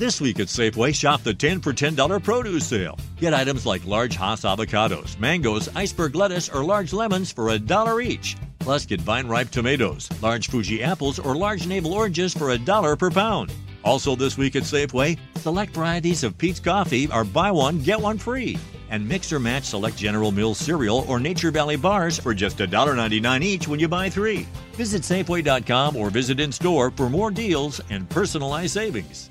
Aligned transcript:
This 0.00 0.18
week 0.18 0.40
at 0.40 0.46
Safeway, 0.46 0.94
shop 0.94 1.22
the 1.24 1.34
10 1.34 1.60
for 1.60 1.74
$10 1.74 2.24
produce 2.24 2.66
sale. 2.66 2.98
Get 3.18 3.34
items 3.34 3.66
like 3.66 3.84
large 3.84 4.16
Hass 4.16 4.44
avocados, 4.44 5.18
mangoes, 5.18 5.68
iceberg 5.76 6.14
lettuce, 6.14 6.48
or 6.48 6.64
large 6.64 6.94
lemons 6.94 7.30
for 7.30 7.50
a 7.50 7.58
dollar 7.58 8.00
each. 8.00 8.34
Plus, 8.60 8.86
get 8.86 9.02
vine 9.02 9.28
ripe 9.28 9.50
tomatoes, 9.50 10.08
large 10.22 10.48
Fuji 10.48 10.82
apples, 10.82 11.18
or 11.18 11.36
large 11.36 11.66
navel 11.66 11.92
oranges 11.92 12.32
for 12.32 12.52
a 12.52 12.58
dollar 12.58 12.96
per 12.96 13.10
pound. 13.10 13.52
Also, 13.84 14.16
this 14.16 14.38
week 14.38 14.56
at 14.56 14.62
Safeway, 14.62 15.18
select 15.36 15.74
varieties 15.74 16.24
of 16.24 16.38
Pete's 16.38 16.60
Coffee 16.60 17.10
are 17.10 17.22
buy 17.22 17.50
one, 17.50 17.82
get 17.82 18.00
one 18.00 18.16
free. 18.16 18.58
And 18.88 19.06
mix 19.06 19.30
or 19.34 19.38
match 19.38 19.64
select 19.64 19.98
General 19.98 20.32
Mills 20.32 20.56
cereal 20.56 21.04
or 21.08 21.20
Nature 21.20 21.50
Valley 21.50 21.76
bars 21.76 22.18
for 22.18 22.32
just 22.32 22.56
$1.99 22.56 23.42
each 23.42 23.68
when 23.68 23.78
you 23.78 23.86
buy 23.86 24.08
three. 24.08 24.48
Visit 24.72 25.02
Safeway.com 25.02 25.94
or 25.94 26.08
visit 26.08 26.40
in 26.40 26.52
store 26.52 26.90
for 26.90 27.10
more 27.10 27.30
deals 27.30 27.82
and 27.90 28.08
personalized 28.08 28.72
savings. 28.72 29.30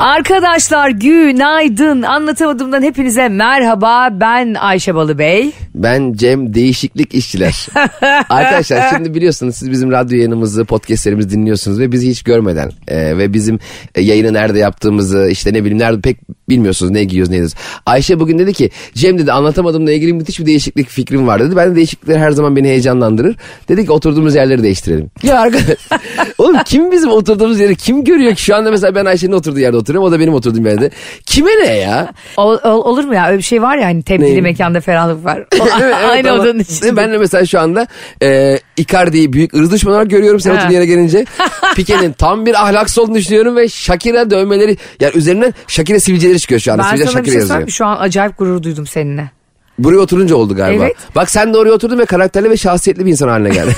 Arkadaşlar 0.00 0.90
günaydın. 0.90 2.02
Anlatamadığımdan 2.02 2.82
hepinize 2.82 3.28
merhaba. 3.28 4.08
Ben 4.12 4.54
Ayşe 4.54 4.94
Balıbey. 4.94 5.52
Ben 5.74 6.12
Cem 6.12 6.54
Değişiklik 6.54 7.14
İşçiler. 7.14 7.66
Arkadaşlar 8.28 8.90
şimdi 8.90 9.14
biliyorsunuz 9.14 9.54
siz 9.56 9.70
bizim 9.70 9.90
radyo 9.90 10.16
yayınımızı, 10.16 10.64
podcastlerimizi 10.64 11.30
dinliyorsunuz 11.30 11.80
ve 11.80 11.92
bizi 11.92 12.10
hiç 12.10 12.22
görmeden 12.22 12.70
e, 12.88 13.18
ve 13.18 13.32
bizim 13.32 13.58
e, 13.94 14.00
yayını 14.00 14.32
nerede 14.32 14.58
yaptığımızı 14.58 15.28
işte 15.30 15.52
ne 15.52 15.60
bileyim 15.60 15.78
nerede 15.78 16.00
pek 16.00 16.16
bilmiyorsunuz 16.48 16.92
ne 16.92 17.04
giyiyoruz 17.04 17.30
ne 17.30 17.36
ediyoruz. 17.36 17.54
Ayşe 17.86 18.20
bugün 18.20 18.38
dedi 18.38 18.52
ki 18.52 18.70
Cem 18.94 19.18
dedi 19.18 19.32
anlatamadığımla 19.32 19.92
ilgili 19.92 20.12
müthiş 20.12 20.40
bir 20.40 20.46
değişiklik 20.46 20.88
fikrim 20.88 21.26
var 21.26 21.40
dedi. 21.40 21.56
Ben 21.56 21.70
de 21.70 21.76
değişiklikler 21.76 22.18
her 22.18 22.30
zaman 22.30 22.56
beni 22.56 22.68
heyecanlandırır. 22.68 23.36
Dedi 23.68 23.86
ki 23.86 23.92
oturduğumuz 23.92 24.34
yerleri 24.34 24.62
değiştirelim. 24.62 25.10
Ya 25.22 25.40
arkadaş 25.40 25.78
oğlum 26.38 26.56
kim 26.64 26.92
bizim 26.92 27.10
oturduğumuz 27.10 27.60
yeri 27.60 27.76
kim 27.76 28.04
görüyor 28.04 28.34
ki 28.34 28.42
şu 28.42 28.56
anda 28.56 28.70
mesela 28.70 28.94
ben 28.94 29.04
Ayşe'nin 29.04 29.32
oturduğu 29.32 29.60
yerde 29.60 29.76
oturuyorum 29.76 29.89
o 29.98 30.12
da 30.12 30.20
benim 30.20 30.34
oturduğum 30.34 30.66
yerde. 30.66 30.90
Kime 31.26 31.50
ne 31.50 31.76
ya? 31.76 32.12
Ol- 32.36 32.58
ol- 32.64 32.84
olur 32.84 33.04
mu 33.04 33.14
ya 33.14 33.26
öyle 33.28 33.38
bir 33.38 33.42
şey 33.42 33.62
var 33.62 33.76
ya 33.76 33.86
hani 33.86 34.02
tebdili 34.02 34.36
Ne? 34.36 34.40
mekanda 34.40 34.80
ferahlık 34.80 35.24
var. 35.24 35.38
O- 35.60 35.66
Evet, 35.82 35.94
Aynı 36.10 36.32
odanın 36.32 36.58
içinde. 36.58 36.96
Ben 36.96 37.12
de 37.12 37.18
mesela 37.18 37.46
şu 37.46 37.60
anda 37.60 37.86
e, 38.22 38.58
Icardi'yi 38.76 39.32
büyük 39.32 39.54
ırz 39.54 39.72
düşmanı 39.72 39.94
olarak 39.94 40.10
görüyorum 40.10 40.40
sen 40.40 40.50
oturduğun 40.56 40.72
yere 40.72 40.86
gelince. 40.86 41.24
Pike'nin 41.76 42.12
tam 42.12 42.46
bir 42.46 42.62
ahlaksız 42.64 42.98
olduğunu 42.98 43.14
düşünüyorum 43.14 43.56
ve 43.56 43.68
Shakira 43.68 44.30
dövmeleri 44.30 44.76
yani 45.00 45.12
üzerinden 45.16 45.54
Shakira 45.66 46.00
sivilceleri 46.00 46.40
çıkıyor 46.40 46.60
şu 46.60 46.72
anda. 46.72 46.82
ben 46.82 46.88
Sivilce 46.90 47.12
sana 47.12 47.24
bir 47.24 47.30
şey 47.30 47.40
yazıyor. 47.40 47.68
Şu 47.68 47.86
an 47.86 47.96
acayip 48.00 48.38
gurur 48.38 48.62
duydum 48.62 48.86
seninle. 48.86 49.30
Buraya 49.78 49.98
oturunca 49.98 50.36
oldu 50.36 50.56
galiba. 50.56 50.84
Evet. 50.84 50.96
Bak 51.16 51.30
sen 51.30 51.54
de 51.54 51.58
oraya 51.58 51.72
oturdun 51.72 51.98
ve 51.98 52.04
karakterli 52.04 52.50
ve 52.50 52.56
şahsiyetli 52.56 53.06
bir 53.06 53.10
insan 53.10 53.28
haline 53.28 53.48
geldin. 53.48 53.74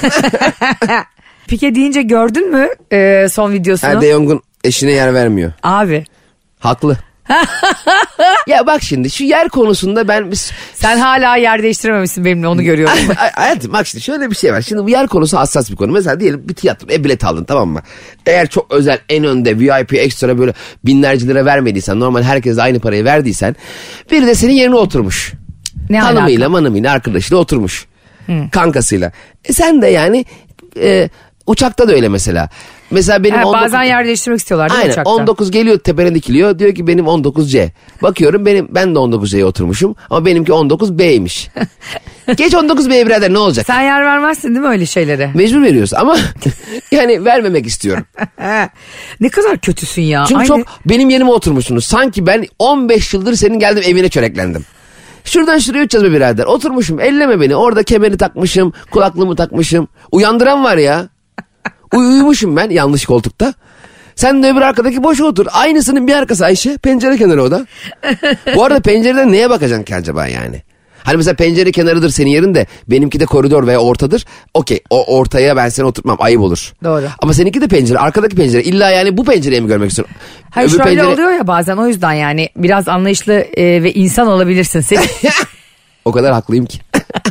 Pike 1.46 1.74
deyince 1.74 2.02
gördün 2.02 2.50
mü 2.50 2.68
e, 2.92 3.26
son 3.30 3.52
videosunu? 3.52 3.90
Ha, 3.96 4.00
De 4.00 4.12
Jong'un 4.12 4.42
eşine 4.64 4.90
yer 4.92 5.14
vermiyor. 5.14 5.52
Abi 5.62 6.04
Haklı. 6.58 6.96
ya 8.46 8.66
bak 8.66 8.82
şimdi 8.82 9.10
şu 9.10 9.24
yer 9.24 9.48
konusunda 9.48 10.08
ben 10.08 10.30
biz 10.30 10.50
sen 10.74 10.98
hala 10.98 11.36
yer 11.36 11.62
değiştirememişsin 11.62 12.24
benimle 12.24 12.48
onu 12.48 12.62
görüyorum. 12.62 12.98
Ay- 13.18 13.30
Hayatım 13.32 13.72
bak 13.72 13.86
şimdi 13.86 14.04
şöyle 14.04 14.30
bir 14.30 14.34
şey 14.36 14.52
var. 14.52 14.62
Şimdi 14.62 14.84
bu 14.84 14.90
yer 14.90 15.06
konusu 15.06 15.38
hassas 15.38 15.70
bir 15.70 15.76
konu. 15.76 15.92
Mesela 15.92 16.20
diyelim 16.20 16.48
bir 16.48 16.54
tiyatroya 16.54 17.04
bilet 17.04 17.24
aldın 17.24 17.44
tamam 17.44 17.68
mı? 17.68 17.80
Eğer 18.26 18.46
çok 18.46 18.72
özel 18.72 18.98
en 19.08 19.24
önde 19.24 19.58
VIP 19.58 19.94
ekstra 19.94 20.38
böyle 20.38 20.52
binlerce 20.84 21.26
lira 21.28 21.44
vermediysen 21.44 22.00
normal 22.00 22.22
herkese 22.22 22.62
aynı 22.62 22.80
parayı 22.80 23.04
verdiysen 23.04 23.56
biri 24.10 24.26
de 24.26 24.34
senin 24.34 24.52
yerine 24.52 24.74
oturmuş. 24.76 25.32
ne 25.90 26.00
Hanımıyla 26.00 26.38
alaka? 26.46 26.48
manımıyla 26.48 26.92
arkadaşıyla 26.92 27.36
oturmuş. 27.38 27.86
Kankasıyla. 28.52 29.12
E 29.44 29.52
sen 29.52 29.82
de 29.82 29.86
yani 29.86 30.24
e, 30.80 31.08
uçakta 31.46 31.88
da 31.88 31.92
öyle 31.92 32.08
mesela. 32.08 32.48
Mesela 32.92 33.24
benim 33.24 33.36
Ha, 33.36 33.44
19 33.44 33.64
bazen 33.64 33.82
yer 33.82 34.04
değiştirmek 34.04 34.38
istiyorlar 34.40 34.70
değil 34.70 34.80
Aynen 34.80 34.92
uçakta? 34.92 35.10
19 35.10 35.50
geliyor 35.50 35.78
tepene 35.78 36.14
dikiliyor 36.14 36.58
diyor 36.58 36.74
ki 36.74 36.86
benim 36.86 37.04
19C. 37.04 37.70
Bakıyorum 38.02 38.46
benim 38.46 38.68
ben 38.70 38.94
de 38.94 38.98
19C'ye 38.98 39.44
oturmuşum 39.44 39.96
ama 40.10 40.26
benimki 40.26 40.52
19B'ymiş. 40.52 41.48
Geç 42.36 42.52
19B'ye 42.52 43.06
birader 43.06 43.32
ne 43.32 43.38
olacak? 43.38 43.66
Sen 43.66 43.80
yer 43.80 44.04
vermezsin 44.04 44.48
değil 44.48 44.60
mi 44.60 44.68
öyle 44.68 44.86
şeylere? 44.86 45.30
Mecbur 45.34 45.62
veriyoruz 45.62 45.94
ama 45.94 46.16
yani 46.92 47.24
vermemek 47.24 47.66
istiyorum. 47.66 48.04
ne 49.20 49.28
kadar 49.28 49.58
kötüsün 49.58 50.02
ya. 50.02 50.24
Çünkü 50.28 50.38
Aynı- 50.38 50.48
çok 50.48 50.66
benim 50.86 51.10
yerime 51.10 51.30
oturmuşsunuz. 51.30 51.84
Sanki 51.84 52.26
ben 52.26 52.46
15 52.58 53.14
yıldır 53.14 53.34
senin 53.34 53.58
geldim 53.58 53.82
evine 53.86 54.08
çöreklendim. 54.08 54.64
Şuradan 55.24 55.58
şuraya 55.58 55.84
uçacağız 55.84 56.04
be 56.04 56.16
birader. 56.16 56.44
Oturmuşum 56.44 57.00
elleme 57.00 57.40
beni. 57.40 57.56
Orada 57.56 57.82
kemeri 57.82 58.16
takmışım, 58.16 58.72
kulaklığımı 58.90 59.36
takmışım. 59.36 59.88
Uyandıran 60.12 60.64
var 60.64 60.76
ya. 60.76 61.08
Uy 61.92 62.06
uyumuşum 62.06 62.56
ben 62.56 62.70
yanlış 62.70 63.06
koltukta. 63.06 63.54
Sen 64.16 64.42
de 64.42 64.50
öbür 64.52 64.60
arkadaki 64.60 65.02
boş 65.02 65.20
otur. 65.20 65.46
Aynısının 65.52 66.06
bir 66.06 66.14
arkası 66.14 66.44
Ayşe. 66.44 66.78
Pencere 66.78 67.16
kenarı 67.16 67.42
o 67.42 67.50
da. 67.50 67.66
Bu 68.56 68.64
arada 68.64 68.80
pencereden 68.80 69.32
neye 69.32 69.50
bakacaksın 69.50 69.84
ki 69.84 69.94
acaba 69.94 70.26
yani? 70.26 70.62
Hani 71.04 71.16
mesela 71.16 71.36
pencere 71.36 71.72
kenarıdır 71.72 72.10
senin 72.10 72.30
yerin 72.30 72.54
de 72.54 72.66
benimki 72.88 73.20
de 73.20 73.26
koridor 73.26 73.66
veya 73.66 73.78
ortadır. 73.80 74.24
Okey 74.54 74.80
o 74.90 75.16
ortaya 75.18 75.56
ben 75.56 75.68
seni 75.68 75.86
oturtmam 75.86 76.16
ayıp 76.20 76.40
olur. 76.40 76.72
Doğru. 76.84 77.04
Ama 77.18 77.34
seninki 77.34 77.60
de 77.60 77.68
pencere 77.68 77.98
arkadaki 77.98 78.36
pencere. 78.36 78.62
İlla 78.62 78.90
yani 78.90 79.16
bu 79.16 79.24
pencereyi 79.24 79.60
mi 79.60 79.68
görmek 79.68 79.90
istiyorsun? 79.90 80.16
Hayır 80.50 80.68
Öbür 80.68 80.76
şöyle 80.84 81.00
pencere- 81.00 81.14
oluyor 81.14 81.32
ya 81.32 81.46
bazen 81.46 81.76
o 81.76 81.86
yüzden 81.86 82.12
yani 82.12 82.48
biraz 82.56 82.88
anlayışlı 82.88 83.32
e, 83.32 83.82
ve 83.82 83.92
insan 83.92 84.26
olabilirsin. 84.26 84.80
Sen 84.80 85.02
O 86.04 86.12
kadar 86.12 86.32
haklıyım 86.32 86.66
ki. 86.66 86.78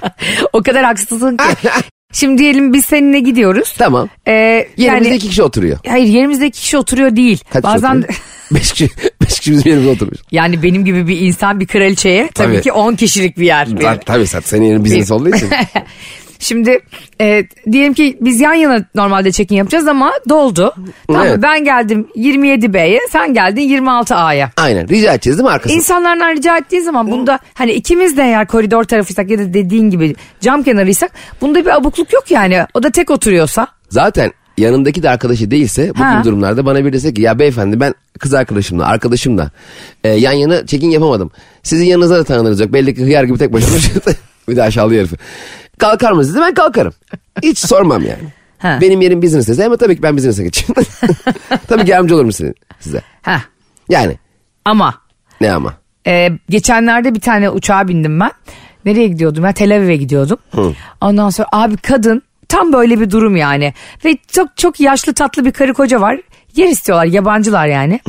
o 0.54 0.64
kadar 0.64 0.84
haksızsın 0.84 1.38
ki. 1.38 1.44
Şimdi 2.12 2.38
diyelim 2.38 2.74
biz 2.74 2.86
seninle 2.86 3.20
gidiyoruz. 3.20 3.74
tamam. 3.78 4.10
Ee, 4.28 4.32
Yerimizde 4.78 5.08
yani, 5.08 5.16
iki 5.16 5.28
kişi 5.30 5.44
oturuyor. 5.44 5.78
Hayır 5.88 6.08
yerimizde 6.08 6.48
iki 6.48 6.60
kişi 6.62 6.78
oturuyor 6.78 7.16
değil. 7.16 7.40
Kaç 7.50 7.64
bazen 7.64 7.90
oturuyor? 7.90 8.22
Beş 8.52 8.72
kişi, 8.72 8.90
beş 9.22 9.40
kişi 9.40 9.52
bizim 9.52 9.64
yerimizde 9.72 9.92
oturmuş. 9.92 10.18
yani 10.32 10.64
benim 10.64 10.86
gibi 10.86 11.08
bir 11.08 11.20
insan 11.20 11.60
bir 11.60 11.68
kraliçeye 11.68 12.30
tabii, 12.34 12.54
Tabii. 12.54 12.62
ki 12.62 12.72
10 12.72 12.96
kişilik 12.96 13.38
bir 13.38 13.46
yer. 13.46 13.68
Ta- 13.82 14.00
Tabii 14.00 14.26
zaten 14.26 14.48
senin 14.48 14.66
yerin 14.66 14.86
business 14.86 15.12
olduğu 15.12 15.30
için. 15.36 15.50
Şimdi 16.42 16.80
e, 17.22 17.44
diyelim 17.72 17.94
ki 17.94 18.18
biz 18.22 18.40
yan 18.40 18.54
yana 18.54 18.86
normalde 18.96 19.32
check-in 19.32 19.56
yapacağız 19.56 19.88
ama 19.88 20.12
doldu. 20.30 20.74
Tamam? 21.08 21.28
Evet. 21.28 21.40
ben 21.44 21.64
geldim 21.64 22.08
27B'ye 22.16 23.00
sen 23.10 23.34
geldin 23.34 23.62
26A'ya. 23.62 24.52
Aynen 24.58 24.88
rica 24.88 25.14
edeceğiz 25.14 25.38
değil 25.38 25.48
mi 25.48 25.52
arkasını? 25.54 25.78
İnsanlardan 25.78 26.36
rica 26.36 26.58
ettiğin 26.58 26.84
zaman 26.84 27.12
bunda 27.12 27.40
hani 27.54 27.72
ikimiz 27.72 28.18
de 28.18 28.22
eğer 28.24 28.48
koridor 28.48 28.84
tarafıysak 28.84 29.30
ya 29.30 29.40
da 29.40 29.54
dediğin 29.54 29.90
gibi 29.90 30.16
cam 30.42 30.64
kenarıysak 30.64 31.12
bunda 31.42 31.66
bir 31.66 31.76
abukluk 31.76 32.14
yok 32.14 32.32
yani. 32.32 32.66
O 32.74 32.84
da 32.84 32.90
tek 32.90 33.12
oturuyorsa. 33.12 33.68
Zaten 33.90 34.32
yanındaki 34.58 35.04
de 35.04 35.10
arkadaşı 35.10 35.52
değilse 35.52 35.92
bu 35.96 36.00
Ha. 36.04 36.14
gibi 36.14 36.24
durumlarda 36.24 36.66
bana 36.66 36.86
bir 36.86 36.94
dese 36.94 37.14
ki 37.14 37.22
ya 37.22 37.40
beyefendi 37.40 37.80
ben 37.80 37.94
kız 38.20 38.34
arkadaşımla 38.34 38.86
arkadaşımla 38.86 39.52
e, 40.04 40.10
yan 40.10 40.32
yana 40.34 40.66
çekin 40.66 40.90
yapamadım. 40.90 41.32
Sizin 41.64 41.86
yanınıza 41.86 42.18
da 42.18 42.24
tanınırız 42.24 42.60
yok. 42.60 42.74
Belli 42.74 42.96
ki 42.96 43.04
hıyar 43.04 43.24
gibi 43.24 43.38
tek 43.38 43.54
başına 43.54 43.78
bir 44.50 44.56
de 44.56 44.64
aşağılıyor 44.64 45.02
herifi. 45.02 45.16
Kalkar 45.82 46.12
mısınız 46.12 46.42
ben 46.42 46.54
kalkarım. 46.54 46.94
Hiç 47.44 47.60
sormam 47.60 48.02
yani. 48.02 48.24
Ha. 48.58 48.78
Benim 48.82 49.02
yerim 49.02 49.22
business 49.22 49.48
dese 49.48 49.66
ama 49.66 49.78
tabii 49.78 49.96
ki 49.96 50.04
ben 50.04 50.18
business'e 50.18 50.44
geçeyim. 50.44 50.74
tabii 51.68 51.86
ki 51.86 51.92
yardımcı 51.92 52.16
olurum 52.16 52.32
size. 52.32 52.54
size. 52.80 53.02
Heh. 53.22 53.40
Yani 53.90 54.18
Ama 54.66 54.94
ne 55.42 55.52
ama. 55.54 55.74
e, 56.08 56.30
geçenlerde 56.50 57.16
bir 57.16 57.20
tane 57.20 57.50
uçağa 57.50 57.88
bindim 57.88 58.20
ben. 58.20 58.32
Nereye 58.86 59.08
gidiyordum 59.08 59.44
ya 59.46 59.54
Tel 59.54 59.76
Aviv'e 59.76 59.96
gidiyordum. 59.96 60.38
Ondan 61.02 61.30
sonra 61.30 61.48
abi 61.52 61.78
kadın 61.78 62.22
tam 62.48 62.74
böyle 62.74 63.00
bir 63.00 63.12
durum 63.12 63.36
yani. 63.36 63.74
Ve 64.06 64.18
çok 64.32 64.58
çok 64.58 64.80
yaşlı 64.80 65.14
tatlı 65.14 65.46
bir 65.46 65.52
karı 65.52 65.74
koca 65.74 66.02
var. 66.02 66.20
Yer 66.56 66.68
istiyorlar 66.68 67.06
yabancılar 67.06 67.68
yani. 67.68 68.00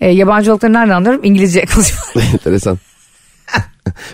E, 0.00 0.08
yabancı 0.08 0.52
olduklarını 0.52 0.76
nereden 0.76 0.94
anlıyorum? 0.94 1.20
İngilizce 1.24 1.66
konuşuyorlar. 1.66 2.22
Enteresan. 2.32 2.78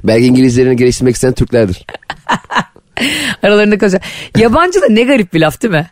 Belki 0.04 0.26
İngilizlerini 0.26 0.76
geliştirmek 0.76 1.14
isteyen 1.14 1.34
Türklerdir. 1.34 1.86
Aralarında 3.42 3.78
konuşuyor. 3.78 4.02
Yabancı 4.38 4.82
da 4.82 4.86
ne 4.90 5.02
garip 5.02 5.34
bir 5.34 5.40
laf 5.40 5.62
değil 5.62 5.74
mi? 5.74 5.90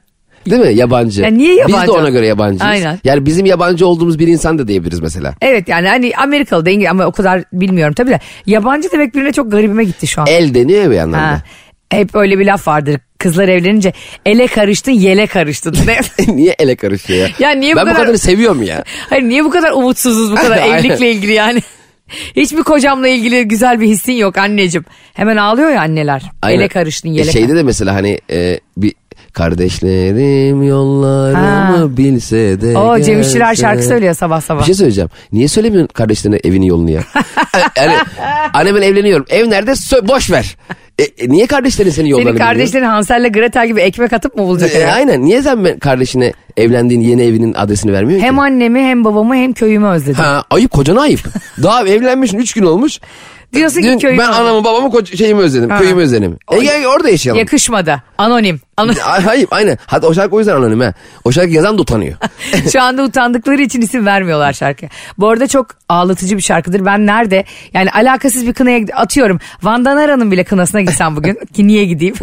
Değil 0.50 0.62
mi? 0.62 0.74
Yabancı. 0.74 1.22
Ya 1.22 1.28
niye 1.30 1.50
Biz 1.52 1.58
yabancı? 1.58 1.86
de 1.86 1.90
ona 1.92 2.08
göre 2.10 2.26
yabancıyız. 2.26 2.62
Aynen. 2.62 2.98
Yani 3.04 3.26
bizim 3.26 3.46
yabancı 3.46 3.86
olduğumuz 3.86 4.18
bir 4.18 4.26
insan 4.26 4.58
da 4.58 4.68
diyebiliriz 4.68 5.00
mesela. 5.00 5.34
Evet 5.42 5.68
yani 5.68 5.88
hani 5.88 6.12
Amerikalı 6.16 6.66
da 6.66 6.70
İngiliz 6.70 6.90
ama 6.90 7.04
o 7.06 7.12
kadar 7.12 7.42
bilmiyorum 7.52 7.94
tabii 7.94 8.10
de. 8.10 8.20
Yabancı 8.46 8.92
demek 8.92 9.14
birine 9.14 9.32
çok 9.32 9.52
garibime 9.52 9.84
gitti 9.84 10.06
şu 10.06 10.20
an. 10.20 10.26
El 10.30 10.54
deniyor 10.54 10.90
bir 10.90 10.98
anlamda. 10.98 11.26
Ha. 11.26 11.42
Hep 11.90 12.14
öyle 12.14 12.38
bir 12.38 12.46
laf 12.46 12.68
vardır. 12.68 13.00
Kızlar 13.18 13.48
evlenince 13.48 13.92
ele 14.26 14.46
karıştın 14.46 14.92
yele 14.92 15.26
karıştın. 15.26 15.76
Niye 16.28 16.54
ele 16.58 16.76
karışıyor 16.76 17.18
ya? 17.18 17.28
Ya 17.38 17.50
niye 17.50 17.72
bu 17.74 17.76
ben 17.76 17.82
bu 17.82 17.88
kadar- 17.88 18.00
kadarını 18.00 18.18
seviyorum 18.18 18.62
ya. 18.62 18.84
Hayır 19.10 19.22
niye 19.22 19.44
bu 19.44 19.50
kadar 19.50 19.72
umutsuzuz 19.72 20.32
bu 20.32 20.34
kadar 20.36 20.58
evlilikle 20.58 21.10
ilgili 21.10 21.32
yani? 21.32 21.62
Hiçbir 22.37 22.62
kocamla 22.62 23.08
ilgili 23.08 23.49
güzel 23.49 23.81
bir 23.81 23.87
hissin 23.87 24.12
yok 24.12 24.38
anneciğim. 24.38 24.84
Hemen 25.14 25.37
ağlıyor 25.37 25.70
ya 25.70 25.81
anneler. 25.81 26.22
Aynen. 26.43 26.61
Ele 26.61 26.69
karıştın 26.69 27.08
E 27.08 27.12
yele 27.12 27.32
Şeyde 27.32 27.56
de 27.56 27.62
mesela 27.62 27.94
hani 27.94 28.19
e, 28.31 28.61
bir 28.76 28.93
Kardeşlerim 29.32 30.62
yollarımı 30.62 31.76
Ha. 31.76 31.96
bilse 31.96 32.61
de 32.61 32.78
O 32.78 33.00
Cem 33.00 33.25
şarkı 33.55 33.82
söylüyor 33.82 34.14
sabah 34.14 34.40
sabah. 34.40 34.61
Bir 34.61 34.66
şey 34.66 34.75
söyleyeceğim. 34.75 35.11
Niye 35.32 35.49
söylemiyorsun 35.49 35.93
kardeşlerine 35.94 36.40
evinin 36.44 36.66
yolunu 36.66 36.90
ya? 36.90 37.00
yani 37.76 37.94
anne 38.55 38.75
ben 38.75 38.82
evleniyorum. 38.82 39.26
Ev 39.28 39.50
nerede? 39.50 39.70
Sö- 39.70 40.08
boş 40.08 40.31
ver. 40.31 40.56
E, 40.99 41.02
e, 41.02 41.28
niye 41.28 41.46
kardeşlerin 41.46 41.90
senin 41.90 42.08
yollarını 42.08 42.28
Senin 42.28 42.38
kardeşlerin 42.38 42.84
Hansel'le 42.84 43.32
Gretel 43.32 43.67
gibi 43.67 43.81
ekmek 43.81 44.12
atıp 44.12 44.37
mı 44.37 44.43
bulacak? 44.43 44.75
E, 44.75 44.78
eve? 44.78 44.93
aynen. 44.93 45.25
Niye 45.25 45.43
sen 45.43 45.64
ben 45.64 45.78
kardeşine 45.78 46.32
evlendiğin 46.56 47.00
yeni 47.00 47.22
evinin 47.22 47.54
adresini 47.54 47.92
vermiyorsun 47.92 48.26
Hem 48.26 48.34
ki? 48.34 48.40
annemi 48.40 48.80
hem 48.82 49.04
babamı 49.04 49.34
hem 49.36 49.52
köyümü 49.52 49.86
özledim. 49.86 50.14
Ha, 50.24 50.44
ayıp 50.50 50.70
kocana 50.70 51.00
ayıp. 51.00 51.20
Daha 51.62 51.88
evlenmişsin 51.88 52.38
3 52.38 52.52
gün 52.52 52.62
olmuş. 52.62 53.00
Diyorsun 53.52 53.82
ki 53.82 53.98
köyümü 53.98 54.18
ben 54.22 54.28
özledim. 54.30 54.46
anamı 54.46 54.64
babamı 54.64 54.90
koç- 54.90 55.16
şeyimi 55.18 55.40
özledim. 55.40 55.70
Ha. 55.70 55.78
Köyümü 55.78 56.02
özledim. 56.02 56.38
E 56.52 56.58
gel 56.58 56.86
orada 56.86 57.08
yaşayalım. 57.10 57.38
Yakışmadı. 57.38 58.02
Anonim. 58.18 58.60
Ano- 58.76 58.92
Ay- 59.06 59.22
Hayır 59.22 59.48
aynen. 59.50 59.78
Hatta 59.86 60.06
o 60.06 60.14
şarkı 60.14 60.36
o 60.36 60.38
yüzden 60.38 60.56
anonim 60.56 60.80
ha. 60.80 60.92
O 61.24 61.32
şarkı 61.32 61.50
yazan 61.50 61.78
da 61.78 61.82
utanıyor. 61.82 62.14
Şu 62.72 62.82
anda 62.82 63.02
utandıkları 63.02 63.62
için 63.62 63.80
isim 63.80 64.06
vermiyorlar 64.06 64.52
şarkı. 64.52 64.86
Bu 65.18 65.28
arada 65.28 65.46
çok 65.46 65.66
ağlatıcı 65.88 66.36
bir 66.36 66.42
şarkıdır. 66.42 66.84
Ben 66.84 67.06
nerede 67.06 67.44
yani 67.74 67.90
alakasız 67.90 68.46
bir 68.46 68.52
kınaya 68.52 68.80
atıyorum. 68.94 69.38
Vandan 69.62 69.96
Ara'nın 69.96 70.30
bile 70.30 70.44
kınasına 70.44 70.80
gitsem 70.80 71.16
bugün 71.16 71.34
ki 71.54 71.66
niye 71.66 71.84
gideyim? 71.84 72.14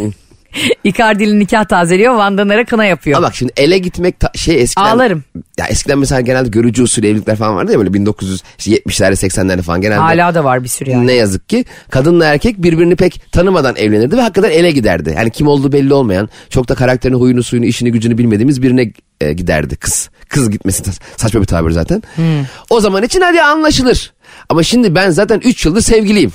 Icardi'nin 0.83 1.39
nikah 1.39 1.65
tazeliyor 1.65 2.13
Vandan 2.13 2.49
Ara 2.49 2.65
kına 2.65 2.85
yapıyor. 2.85 3.17
Ama 3.17 3.27
bak 3.27 3.35
şimdi 3.35 3.53
ele 3.57 3.77
gitmek 3.77 4.19
ta- 4.19 4.31
şey 4.35 4.61
eskiden. 4.61 4.85
Ağlarım. 4.85 5.23
Ya 5.57 5.65
eskiden 5.67 5.99
mesela 5.99 6.21
genelde 6.21 6.49
görücü 6.49 6.83
usulü 6.83 7.07
evlilikler 7.07 7.35
falan 7.35 7.55
vardı 7.55 7.71
ya 7.71 7.79
böyle 7.79 7.89
1970'lerde 7.89 9.27
80'lerde 9.27 9.61
falan 9.61 9.81
genelde. 9.81 9.99
Hala 9.99 10.35
da 10.35 10.43
var 10.43 10.63
bir 10.63 10.67
sürü 10.69 10.89
yani. 10.89 11.07
Ne 11.07 11.13
yazık 11.13 11.49
ki 11.49 11.65
kadınla 11.89 12.25
erkek 12.25 12.63
birbirini 12.63 12.95
pek 12.95 13.21
tanımadan 13.31 13.75
evlenirdi 13.75 14.17
ve 14.17 14.21
hakikaten 14.21 14.51
ele 14.51 14.71
giderdi. 14.71 15.13
Yani 15.17 15.31
kim 15.31 15.47
olduğu 15.47 15.71
belli 15.71 15.93
olmayan, 15.93 16.29
çok 16.49 16.67
da 16.69 16.75
karakterini, 16.75 17.17
huyunu, 17.17 17.43
suyunu, 17.43 17.65
işini, 17.65 17.91
gücünü 17.91 18.17
bilmediğimiz 18.17 18.61
birine 18.61 18.91
e, 19.21 19.33
giderdi 19.33 19.75
kız. 19.75 20.09
Kız 20.29 20.49
gitmesi 20.49 20.83
sa- 20.83 20.99
saçma 21.17 21.41
bir 21.41 21.45
tabir 21.45 21.71
zaten. 21.71 22.03
Hmm. 22.15 22.23
O 22.69 22.79
zaman 22.79 23.03
için 23.03 23.21
hadi 23.21 23.41
anlaşılır. 23.41 24.13
Ama 24.49 24.63
şimdi 24.63 24.95
ben 24.95 25.09
zaten 25.09 25.39
3 25.39 25.65
yıldır 25.65 25.81
sevgiliyim. 25.81 26.31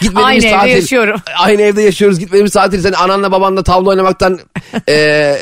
Gitmediğimiz 0.00 0.44
Aynı 0.44 0.62
evde 0.62 0.70
yaşıyorum. 0.70 1.20
Aynı 1.38 1.62
evde 1.62 1.82
yaşıyoruz. 1.82 2.18
Gitmediğimiz 2.18 2.52
tatil 2.52 2.82
sen 2.82 2.92
ananla 2.92 3.32
babanla 3.32 3.62
tavla 3.62 3.90
oynamaktan 3.90 4.40
e, 4.88 5.36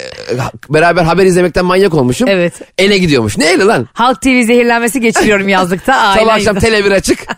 beraber 0.69 1.05
haber 1.05 1.27
izlemekten 1.27 1.65
manyak 1.65 1.95
olmuşum. 1.95 2.29
Evet. 2.29 2.55
Ele 2.79 2.99
gidiyormuş. 2.99 3.39
Ne 3.39 3.47
eli 3.47 3.65
lan? 3.65 3.89
Halk 3.93 4.23
TV 4.23 4.43
zehirlenmesi 4.43 5.01
geçiriyorum 5.01 5.49
yazlıkta. 5.49 6.15
Sabah 6.19 6.35
akşam 6.35 6.59
tele 6.59 6.85
bir 6.85 6.91
açık. 6.91 7.19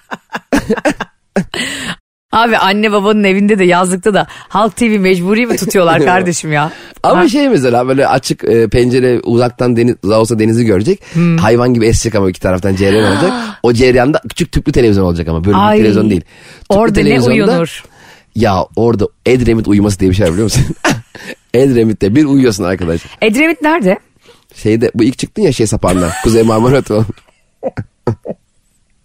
Abi 2.35 2.57
anne 2.59 2.93
babanın 2.93 3.25
evinde 3.25 3.59
de 3.59 3.65
yazlıkta 3.65 4.15
da 4.15 4.27
Halk 4.29 4.77
TV 4.77 4.99
mecburi 4.99 5.47
mi 5.47 5.57
tutuyorlar 5.57 6.05
kardeşim 6.05 6.53
ya? 6.53 6.73
Ama 7.03 7.21
Ha. 7.21 7.29
şey 7.29 7.49
mesela 7.49 7.89
böyle 7.89 8.07
açık 8.07 8.45
e, 8.45 8.69
pencere 8.69 9.21
uzaktan 9.21 9.77
deniz 9.77 10.05
olsa 10.05 10.39
denizi 10.39 10.65
görecek. 10.65 11.03
Hmm. 11.13 11.37
Hayvan 11.39 11.75
gibi 11.75 11.87
esecek 11.87 12.15
ama 12.15 12.31
iki 12.31 12.41
taraftan 12.41 12.75
cereyan 12.75 13.13
olacak. 13.13 13.33
O 13.63 13.73
cereyanda 13.73 14.21
küçük 14.29 14.53
tüplü 14.53 14.73
televizyon 14.73 15.05
olacak 15.05 15.29
ama 15.29 15.45
böyle 15.45 15.57
bir 15.57 15.79
televizyon 15.79 16.11
değil. 16.11 16.21
Tüplü 16.21 16.77
Orada 16.77 17.01
ne 17.01 17.21
uyunur? 17.21 17.85
Ya 18.35 18.67
orada 18.77 19.09
Edremit 19.27 19.69
uyuması 19.69 20.01
diye 20.01 20.11
bir 20.11 20.17
şey 20.17 20.27
var 20.27 20.33
biliyor 20.33 20.45
musun? 20.45 20.65
Edremit'te 21.55 22.15
bir 22.15 22.25
uyuyorsun 22.25 22.65
arkadaş. 22.65 23.01
Edremit 23.23 23.63
nerede? 23.63 23.99
Şeyde 24.55 24.91
bu 24.95 25.05
ilk 25.05 25.19
çıktın 25.19 25.43
ya 25.43 25.53
şey 25.53 25.67
sapağından. 25.67 26.11
Kuzey 26.25 26.43
Marmara. 26.43 26.83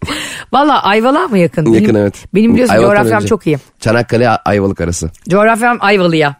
Valla 0.52 0.82
Ayvalık'a 0.82 1.28
mı 1.28 1.38
yakın? 1.38 1.66
Yakın 1.72 1.88
benim, 1.88 1.96
evet. 1.96 2.14
Benim 2.34 2.52
biliyorsun 2.52 2.74
Ayvalık'tan 2.74 2.96
coğrafyam 2.96 3.18
önce. 3.20 3.28
çok 3.28 3.46
iyi. 3.46 3.58
Çanakkale 3.80 4.28
Ayvalık 4.28 4.80
arası. 4.80 5.10
Coğrafyam 5.28 5.78
Ayvalık'a. 5.80 6.34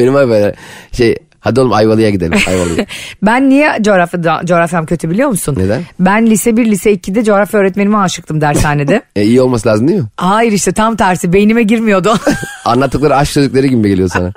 Benim 0.00 0.14
böyle 0.14 0.54
şey 0.92 1.16
hadi 1.40 1.60
oğlum 1.60 1.72
Ayvalık'a 1.72 2.10
gidelim 2.10 2.32
Ayvalık'a. 2.48 2.86
Ben 3.22 3.48
niye 3.48 3.78
coğrafya, 3.82 4.40
coğrafyam 4.44 4.86
kötü 4.86 5.10
biliyor 5.10 5.28
musun? 5.28 5.54
Neden? 5.58 5.82
Ben 6.00 6.26
lise 6.26 6.56
1, 6.56 6.66
lise 6.66 6.92
2'de 6.94 7.24
coğrafya 7.24 7.60
öğretmenime 7.60 7.98
aşıktım 7.98 8.40
dershanede. 8.40 9.02
e, 9.16 9.22
iyi 9.22 9.42
olması 9.42 9.68
lazım 9.68 9.88
değil 9.88 10.00
mi? 10.00 10.06
Hayır 10.16 10.52
işte 10.52 10.72
tam 10.72 10.96
tersi 10.96 11.32
beynime 11.32 11.62
girmiyordu. 11.62 12.14
Anlattıkları 12.64 13.16
aşk 13.16 13.30
sözlükleri 13.30 13.70
gibi 13.70 13.88
geliyor 13.88 14.08
sana. 14.08 14.32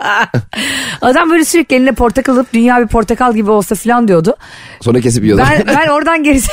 Adam 1.01 1.29
böyle 1.29 1.45
sürekli 1.45 1.75
eline 1.75 1.91
portakal 1.91 2.33
alıp 2.33 2.53
dünya 2.53 2.81
bir 2.81 2.87
portakal 2.87 3.35
gibi 3.35 3.51
olsa 3.51 3.75
falan 3.75 4.07
diyordu. 4.07 4.35
Sonra 4.81 5.01
kesip 5.01 5.23
yiyorlar. 5.23 5.47
Ben, 5.67 5.75
ben 5.75 5.87
oradan 5.87 6.23
gerisi, 6.23 6.51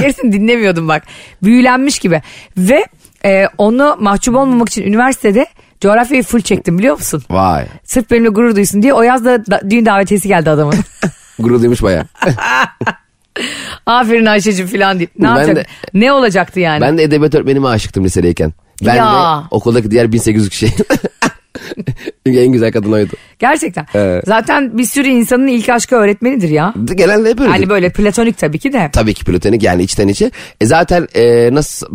gerisini 0.00 0.32
dinlemiyordum 0.32 0.88
bak. 0.88 1.02
Büyülenmiş 1.42 1.98
gibi. 1.98 2.22
Ve 2.56 2.86
e, 3.24 3.46
onu 3.58 3.96
mahcup 4.00 4.36
olmamak 4.36 4.68
için 4.68 4.82
üniversitede 4.82 5.46
coğrafyayı 5.80 6.22
full 6.22 6.40
çektim 6.40 6.78
biliyor 6.78 6.96
musun? 6.96 7.22
Vay. 7.30 7.66
Sırf 7.84 8.10
benimle 8.10 8.28
gurur 8.28 8.56
duysun 8.56 8.82
diye 8.82 8.92
o 8.94 9.02
yaz 9.02 9.24
da, 9.24 9.46
da 9.46 9.60
düğün 9.70 9.86
davetiyesi 9.86 10.28
geldi 10.28 10.50
adamın. 10.50 10.74
Gurur 11.38 11.60
duymuş 11.60 11.82
baya. 11.82 12.06
Aferin 13.86 14.26
Ayşe'cim 14.26 14.66
falan 14.66 14.98
deyip. 14.98 15.10
Ne 15.18 15.24
Ben 15.28 15.28
yapacak? 15.34 15.56
de- 15.56 15.66
Ne 15.94 16.12
olacaktı 16.12 16.60
yani? 16.60 16.80
Ben 16.80 16.98
de 16.98 17.02
edebiyat 17.02 17.34
öğretmenime 17.34 17.68
aşıktım 17.68 18.04
lisedeyken. 18.04 18.52
Ben 18.86 18.94
Ya. 18.94 19.04
de 19.42 19.46
okuldaki 19.50 19.90
diğer 19.90 20.12
1800 20.12 20.48
kişi. 20.48 20.68
Çünkü 22.26 22.38
en 22.40 22.52
güzel 22.52 22.72
kadın 22.72 22.92
oydu. 22.92 23.12
Gerçekten. 23.38 23.86
Evet. 23.94 24.24
Zaten 24.26 24.78
bir 24.78 24.84
sürü 24.84 25.08
insanın 25.08 25.46
ilk 25.46 25.68
aşkı 25.68 25.96
öğretmenidir 25.96 26.48
ya. 26.48 26.74
Genelde 26.94 27.30
hep 27.30 27.40
öyle. 27.40 27.50
Hani 27.50 27.68
böyle 27.68 27.90
platonik 27.92 28.38
tabii 28.38 28.58
ki 28.58 28.72
de. 28.72 28.90
Tabii 28.92 29.14
ki 29.14 29.24
platonik 29.24 29.62
yani 29.62 29.82
içten 29.82 30.08
içe. 30.08 30.30
E 30.60 30.66
zaten 30.66 31.08
e, 31.14 31.54
nasıl 31.54 31.86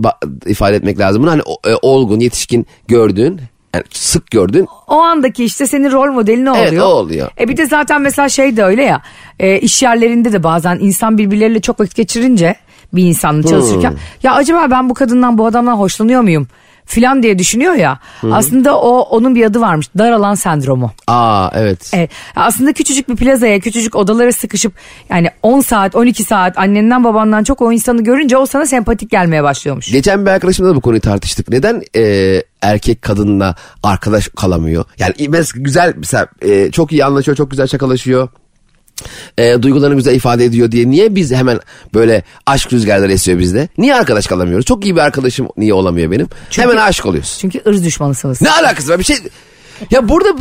ifade 0.45 0.75
etmek 0.75 0.99
lazım 0.99 1.23
bunu? 1.23 1.31
Hani 1.31 1.41
o- 1.45 1.69
e, 1.69 1.75
olgun, 1.81 2.19
yetişkin 2.19 2.65
gördüğün, 2.87 3.41
yani 3.73 3.83
sık 3.91 4.31
gördüğün. 4.31 4.67
O 4.87 4.99
andaki 4.99 5.43
işte 5.45 5.67
senin 5.67 5.91
rol 5.91 6.11
modelin 6.13 6.45
o 6.45 6.55
Evet, 6.57 6.67
oluyor. 6.69 6.85
o 6.85 6.89
oluyor. 6.89 7.29
E 7.39 7.47
bir 7.47 7.57
de 7.57 7.65
zaten 7.65 8.01
mesela 8.01 8.29
şey 8.29 8.57
de 8.57 8.63
öyle 8.63 8.83
ya. 8.83 9.01
E, 9.39 9.59
iş 9.59 9.83
yerlerinde 9.83 10.33
de 10.33 10.43
bazen 10.43 10.77
insan 10.81 11.17
birbirleriyle 11.17 11.61
çok 11.61 11.79
vakit 11.79 11.95
geçirince 11.95 12.55
bir 12.93 13.03
insanla 13.03 13.43
çalışırken. 13.47 13.89
Hmm. 13.91 13.97
Ya 14.23 14.33
acaba 14.33 14.71
ben 14.71 14.89
bu 14.89 14.93
kadından 14.93 15.37
bu 15.37 15.45
adamdan 15.45 15.73
hoşlanıyor 15.75 16.21
muyum? 16.21 16.47
Filan 16.85 17.23
diye 17.23 17.39
düşünüyor 17.39 17.73
ya. 17.73 17.99
Aslında 18.31 18.79
o 18.79 18.99
onun 18.99 19.35
bir 19.35 19.45
adı 19.45 19.61
varmış. 19.61 19.89
Dar 19.97 20.11
alan 20.11 20.35
sendromu. 20.35 20.91
Aa 21.07 21.49
evet. 21.53 21.91
Evet. 21.93 22.09
Aslında 22.35 22.73
küçücük 22.73 23.09
bir 23.09 23.15
plazaya, 23.15 23.59
küçücük 23.59 23.95
odalara 23.95 24.31
sıkışıp 24.31 24.73
yani 25.09 25.29
10 25.41 25.61
saat, 25.61 25.95
12 25.95 26.23
saat 26.23 26.57
annenden 26.57 27.03
babandan 27.03 27.43
çok 27.43 27.61
o 27.61 27.71
insanı 27.71 28.03
görünce 28.03 28.37
o 28.37 28.45
sana 28.45 28.65
sempatik 28.65 29.09
gelmeye 29.09 29.43
başlıyormuş. 29.43 29.91
Geçen 29.91 30.25
bir 30.25 30.31
arkadaşımla 30.31 30.69
da 30.69 30.75
bu 30.75 30.81
konuyu 30.81 31.01
tartıştık. 31.01 31.49
Neden 31.49 31.81
e, 31.95 32.43
erkek 32.61 33.01
kadınla 33.01 33.55
arkadaş 33.83 34.27
kalamıyor? 34.27 34.85
Yani 34.99 35.13
mesela 35.29 35.63
güzel 35.63 35.93
mesela 35.97 36.27
e, 36.41 36.71
çok 36.71 36.91
iyi 36.91 37.05
anlaşıyor, 37.05 37.37
çok 37.37 37.51
güzel 37.51 37.67
şakalaşıyor. 37.67 38.29
E, 39.37 39.61
duygularını 39.61 39.95
güzel 39.95 40.15
ifade 40.15 40.45
ediyor 40.45 40.71
diye 40.71 40.89
niye 40.89 41.15
biz 41.15 41.31
hemen 41.31 41.59
böyle 41.93 42.23
aşk 42.45 42.73
rüzgarları 42.73 43.11
esiyor 43.11 43.39
bizde? 43.39 43.67
Niye 43.77 43.95
arkadaş 43.95 44.27
kalamıyoruz? 44.27 44.65
Çok 44.65 44.85
iyi 44.85 44.95
bir 44.95 45.01
arkadaşım 45.01 45.47
niye 45.57 45.73
olamıyor 45.73 46.11
benim? 46.11 46.27
hemen 46.55 46.77
aşık 46.77 47.05
oluyoruz. 47.05 47.37
Çünkü 47.41 47.61
ırz 47.67 47.85
düşmanısınız. 47.85 48.41
Ne 48.41 48.51
alakası 48.51 48.89
var 48.89 48.99
bir 48.99 49.03
şey? 49.03 49.17
Ya 49.91 50.09
burada 50.09 50.35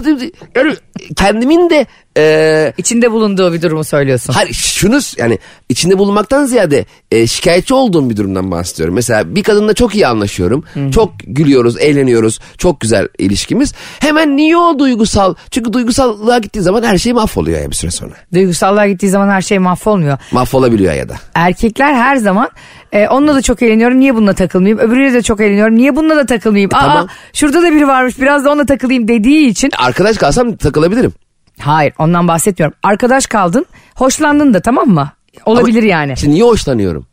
yani 0.55 0.75
kendimin 1.17 1.71
de 1.71 1.87
e, 2.17 2.73
İçinde 2.79 3.12
bulunduğu 3.12 3.53
bir 3.53 3.62
durumu 3.62 3.85
söylüyorsun. 3.85 4.33
Hayır 4.33 4.53
şunu 4.53 5.01
yani 5.17 5.39
içinde 5.69 5.99
bulunmaktan 5.99 6.45
ziyade 6.45 6.85
e, 7.11 7.27
şikayetçi 7.27 7.75
olduğum 7.75 8.11
bir 8.11 8.17
durumdan 8.17 8.51
bahsediyorum. 8.51 8.95
Mesela 8.95 9.35
bir 9.35 9.43
kadınla 9.43 9.75
çok 9.75 9.95
iyi 9.95 10.07
anlaşıyorum. 10.07 10.65
Çok 10.95 11.12
gülüyoruz, 11.27 11.79
eğleniyoruz. 11.81 12.41
Çok 12.59 12.81
güzel 12.81 13.09
ilişkimiz. 13.19 13.75
Hemen 13.99 14.37
niye 14.37 14.57
o 14.57 14.79
duygusal? 14.79 15.35
Çünkü 15.51 15.73
duygusallığa 15.73 16.39
gittiği 16.39 16.61
zaman 16.61 16.83
her 16.83 16.99
şey 16.99 17.12
mahvoluyor 17.12 17.61
ya 17.61 17.71
bir 17.71 17.77
süre 17.77 17.91
sonra. 17.91 18.12
Duygusallığa 18.35 18.87
gittiği 18.87 19.09
zaman 19.09 19.29
her 19.29 19.43
şey 19.43 19.59
mahvolmuyor. 19.59 20.19
Mahvolabiliyor 20.33 20.95
ya 20.95 21.09
da. 21.09 21.15
Erkekler 21.35 21.95
her 21.95 22.17
zaman 22.17 22.51
e, 22.93 23.09
onunla 23.09 23.35
da 23.35 23.43
çok 23.43 23.63
eğleniyorum. 23.63 24.01
Niye 24.01 24.15
bununla 24.15 24.33
takılmayayım? 24.35 24.79
Öbürüyle 24.79 25.13
de 25.13 25.23
çok 25.23 25.41
eğleniyorum. 25.41 25.77
Niye 25.77 25.97
bununla 25.97 26.17
da 26.17 26.27
takılmayayım? 26.27 26.71
Aa 26.75 26.81
tamam. 26.81 27.07
şurada 27.33 27.63
da 27.63 27.73
biri 27.73 27.89
varmış. 27.89 28.19
Biraz 28.21 28.45
da 28.45 28.51
onunla 28.51 28.67
takılayım 28.67 29.09
dediği 29.09 29.47
için 29.49 29.71
Arkadaş 29.79 30.17
kalsam 30.19 30.57
takılabilirim. 30.57 31.13
hayır 31.61 31.93
ondan 31.99 32.29
bahsetmiyorum. 32.29 32.77
Arkadaş 32.83 33.27
kaldın 33.27 33.67
hoşlandın 33.95 34.55
da 34.55 34.61
tamam 34.61 34.89
mı? 34.89 35.13
Olabilir 35.47 35.83
Ama 35.83 35.89
yani. 35.91 36.17
Şimdi 36.17 36.35
niye 36.35 36.45
hoşlanıyorum? 36.45 37.07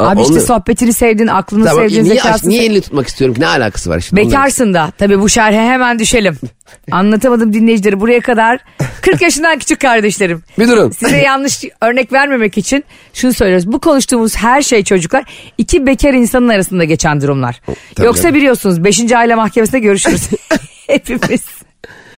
Abi 0.00 0.22
işte 0.22 0.40
sohbetini 0.40 0.92
sevdin 0.92 1.26
aklını 1.26 1.64
Tamam, 1.64 1.88
sevdin 1.88 2.04
niye, 2.04 2.14
zekasını 2.14 2.50
niye 2.50 2.64
elini 2.64 2.80
tutmak 2.80 3.08
istiyorum 3.08 3.34
ki? 3.34 3.40
Ne 3.40 3.46
alakası 3.46 3.90
var 3.90 4.00
şimdi? 4.00 4.22
Bekarsın 4.22 4.74
da 4.74 4.92
tabii 4.98 5.20
bu 5.20 5.28
şerhe 5.28 5.60
hemen 5.60 5.98
düşelim. 5.98 6.38
Anlatamadım 6.90 7.52
dinleyicileri 7.52 8.00
buraya 8.00 8.20
kadar 8.20 8.60
40 9.02 9.22
yaşından 9.22 9.58
küçük 9.58 9.80
kardeşlerim. 9.80 10.42
Bir 10.58 10.68
durun. 10.68 10.90
Size 10.90 11.16
yanlış 11.16 11.64
örnek 11.80 12.12
vermemek 12.12 12.58
için 12.58 12.84
şunu 13.14 13.32
söylüyoruz. 13.32 13.72
Bu 13.72 13.80
konuştuğumuz 13.80 14.36
her 14.36 14.62
şey 14.62 14.84
çocuklar 14.84 15.24
iki 15.58 15.86
bekar 15.86 16.14
insanın 16.14 16.48
arasında 16.48 16.84
geçen 16.84 17.20
durumlar. 17.20 17.60
Tabii 17.94 18.06
Yoksa 18.06 18.22
canım. 18.22 18.34
biliyorsunuz 18.34 18.84
5. 18.84 19.12
aile 19.12 19.34
mahkemesinde 19.34 19.78
görüşürüz. 19.78 20.22
Hepimiz. 20.86 21.42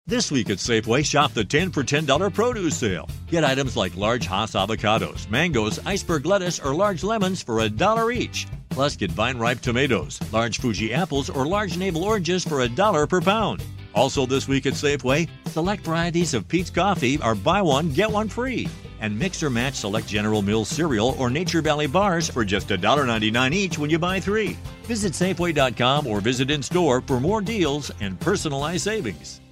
This 0.08 0.32
week 0.32 0.48
at 0.48 0.56
Safeway, 0.56 1.04
shop 1.04 1.34
the 1.34 1.44
10 1.44 1.70
for 1.70 1.82
$10 1.82 2.32
produce 2.32 2.78
sale. 2.78 3.06
Get 3.26 3.44
items 3.44 3.76
like 3.76 3.94
large 3.94 4.24
Hass 4.24 4.52
avocados, 4.52 5.28
mangoes, 5.28 5.78
iceberg 5.84 6.24
lettuce, 6.24 6.58
or 6.58 6.74
large 6.74 7.04
lemons 7.04 7.42
for 7.42 7.60
a 7.60 7.68
dollar 7.68 8.10
each. 8.10 8.46
Plus, 8.70 8.96
get 8.96 9.10
vine 9.10 9.36
ripe 9.36 9.60
tomatoes, 9.60 10.18
large 10.32 10.60
Fuji 10.60 10.94
apples, 10.94 11.28
or 11.28 11.46
large 11.46 11.76
navel 11.76 12.04
oranges 12.04 12.42
for 12.42 12.62
a 12.62 12.68
dollar 12.70 13.06
per 13.06 13.20
pound. 13.20 13.62
Also, 13.94 14.24
this 14.24 14.48
week 14.48 14.64
at 14.64 14.72
Safeway, 14.72 15.28
select 15.48 15.84
varieties 15.84 16.32
of 16.32 16.48
Pete's 16.48 16.70
Coffee 16.70 17.20
are 17.20 17.34
buy 17.34 17.60
one, 17.60 17.92
get 17.92 18.10
one 18.10 18.30
free. 18.30 18.66
And 19.02 19.16
mix 19.18 19.42
or 19.42 19.50
match 19.50 19.74
select 19.74 20.08
General 20.08 20.40
Mills 20.40 20.70
cereal 20.70 21.16
or 21.18 21.28
Nature 21.28 21.60
Valley 21.60 21.86
bars 21.86 22.30
for 22.30 22.46
just 22.46 22.68
$1.99 22.68 23.52
each 23.52 23.78
when 23.78 23.90
you 23.90 23.98
buy 23.98 24.20
three. 24.20 24.56
Visit 24.84 25.12
Safeway.com 25.12 26.06
or 26.06 26.22
visit 26.22 26.50
in 26.50 26.62
store 26.62 27.02
for 27.02 27.20
more 27.20 27.42
deals 27.42 27.90
and 28.00 28.18
personalized 28.18 28.84
savings. 28.84 29.42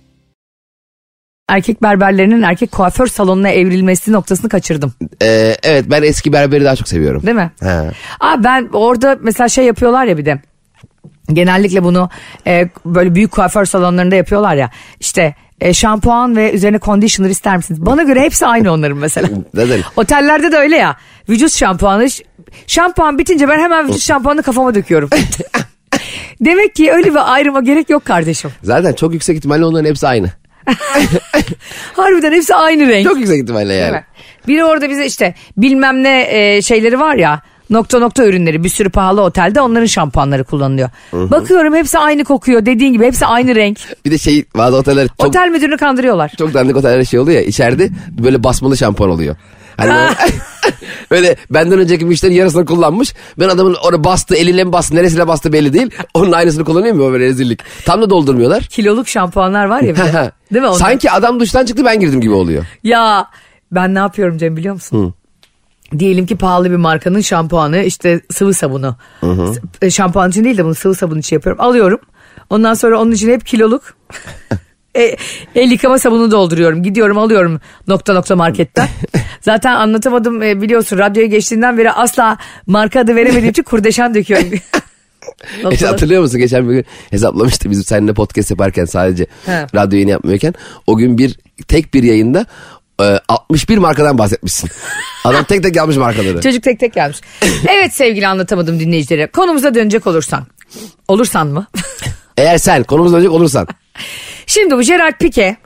Erkek 1.49 1.83
berberlerinin 1.83 2.43
erkek 2.43 2.73
kuaför 2.73 3.07
salonuna 3.07 3.49
evrilmesi 3.49 4.13
noktasını 4.13 4.49
kaçırdım. 4.49 4.93
Ee, 5.23 5.57
evet 5.63 5.85
ben 5.91 6.03
eski 6.03 6.33
berberi 6.33 6.65
daha 6.65 6.77
çok 6.77 6.89
seviyorum. 6.89 7.23
Değil 7.27 7.37
mi? 7.37 7.51
He. 7.61 7.91
Aa, 8.21 8.45
ben 8.45 8.69
orada 8.73 9.19
mesela 9.23 9.49
şey 9.49 9.65
yapıyorlar 9.65 10.05
ya 10.05 10.19
bir 10.19 10.25
de. 10.25 10.41
Genellikle 11.33 11.85
bunu 11.85 12.11
e, 12.47 12.69
böyle 12.85 13.15
büyük 13.15 13.33
kuaför 13.33 13.65
salonlarında 13.65 14.15
yapıyorlar 14.15 14.55
ya. 14.55 14.71
İşte 15.01 15.35
e, 15.61 15.75
şampuan 15.75 16.37
ve 16.37 16.53
üzerine 16.53 16.79
conditioner 16.79 17.31
ister 17.31 17.57
misiniz? 17.57 17.87
Bana 17.87 18.03
göre 18.03 18.21
hepsi 18.21 18.47
aynı 18.47 18.73
onların 18.73 18.99
mesela. 18.99 19.29
Neden? 19.55 19.81
Otellerde 19.97 20.53
de 20.53 20.57
öyle 20.57 20.77
ya. 20.77 20.97
Vücut 21.29 21.53
şampuanı. 21.53 22.07
Şampuan 22.67 23.19
bitince 23.19 23.49
ben 23.49 23.59
hemen 23.59 23.89
vücut 23.89 24.01
şampuanını 24.01 24.43
kafama 24.43 24.75
döküyorum. 24.75 25.11
Demek 26.41 26.75
ki 26.75 26.93
öyle 26.93 27.11
bir 27.11 27.35
ayrıma 27.35 27.61
gerek 27.61 27.91
yok 27.91 28.05
kardeşim. 28.05 28.51
Zaten 28.63 28.93
çok 28.93 29.13
yüksek 29.13 29.37
ihtimalle 29.37 29.65
onların 29.65 29.89
hepsi 29.89 30.09
aynı. 30.09 30.31
Harbiden 31.97 32.33
hepsi 32.33 32.55
aynı 32.55 32.89
renk. 32.89 33.07
Çok 33.09 33.19
yüksek 33.19 33.43
ihtimalle 33.43 33.69
Değil 33.69 33.81
yani. 33.81 33.93
mi? 33.93 34.05
Biri 34.49 34.65
orada 34.65 34.91
bize 34.91 35.07
işte 35.07 35.35
bilmem 35.57 36.03
ne 36.03 36.27
e, 36.31 36.63
şeyleri 36.63 37.01
var 37.01 37.15
ya 37.15 37.43
nokta 37.71 37.99
nokta 37.99 38.25
ürünleri 38.27 38.65
bir 38.65 38.69
sürü 38.69 38.91
pahalı 38.91 39.23
otelde 39.23 39.61
onların 39.61 39.87
şampuanları 39.87 40.45
kullanılıyor. 40.45 40.91
Bakıyorum 41.13 41.75
hepsi 41.75 41.99
aynı 41.99 42.25
kokuyor 42.25 42.67
dediğin 42.67 42.93
gibi 42.93 43.05
hepsi 43.07 43.27
aynı 43.27 43.55
renk. 43.55 43.79
Bir 44.05 44.11
de 44.11 44.19
şey 44.19 44.45
bazı 44.57 44.77
oteller 44.77 45.09
çok, 45.09 45.27
Otel 45.29 45.49
müdürünü 45.49 45.77
kandırıyorlar. 45.77 46.33
çok 46.39 46.55
dandik 46.55 46.77
otellerde 46.77 47.05
şey 47.05 47.21
oluyor 47.21 47.41
ya 47.41 47.45
içeride 47.47 47.89
böyle 48.11 48.45
basmalı 48.45 48.77
şampuan 48.77 49.11
oluyor. 49.11 49.37
Hani 49.77 50.15
böyle, 51.11 51.37
benden 51.51 51.79
önceki 51.79 52.05
müşteri 52.05 52.35
yarısını 52.35 52.65
kullanmış. 52.67 53.15
Ben 53.39 53.49
adamın 53.49 53.75
oraya 53.75 54.05
bastı 54.05 54.35
eliyle 54.37 54.65
mi 54.65 54.73
bastı 54.73 54.95
neresiyle 54.97 55.29
bastı 55.29 55.53
belli 55.53 55.73
değil. 55.73 55.91
Onun 56.15 56.33
aynısını 56.33 56.65
kullanıyor 56.65 56.95
mu 56.95 57.13
böyle 57.13 57.25
rezillik. 57.25 57.61
Tam 57.85 58.03
da 58.03 58.11
doldurmuyorlar. 58.11 58.63
Kiloluk 58.63 59.09
şampuanlar 59.09 59.65
var 59.65 59.81
ya 59.81 59.95
bir 59.95 59.99
de. 60.01 60.33
Değil 60.53 60.63
mi? 60.63 60.69
Onlar? 60.69 60.79
Sanki 60.79 61.11
adam 61.11 61.41
duştan 61.41 61.65
çıktı 61.65 61.85
ben 61.85 62.01
girdim 62.01 62.21
gibi 62.21 62.33
oluyor. 62.33 62.65
Ya 62.85 63.27
ben 63.73 63.95
ne 63.95 63.99
yapıyorum 63.99 64.39
Cem 64.39 64.57
biliyor 64.57 64.75
musun? 64.75 65.15
Diyelim 65.99 66.27
ki 66.27 66.37
pahalı 66.37 66.71
bir 66.71 66.77
markanın 66.77 67.21
şampuanı 67.21 67.83
işte 67.83 68.21
sıvı 68.31 68.55
sabunu. 68.55 68.97
S- 69.81 69.91
Şampuan 69.91 70.31
için 70.31 70.45
değil 70.45 70.59
de 70.59 70.65
bunu 70.65 70.75
sıvı 70.75 70.95
sabun 70.95 71.19
için 71.19 71.37
yapıyorum. 71.37 71.63
Alıyorum. 71.63 72.01
Ondan 72.51 72.75
sonra 72.75 73.01
onun 73.01 73.13
için 73.13 73.31
hep 73.31 73.47
kiloluk. 73.47 73.83
e, 74.97 75.17
el 75.55 75.71
yıkama 75.71 75.99
sabunu 75.99 76.31
dolduruyorum. 76.31 76.83
Gidiyorum 76.83 77.19
alıyorum 77.19 77.61
nokta 77.89 78.13
nokta 78.13 78.37
marketten. 78.37 78.89
Zaten 79.41 79.75
anlatamadım 79.75 80.43
e, 80.43 80.63
biliyorsun 80.63 80.99
radyoya 80.99 81.27
geçtiğinden 81.29 81.79
beri 81.79 81.93
asla 81.93 82.39
marka 82.67 83.01
adı 83.01 83.17
veremediğim 83.17 83.49
için 83.49 83.63
kurdeşen 83.63 84.15
döküyorum. 84.15 84.51
Noktalar. 85.63 85.91
Hatırlıyor 85.91 86.23
musun 86.23 86.39
geçen 86.39 86.69
bir 86.69 86.75
gün 86.75 86.85
hesaplamıştı 87.11 87.71
bizim 87.71 87.85
seninle 87.85 88.15
podcast 88.15 88.51
yaparken 88.51 88.85
sadece 88.85 89.27
He. 89.47 89.67
radyo 89.75 89.97
yayını 89.97 90.11
yapmıyorken 90.11 90.55
o 90.87 90.97
gün 90.97 91.19
bir 91.19 91.39
tek 91.69 91.95
bir 91.95 92.03
yayında 92.03 92.47
e, 93.01 93.19
61 93.29 93.79
markadan 93.79 94.19
bahsetmişsin. 94.19 94.71
Adam 95.25 95.45
tek 95.45 95.63
tek 95.63 95.77
yapmış 95.77 95.97
markaları. 95.97 96.41
Çocuk 96.41 96.63
tek 96.63 96.81
tek 96.81 96.95
gelmiş. 96.95 97.21
Evet 97.69 97.95
sevgili 97.95 98.27
anlatamadım 98.27 98.81
dinleyicilere. 98.81 99.27
Konumuza 99.27 99.75
dönecek 99.75 100.07
olursan. 100.07 100.47
Olursan 101.09 101.47
mı? 101.47 101.67
Eğer 102.37 102.59
sen 102.59 102.83
konumuz 102.83 103.15
olacak 103.15 103.33
olursan. 103.33 103.69
Şimdi 104.47 104.77
bu 104.77 104.83
Gerard 104.83 105.19
Pique 105.19 105.57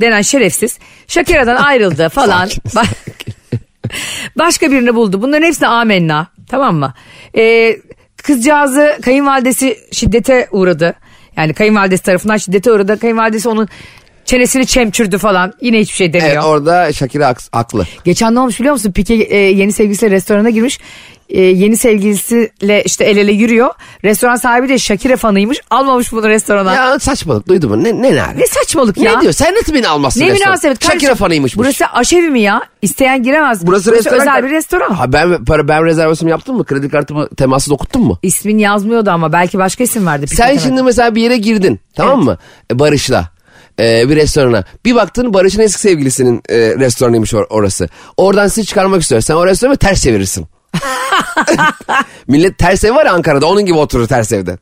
denen 0.00 0.22
şerefsiz 0.22 0.78
Shakira'dan 1.06 1.56
ayrıldı 1.62 2.08
falan. 2.08 2.48
Başka 4.38 4.70
birini 4.70 4.94
buldu. 4.94 5.22
Bunların 5.22 5.46
hepsine 5.46 5.68
amenna. 5.68 6.26
Tamam 6.48 6.76
mı? 6.76 6.94
Ee, 7.36 7.76
kızcağızı 8.16 8.98
kayınvalidesi 9.02 9.78
şiddete 9.92 10.48
uğradı. 10.50 10.94
Yani 11.36 11.54
kayınvalidesi 11.54 12.02
tarafından 12.02 12.36
şiddete 12.36 12.72
uğradı. 12.72 12.98
Kayınvalidesi 12.98 13.48
onun 13.48 13.68
çenesini 14.32 14.66
çemçürdü 14.66 15.18
falan. 15.18 15.52
Yine 15.60 15.80
hiçbir 15.80 15.96
şey 15.96 16.12
demiyor. 16.12 16.32
Evet, 16.32 16.44
orada 16.44 16.92
Shakira 16.92 17.24
haks- 17.30 17.48
haklı. 17.52 17.86
Geçen 18.04 18.34
ne 18.34 18.40
olmuş 18.40 18.60
biliyor 18.60 18.72
musun? 18.72 18.92
Pike 18.92 19.14
e, 19.14 19.36
yeni 19.38 19.72
sevgilisiyle 19.72 20.14
restorana 20.14 20.50
girmiş. 20.50 20.78
E, 21.28 21.40
yeni 21.40 21.76
sevgilisiyle 21.76 22.82
işte 22.84 23.04
el 23.04 23.16
ele 23.16 23.32
yürüyor. 23.32 23.70
Restoran 24.04 24.36
sahibi 24.36 24.68
de 24.68 24.78
Shakira 24.78 25.16
fanıymış. 25.16 25.58
Almamış 25.70 26.12
bunu 26.12 26.28
restorana. 26.28 26.74
Ya 26.74 26.98
saçmalık 26.98 27.48
duydun 27.48 27.70
mu? 27.70 27.84
Ne, 27.84 28.02
ne, 28.02 28.14
ne, 28.14 28.36
Ne 28.36 28.46
saçmalık 28.46 28.98
ya. 28.98 29.14
Ne 29.16 29.20
diyor? 29.20 29.32
Sen 29.32 29.54
nasıl 29.54 29.74
beni 29.74 29.88
almazsın 29.88 30.20
Ne 30.20 30.26
restorana? 30.26 30.50
münasebet. 30.50 30.82
Shakira 30.82 30.98
kardeşim. 30.98 31.14
fanıymış. 31.14 31.56
Burası 31.56 31.84
aşevi 31.86 32.28
mi 32.30 32.40
ya? 32.40 32.62
İsteyen 32.82 33.22
giremez. 33.22 33.66
Burası 33.66 33.92
restoran. 33.92 34.20
özel 34.20 34.44
bir 34.44 34.50
restoran. 34.50 34.90
Ha, 34.90 35.12
ben, 35.12 35.44
para, 35.44 35.68
ben 35.68 35.84
rezervasyon 35.84 36.28
yaptım 36.28 36.56
mı? 36.56 36.64
Kredi 36.64 36.88
kartımı 36.88 37.28
temassız 37.28 37.72
okuttun 37.72 38.02
mu? 38.02 38.18
İsmin 38.22 38.58
yazmıyordu 38.58 39.10
ama 39.10 39.32
belki 39.32 39.58
başka 39.58 39.84
isim 39.84 40.06
verdi. 40.06 40.26
Sen 40.26 40.58
şimdi 40.58 40.82
mesela 40.82 41.14
bir 41.14 41.22
yere 41.22 41.36
girdin 41.36 41.80
tamam 41.96 42.24
mı? 42.24 42.38
E, 42.72 42.78
Barış'la 42.78 43.28
e, 43.80 44.08
bir 44.08 44.16
restorana. 44.16 44.64
Bir 44.84 44.94
baktın 44.94 45.34
Barış'ın 45.34 45.60
eski 45.60 45.80
sevgilisinin 45.80 46.42
e, 46.48 46.56
restoranıymış 46.56 47.32
or- 47.32 47.46
orası. 47.50 47.88
Oradan 48.16 48.48
sizi 48.48 48.66
çıkarmak 48.66 49.02
istiyor. 49.02 49.20
Sen 49.20 49.34
o 49.34 49.46
restoranı 49.46 49.76
ters 49.76 50.02
çevirirsin. 50.02 50.46
Millet 52.28 52.58
ters 52.58 52.84
ev 52.84 52.94
var 52.94 53.06
ya 53.06 53.12
Ankara'da 53.12 53.46
onun 53.46 53.66
gibi 53.66 53.76
oturur 53.78 54.06
ters 54.06 54.32
evde. 54.32 54.58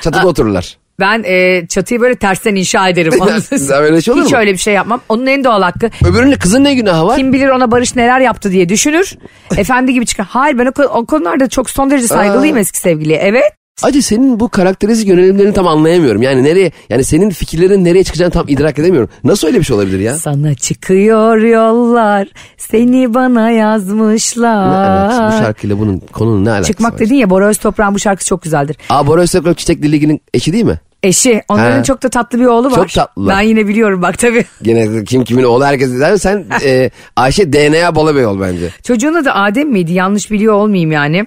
Çatıda 0.00 0.26
otururlar. 0.26 0.78
Ben 1.00 1.22
e, 1.26 1.66
çatıyı 1.66 2.00
böyle 2.00 2.14
tersten 2.14 2.54
inşa 2.54 2.88
ederim. 2.88 3.12
Öyle 3.72 4.00
şey 4.00 4.14
olur 4.14 4.24
Hiç 4.24 4.32
mu? 4.32 4.38
öyle 4.38 4.52
bir 4.52 4.58
şey 4.58 4.74
yapmam. 4.74 5.00
Onun 5.08 5.26
en 5.26 5.44
doğal 5.44 5.62
hakkı. 5.62 5.90
Öbürünün 6.04 6.36
kızın 6.36 6.64
ne 6.64 6.74
günahı 6.74 7.06
var? 7.06 7.16
Kim 7.16 7.32
bilir 7.32 7.48
ona 7.48 7.70
Barış 7.70 7.96
neler 7.96 8.20
yaptı 8.20 8.50
diye 8.52 8.68
düşünür. 8.68 9.14
Efendi 9.56 9.92
gibi 9.92 10.06
çıkar. 10.06 10.26
Hayır 10.30 10.58
ben 10.58 10.66
o, 10.66 10.82
o 10.82 11.06
konularda 11.06 11.48
çok 11.48 11.70
son 11.70 11.90
derece 11.90 12.06
saygılıyım 12.06 12.56
eski 12.56 12.78
sevgiliye. 12.78 13.18
Evet. 13.18 13.57
Acı 13.82 14.02
senin 14.02 14.40
bu 14.40 14.48
karakteristik 14.48 15.08
yönelimlerini 15.08 15.52
tam 15.52 15.66
anlayamıyorum. 15.66 16.22
Yani 16.22 16.44
nereye 16.44 16.72
yani 16.90 17.04
senin 17.04 17.30
fikirlerin 17.30 17.84
nereye 17.84 18.04
çıkacağını 18.04 18.32
tam 18.32 18.48
idrak 18.48 18.78
edemiyorum. 18.78 19.08
Nasıl 19.24 19.46
öyle 19.46 19.58
bir 19.58 19.64
şey 19.64 19.76
olabilir 19.76 19.98
ya? 20.00 20.14
Sana 20.14 20.54
çıkıyor 20.54 21.36
yollar 21.36 22.28
seni 22.56 23.14
bana 23.14 23.46
Ne 23.46 23.54
yazmışlar. 23.54 24.66
alakası? 24.66 25.36
Bu 25.38 25.44
şarkıyla 25.44 25.78
bunun 25.78 25.98
konunun 26.12 26.44
ne 26.44 26.50
alakası 26.50 26.68
Çıkmak 26.72 26.92
var? 26.92 26.98
dedin 26.98 27.14
ya 27.14 27.30
Bora 27.30 27.48
Öztoprak'ın 27.48 27.94
bu 27.94 27.98
şarkısı 27.98 28.28
çok 28.28 28.42
güzeldir. 28.42 28.76
Aa 28.90 29.06
Bora 29.06 29.20
Öztürk 29.20 29.58
Çiçek 29.58 29.82
Diligi'nin 29.82 30.20
eşi 30.34 30.52
değil 30.52 30.64
mi? 30.64 30.80
Eşi 31.02 31.42
onların 31.48 31.78
He. 31.78 31.82
çok 31.84 32.02
da 32.02 32.08
tatlı 32.08 32.40
bir 32.40 32.44
oğlu 32.46 32.70
var. 32.70 32.74
Çok 32.76 32.88
tatlılar. 32.92 33.36
Ben 33.36 33.40
yine 33.42 33.68
biliyorum 33.68 34.02
bak 34.02 34.18
tabii. 34.18 34.44
Gene 34.62 35.04
kim 35.04 35.24
kimin 35.24 35.44
oğlu 35.44 35.64
herkes. 35.64 36.00
Yani 36.00 36.18
sen 36.18 36.44
e, 36.64 36.90
Ayşe 37.16 37.52
DNA 37.52 37.94
Balabey 37.94 38.26
ol 38.26 38.40
bence. 38.40 38.68
Çocuğun 38.82 39.14
adı 39.14 39.30
Adem 39.30 39.68
miydi? 39.68 39.92
Yanlış 39.92 40.30
biliyor 40.30 40.54
olmayayım 40.54 40.92
yani. 40.92 41.26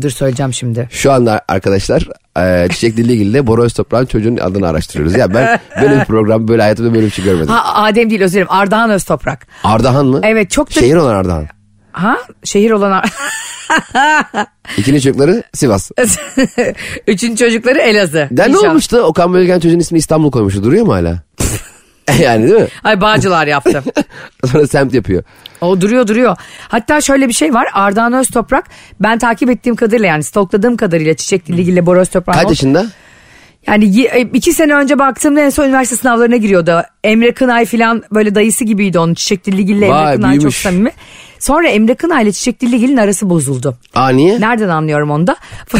Dur 0.00 0.10
söyleyeceğim 0.10 0.52
şimdi. 0.52 0.88
Şu 0.90 1.12
anda 1.12 1.42
arkadaşlar 1.48 2.08
e, 2.38 2.68
Çiçek 2.68 2.96
Diligil'de 2.96 3.46
Bora 3.46 3.62
Öztoprak'ın 3.62 4.06
çocuğun 4.06 4.36
adını 4.36 4.68
araştırıyoruz. 4.68 5.16
Ya 5.16 5.34
ben 5.34 5.60
böyle 5.82 6.00
bir 6.00 6.04
program 6.04 6.48
böyle 6.48 6.62
hayatımda 6.62 6.94
böyle 6.94 7.06
bir 7.06 7.10
şey 7.10 7.24
görmedim. 7.24 7.48
Ha 7.48 7.84
Adem 7.84 8.10
değil 8.10 8.22
özür 8.22 8.32
dilerim. 8.32 8.50
Ardahan 8.50 8.90
Öztoprak. 8.90 9.46
Ardahan 9.64 10.06
mı? 10.06 10.20
Evet 10.22 10.50
çok 10.50 10.70
da... 10.76 10.80
Şehir 10.80 10.96
olan 10.96 11.14
Ardahan. 11.14 11.46
Ha 11.92 12.18
şehir 12.44 12.70
olan... 12.70 13.04
İkinci 14.76 15.02
çocukları 15.02 15.42
Sivas. 15.54 15.90
Üçüncü 17.06 17.44
çocukları 17.44 17.78
Elazığ. 17.78 18.28
Ya 18.36 18.44
ne 18.46 18.58
olmuştu? 18.58 18.96
Okan 18.98 19.32
Bölgen 19.32 19.60
çocuğun 19.60 19.78
ismini 19.78 19.98
İstanbul 19.98 20.30
koymuştu. 20.30 20.64
Duruyor 20.64 20.86
mu 20.86 20.92
hala? 20.92 21.22
yani 22.20 22.48
değil 22.48 22.60
mi? 22.60 22.68
Ay 22.84 23.00
Bağcılar 23.00 23.46
yaptı. 23.46 23.82
Sonra 24.52 24.66
semt 24.66 24.94
yapıyor. 24.94 25.22
O 25.62 25.80
duruyor 25.80 26.06
duruyor. 26.06 26.36
Hatta 26.68 27.00
şöyle 27.00 27.28
bir 27.28 27.32
şey 27.32 27.54
var. 27.54 27.68
Ardahan 27.72 28.12
Öztoprak 28.12 28.64
ben 29.00 29.18
takip 29.18 29.50
ettiğim 29.50 29.76
kadarıyla 29.76 30.06
yani 30.08 30.22
stalkladığım 30.22 30.76
kadarıyla 30.76 31.14
Çiçek 31.14 31.46
Dilli 31.46 31.60
ile 31.60 31.86
Bora 31.86 32.00
Öztoprak. 32.00 32.36
Kaç 32.36 32.48
yaşında? 32.48 32.86
Yani 33.66 34.00
e, 34.06 34.20
iki 34.20 34.52
sene 34.52 34.74
önce 34.74 34.98
baktığımda 34.98 35.40
en 35.40 35.50
son 35.50 35.64
üniversite 35.64 35.96
sınavlarına 35.96 36.36
giriyordu. 36.36 36.82
Emre 37.04 37.34
Kınay 37.34 37.64
falan 37.64 38.02
böyle 38.12 38.34
dayısı 38.34 38.64
gibiydi 38.64 38.98
onun. 38.98 39.14
Çiçek 39.14 39.46
Dilligil 39.46 39.76
ile 39.76 39.86
Emre 39.86 40.14
Kınay 40.16 40.32
çok 40.34 40.40
büyümüş. 40.40 40.56
samimi. 40.56 40.90
Sonra 41.38 41.68
Emre 41.68 41.94
Kınay 41.94 42.22
ile 42.22 42.32
Çiçek 42.32 42.60
Dilligil'in 42.60 42.96
arası 42.96 43.30
bozuldu. 43.30 43.76
Aa 43.94 44.08
niye? 44.08 44.40
Nereden 44.40 44.68
anlıyorum 44.68 45.10
onu 45.10 45.26
da? 45.26 45.36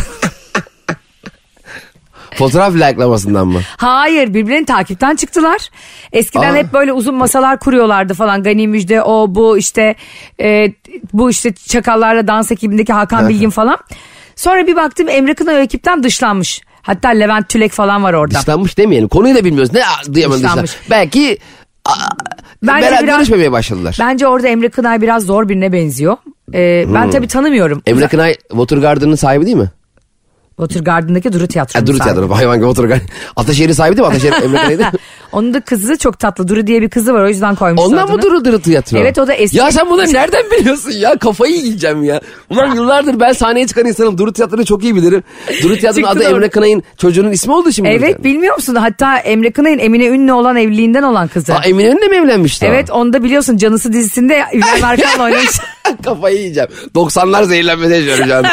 Fotoğraf 2.37 2.75
likelamasından 2.75 3.47
mı? 3.49 3.61
Hayır 3.77 4.35
birbirlerini 4.35 4.67
takipten 4.67 5.17
çıktılar. 5.17 5.69
Eskiden 6.13 6.53
Aa. 6.55 6.57
hep 6.57 6.73
böyle 6.73 6.93
uzun 6.93 7.15
masalar 7.15 7.59
kuruyorlardı 7.59 8.15
falan. 8.15 8.43
Gani 8.43 8.69
Müjde 8.69 9.03
o 9.03 9.35
bu 9.35 9.59
işte 9.59 9.95
e, 10.41 10.73
bu 11.13 11.31
işte 11.31 11.53
Çakallarla 11.55 12.27
Dans 12.27 12.53
ekibindeki 12.53 12.93
Hakan 12.93 13.29
Bilgin 13.29 13.51
falan. 13.51 13.79
Sonra 14.37 14.67
bir 14.67 14.77
baktım 14.77 15.09
Emre 15.09 15.35
Kınay 15.35 15.57
o 15.57 15.59
ekipten 15.59 16.03
dışlanmış. 16.03 16.61
Hatta 16.83 17.09
Levent 17.09 17.49
Tülek 17.49 17.73
falan 17.73 18.03
var 18.03 18.13
orada. 18.15 18.35
Dışlanmış 18.39 18.79
demeyelim. 18.79 19.09
Konuyu 19.09 19.35
da 19.35 19.45
bilmiyoruz. 19.45 19.73
Ne 19.75 19.83
duyamadım 20.15 20.43
Dışlanmış. 20.43 20.71
dışlan. 20.71 20.85
Belki 20.91 21.39
a, 21.85 21.91
Bence 22.63 22.87
beraber 22.87 23.03
biraz- 23.03 23.17
görüşmemeye 23.17 23.53
başladılar. 23.53 23.97
Bence 24.01 24.27
orada 24.27 24.49
Emre 24.49 24.69
Kınay 24.69 25.01
biraz 25.03 25.23
zor 25.27 25.49
birine 25.49 25.73
benziyor. 25.73 26.17
Ee, 26.55 26.85
Ben 26.95 27.11
tabii 27.11 27.29
tanımıyorum. 27.29 27.83
Emre 27.87 28.09
Kınay 28.09 28.35
Watergarden'ın 28.49 29.15
sahibi 29.15 29.47
değil 29.47 29.57
mi? 29.57 29.71
Watergarden'daki 30.57 31.33
Duru 31.33 31.47
Tiyatrosu'nun 31.47 31.83
Ha, 31.83 31.87
Duru 31.87 31.97
sahibi. 31.99 32.15
tiyatro 32.15 32.35
hayvan 32.37 32.57
gibi 32.57 32.67
otur. 32.67 32.91
Ataşehir'in 33.37 33.73
sahibi 33.73 33.97
değil 33.97 34.09
mi? 34.09 34.15
Ataşehir 34.15 34.33
Emre 34.45 34.57
Kaya'ydı. 34.57 34.85
Onun 35.33 35.55
da 35.55 35.61
kızı 35.61 35.99
çok 35.99 36.19
tatlı. 36.19 36.49
Duru 36.49 36.67
diye 36.67 36.83
bir 36.83 36.91
kızı 36.91 37.15
var 37.15 37.25
o 37.25 37.29
yüzden 37.29 37.55
koymuşlar 37.55 37.87
Ondan 37.87 38.03
adını. 38.05 38.17
mı 38.17 38.23
Duru 38.23 38.45
Duru 38.45 38.61
tiyatro? 38.61 38.99
Evet, 38.99 39.19
o 39.19 39.27
da 39.27 39.35
eski- 39.35 39.57
Ya 39.59 39.73
sen 39.73 39.91
bunları 39.91 40.13
nereden 40.13 40.43
biliyorsun 40.51 40.91
ya? 40.91 41.19
Kafayı 41.19 41.55
yiyeceğim 41.57 42.03
ya. 42.03 42.21
Ulan 42.51 42.75
yıllardır 42.75 43.21
ben 43.21 43.33
sahneye 43.33 43.67
çıkan 43.67 43.87
insanım. 43.87 44.19
Duru 44.19 44.33
tiyatroyu 44.33 44.65
çok 44.65 44.85
iyi 44.85 44.97
bilirim. 44.97 45.23
Duru 45.63 45.77
tiyatronun 45.79 46.07
adı. 46.07 46.23
Emre 46.25 46.49
Kınay'ın 46.49 46.83
çocuğunun 46.99 47.31
ismi 47.31 47.53
oldu 47.53 47.73
şimdi. 47.73 47.89
Evet 47.89 48.25
bilmiyor 48.25 48.55
musun? 48.57 48.75
Hatta 48.75 49.19
Emre 49.19 49.51
Kınay'ın 49.53 49.79
Emine 49.79 50.07
Ünlü 50.07 50.33
olan 50.33 50.57
evliliğinden 50.57 51.03
olan 51.03 51.29
kızı. 51.29 51.55
Aa, 51.55 51.65
Eminönü'nde 51.65 52.09
mi 52.09 52.17
evlenmişti? 52.17 52.67
Evet 52.67 52.91
onu 52.91 53.13
da 53.13 53.25
biliyorsun 53.25 53.57
Canısı 53.57 53.93
dizisinde 53.93 54.45
İbrahim 54.53 54.85
Erkan 55.03 55.21
oynamış. 55.25 55.51
Kafayı 56.05 56.37
yiyeceğim. 56.39 56.69
90'lar 56.95 57.45
zehirlenmesi 57.45 57.93
yaşıyorum 57.95 58.25
şu 58.27 58.35
an. 58.37 58.45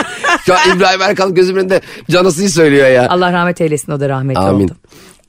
Şu 0.46 0.54
an 0.54 0.78
İbrahim 0.78 1.02
Erkal 1.02 1.30
gözümün 1.32 1.60
önünde 1.62 1.82
canısıyı 2.12 2.50
söylüyor 2.50 2.88
ya. 2.90 3.08
Allah 3.10 3.34
rahmet 3.34 3.62
eylesin 3.62 3.92
o 3.92 4.00
da 4.00 4.10
rahmetli 4.10 4.40
Amin. 4.40 4.64
oldu. 4.66 4.76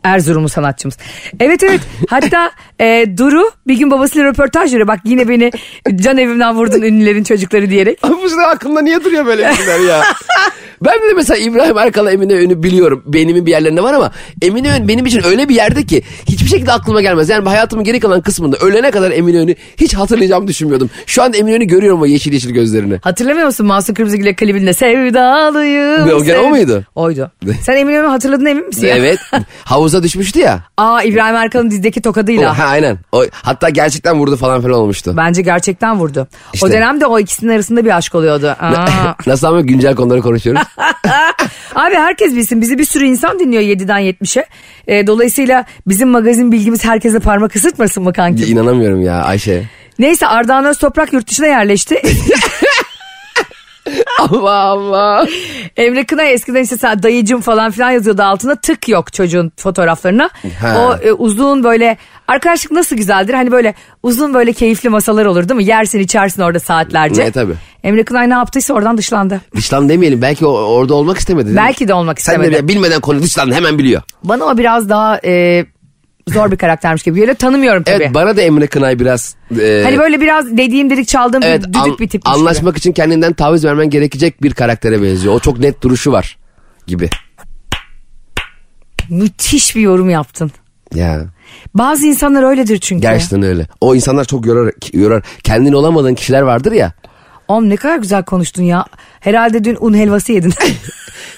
Erzurumlu 0.05 0.49
sanatçımız. 0.49 0.99
Evet 1.41 1.63
evet 1.63 1.81
hatta 2.09 2.51
e, 2.81 3.07
Duru 3.17 3.51
bir 3.67 3.79
gün 3.79 3.91
babasıyla 3.91 4.29
röportaj 4.29 4.73
veriyor. 4.73 4.89
Bak 4.89 5.01
yine 5.05 5.29
beni 5.29 5.51
can 5.97 6.19
evimden 6.19 6.55
vurdun 6.55 6.83
ünlülerin 6.83 7.25
çocukları 7.25 7.71
diyerek. 7.71 7.99
Abi 8.03 8.15
bu 8.15 8.41
aklımda 8.49 8.81
niye 8.83 9.05
duruyor 9.05 9.27
böyle 9.27 9.55
şeyler 9.55 9.81
ya? 9.81 10.03
Ben 10.85 10.95
de 10.95 11.15
mesela 11.17 11.37
İbrahim 11.39 11.79
Erkal'la 11.79 12.13
Eminönü 12.13 12.63
biliyorum. 12.63 13.03
Beynimin 13.07 13.47
bir 13.47 13.51
yerlerinde 13.51 13.83
var 13.83 13.95
ama 13.95 14.13
Eminönü 14.43 14.89
benim 14.89 15.07
için 15.07 15.25
öyle 15.25 15.49
bir 15.49 15.55
yerde 15.55 15.87
ki 15.87 16.03
hiçbir 16.29 16.49
şekilde 16.49 16.73
aklıma 16.73 17.03
gelmez. 17.03 17.29
Yani 17.29 17.49
hayatımın 17.49 17.85
geri 17.85 18.01
kalan 18.01 18.21
kısmında 18.21 18.57
ölene 18.57 18.91
kadar 18.91 19.11
Eminönü 19.11 19.55
hiç 19.77 19.95
hatırlayacağımı 19.95 20.49
düşünmüyordum. 20.49 20.91
Şu 21.07 21.23
an 21.23 21.33
Eminönü 21.35 21.65
görüyorum 21.65 22.03
o 22.03 22.07
yeşil 22.07 22.33
yeşil 22.33 22.51
gözlerini. 22.51 22.99
Hatırlamıyor 23.03 23.47
musun 23.47 23.67
Mahsun 23.67 23.95
Kırmızıgül'e 23.95 24.35
klibinde 24.35 24.73
sevdalıyım. 24.73 26.09
Ne, 26.09 26.15
o 26.15 26.25
gene 26.25 26.39
o 26.39 26.49
muydu? 26.49 26.85
Oydu. 26.95 27.31
Sen 27.63 27.77
Eminönü 27.77 28.07
hatırladın 28.07 28.47
emin 28.47 28.67
misin? 28.67 28.87
ya? 28.87 28.97
evet. 28.97 29.19
Havuza 29.91 30.03
düşmüştü 30.03 30.39
ya. 30.41 30.61
Aa 30.77 31.03
İbrahim 31.03 31.37
Erkan'ın 31.37 31.71
dizdeki 31.71 32.01
O, 32.01 32.03
tokadıyla. 32.03 32.59
ha 32.59 32.65
aynen. 32.65 32.99
O, 33.13 33.25
hatta 33.33 33.69
gerçekten 33.69 34.19
vurdu 34.19 34.37
falan 34.37 34.63
filan 34.63 34.75
olmuştu. 34.81 35.15
Bence 35.17 35.43
gerçekten 35.43 35.99
vurdu. 35.99 36.29
İşte. 36.55 36.67
O 36.67 36.71
dönemde 36.71 37.07
o 37.07 37.19
ikisinin 37.19 37.53
arasında 37.53 37.85
bir 37.85 37.97
aşk 37.97 38.15
oluyordu. 38.15 38.47
Aa. 38.61 39.15
Nasıl 39.27 39.47
ama 39.47 39.61
güncel 39.61 39.95
konuları 39.95 40.23
konuşuyoruz. 40.23 40.63
Abi 41.75 41.95
herkes 41.95 42.35
bilsin 42.35 42.61
bizi 42.61 42.79
bir 42.79 42.85
sürü 42.85 43.05
insan 43.05 43.39
dinliyor 43.39 43.63
7'den 43.63 44.01
70'e. 44.01 44.47
Ee, 44.87 45.07
dolayısıyla 45.07 45.65
bizim 45.87 46.09
magazin 46.09 46.53
bilgimiz 46.53 46.85
herkese 46.85 47.19
parmak 47.21 47.57
ısıtmasın 47.57 48.03
mı 48.03 48.13
kanki? 48.13 48.45
İnanamıyorum 48.45 49.03
ya 49.03 49.23
Ayşe. 49.23 49.65
Neyse 49.99 50.27
Ardahan 50.27 50.65
Öztoprak 50.65 51.13
yurt 51.13 51.31
dışına 51.31 51.47
yerleşti. 51.47 52.03
Allah 54.19 54.51
Allah. 54.55 55.27
Emre 55.77 56.05
Kınay 56.07 56.33
eskiden 56.33 56.63
işte 56.63 56.77
sen 56.77 57.03
dayıcım 57.03 57.41
falan 57.41 57.71
filan 57.71 57.91
yazıyordu 57.91 58.23
altına 58.23 58.55
tık 58.57 58.89
yok 58.89 59.13
çocuğun 59.13 59.53
fotoğraflarına. 59.57 60.31
Ha. 60.61 60.77
O 60.79 61.07
e, 61.07 61.13
uzun 61.13 61.65
böyle 61.65 61.97
arkadaşlık 62.29 62.73
nasıl 62.73 62.97
güzeldir 62.97 63.35
hani 63.35 63.53
böyle 63.53 63.75
uzun 64.03 64.35
böyle 64.35 64.53
keyifli 64.53 64.89
masalar 64.89 65.27
olur 65.27 65.49
değil 65.49 65.57
mi? 65.57 65.65
Yersin 65.65 65.99
içersin 65.99 66.43
orada 66.43 66.61
saatlerce. 66.61 67.25
Ne, 67.25 67.31
tabii. 67.33 67.55
Emre 67.85 68.03
Kınay 68.05 68.31
ne 68.31 68.35
yaptıysa 68.35 68.75
oradan 68.75 68.99
dışlandı. 68.99 69.41
Dışlan 69.57 69.89
demeyelim. 69.89 70.23
Belki 70.23 70.47
o, 70.47 70.51
orada 70.51 70.95
olmak 70.95 71.19
istemedi. 71.19 71.57
Belki 71.57 71.89
de 71.89 71.95
olmak 71.95 72.21
Sen 72.21 72.43
de 72.43 72.47
istemedi. 72.47 72.69
bilmeden 72.69 73.01
konu 73.01 73.23
dışlandı 73.23 73.55
hemen 73.55 73.79
biliyor. 73.79 74.03
Bana 74.25 74.45
o 74.45 74.59
biraz 74.59 74.89
daha 74.89 75.21
e, 75.25 75.65
zor 76.29 76.51
bir 76.51 76.57
karaktermiş 76.57 77.03
gibi 77.03 77.21
geliyor. 77.21 77.37
Tanımıyorum 77.37 77.83
tabii. 77.83 78.03
Evet 78.03 78.15
bana 78.15 78.37
da 78.37 78.43
Emre 78.43 78.67
Kınay 78.67 78.99
biraz... 78.99 79.37
e, 79.61 79.83
Hani 79.85 79.99
böyle 79.99 80.21
biraz 80.21 80.57
dediğim 80.57 80.91
dedik 80.91 81.09
çaldığım 81.09 81.43
evet, 81.43 81.63
düdük 81.65 81.77
an- 81.77 81.99
bir 81.99 82.09
tipmiş 82.09 82.35
Anlaşmak 82.37 82.77
için 82.77 82.93
kendinden 82.93 83.33
taviz 83.33 83.65
vermen 83.65 83.91
gerekecek 83.91 84.43
bir 84.43 84.53
karaktere 84.55 85.03
benziyor. 85.03 85.35
O 85.35 85.39
çok 85.41 85.59
net 85.59 85.83
duruşu 85.83 86.13
var 86.13 86.39
gibi. 86.87 87.11
gibi. 87.11 87.11
Müthiş 89.11 89.77
bir 89.77 89.81
yorum 89.81 90.11
yaptın. 90.11 90.51
Ya 90.95 91.21
Bazı 91.75 92.07
insanlar 92.07 92.43
öyledir 92.43 92.79
çünkü. 92.79 93.03
gerçekten 93.03 93.43
öyle. 93.43 93.67
O 93.81 93.95
insanlar 93.95 94.25
çok 94.25 94.47
yorar, 94.47 94.73
yorar. 94.93 95.23
Kendin 95.45 95.73
olamadığın 95.73 96.15
kişiler 96.15 96.43
vardır 96.43 96.73
ya. 96.73 96.93
Oğlum 97.51 97.69
ne 97.69 97.77
kadar 97.77 97.97
güzel 97.97 98.25
konuştun 98.25 98.63
ya. 98.63 98.85
Herhalde 99.21 99.65
dün 99.65 99.77
un 99.81 99.95
helvası 99.95 100.33
yedin. 100.33 100.53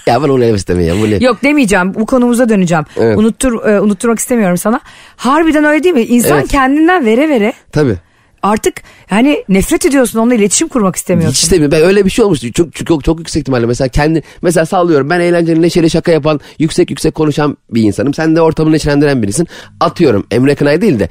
Ya 0.06 0.22
ben 0.22 0.28
onu 0.28 0.44
evet 0.44 0.58
istemeyeyim. 0.58 1.02
Bu 1.02 1.10
ne? 1.10 1.24
Yok 1.24 1.42
demeyeceğim. 1.42 1.94
Bu 1.94 2.06
konumuza 2.06 2.48
döneceğim. 2.48 2.84
Evet. 2.96 3.18
Unuttur, 3.18 3.64
e, 3.66 3.80
unutturmak 3.80 4.18
istemiyorum 4.18 4.56
sana. 4.56 4.80
Harbiden 5.16 5.64
öyle 5.64 5.82
değil 5.82 5.94
mi? 5.94 6.02
İnsan 6.02 6.38
Evet. 6.38 6.48
kendinden 6.48 7.06
vere 7.06 7.28
vere 7.28 7.52
Tabii. 7.72 7.96
artık 8.42 8.82
yani 9.10 9.44
nefret 9.48 9.86
ediyorsun 9.86 10.18
onunla 10.18 10.34
iletişim 10.34 10.68
kurmak 10.68 10.96
istemiyorsun. 10.96 11.34
Hiç 11.34 11.42
istemiyorum. 11.42 11.78
Ben 11.78 11.86
öyle 11.86 12.04
bir 12.04 12.10
şey 12.10 12.24
olmuştu. 12.24 12.52
Çok, 12.52 12.74
çok, 12.74 12.86
çok, 12.86 13.04
çok 13.04 13.18
yüksek 13.18 13.40
ihtimalle. 13.40 13.66
Mesela 13.66 13.88
kendi, 13.88 14.22
mesela 14.42 14.66
sallıyorum 14.66 15.10
ben 15.10 15.20
eğlenceli 15.20 15.62
neşeli 15.62 15.90
şaka 15.90 16.12
yapan, 16.12 16.40
yüksek 16.58 16.90
yüksek 16.90 17.14
konuşan 17.14 17.56
bir 17.70 17.82
insanım. 17.82 18.14
Sen 18.14 18.36
de 18.36 18.40
ortamı 18.40 18.72
neşelendiren 18.72 19.22
birisin. 19.22 19.48
Atıyorum 19.80 20.26
Emre 20.30 20.54
Kınay 20.54 20.80
değil 20.80 20.98
de. 21.00 21.08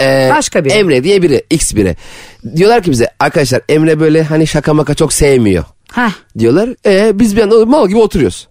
E, 0.00 0.30
Başka 0.36 0.64
biri. 0.64 0.72
Emre 0.72 1.04
diye 1.04 1.22
biri, 1.22 1.44
X 1.50 1.74
biri. 1.74 1.96
Diyorlar 2.56 2.82
ki 2.82 2.90
bize 2.90 3.08
arkadaşlar 3.20 3.60
Emre 3.68 4.00
böyle 4.00 4.22
hani 4.22 4.46
şaka 4.46 4.74
maka 4.74 4.94
çok 4.94 5.12
sevmiyor. 5.12 5.64
Heh. 5.92 6.10
Diyorlar. 6.38 6.70
E 6.86 7.18
biz 7.18 7.36
bir 7.36 7.42
anda 7.42 7.66
mal 7.66 7.88
gibi 7.88 7.98
oturuyoruz. 7.98 8.47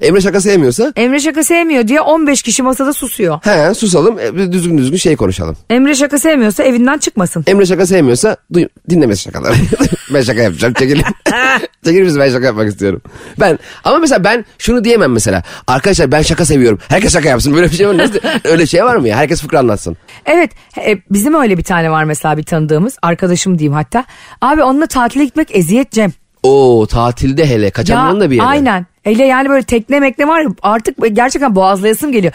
Emre 0.00 0.20
şaka 0.20 0.40
sevmiyorsa 0.40 0.92
Emre 0.96 1.20
şaka 1.20 1.44
sevmiyor 1.44 1.88
diye 1.88 2.00
15 2.00 2.42
kişi 2.42 2.62
masada 2.62 2.92
susuyor. 2.92 3.38
he 3.42 3.74
susalım 3.74 4.18
e, 4.18 4.52
düzgün 4.52 4.78
düzgün 4.78 4.96
şey 4.96 5.16
konuşalım. 5.16 5.56
Emre 5.70 5.94
şaka 5.94 6.18
sevmiyorsa 6.18 6.62
evinden 6.62 6.98
çıkmasın. 6.98 7.44
Emre 7.46 7.66
şaka 7.66 7.86
sevmiyorsa 7.86 8.36
duy, 8.52 8.66
dinlemesin 8.90 9.30
şakaları. 9.30 9.54
ben 10.14 10.22
şaka 10.22 10.42
yapacağım 10.42 10.74
çekilin. 10.74 11.04
çekilin 11.84 12.04
misin 12.04 12.20
ben 12.20 12.30
şaka 12.30 12.46
yapmak 12.46 12.68
istiyorum. 12.68 13.02
Ben 13.40 13.58
ama 13.84 13.98
mesela 13.98 14.24
ben 14.24 14.44
şunu 14.58 14.84
diyemem 14.84 15.12
mesela. 15.12 15.42
Arkadaşlar 15.66 16.12
ben 16.12 16.22
şaka 16.22 16.44
seviyorum. 16.44 16.78
Herkes 16.88 17.12
şaka 17.12 17.28
yapsın. 17.28 17.54
Böyle 17.54 17.70
bir 17.70 17.76
şey 17.76 17.88
var. 17.88 17.98
Nasıl, 17.98 18.18
öyle 18.44 18.66
şey 18.66 18.84
var 18.84 18.96
mı 18.96 19.08
ya? 19.08 19.16
Herkes 19.16 19.42
fıkra 19.42 19.58
anlatsın. 19.58 19.96
Evet 20.26 20.50
e, 20.86 20.98
bizim 21.10 21.34
öyle 21.34 21.58
bir 21.58 21.64
tane 21.64 21.90
var 21.90 22.04
mesela 22.04 22.36
bir 22.36 22.42
tanıdığımız 22.42 22.96
arkadaşım 23.02 23.58
diyeyim 23.58 23.74
hatta. 23.74 24.04
Abi 24.40 24.62
onunla 24.62 24.86
tatile 24.86 25.24
gitmek 25.24 25.56
eziyet 25.56 25.92
Cem. 25.92 26.12
Oo 26.42 26.86
tatilde 26.86 27.46
hele 27.46 27.70
kaçamıyorsun 27.70 28.20
da 28.20 28.30
bir 28.30 28.36
yere. 28.36 28.46
Aynen. 28.46 28.86
Hele 29.06 29.24
yani 29.24 29.48
böyle 29.48 29.62
tekne 29.62 30.00
mekne 30.00 30.28
var 30.28 30.40
ya 30.40 30.48
artık 30.62 30.96
gerçekten 31.12 31.54
boğazlayasım 31.54 32.12
geliyor. 32.12 32.32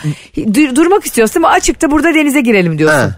Dur- 0.53 0.75
durmak 0.75 1.05
istiyorsun 1.05 1.39
ama 1.39 1.49
açıkta 1.49 1.91
burada 1.91 2.13
denize 2.13 2.41
girelim 2.41 2.77
diyorsun. 2.77 3.11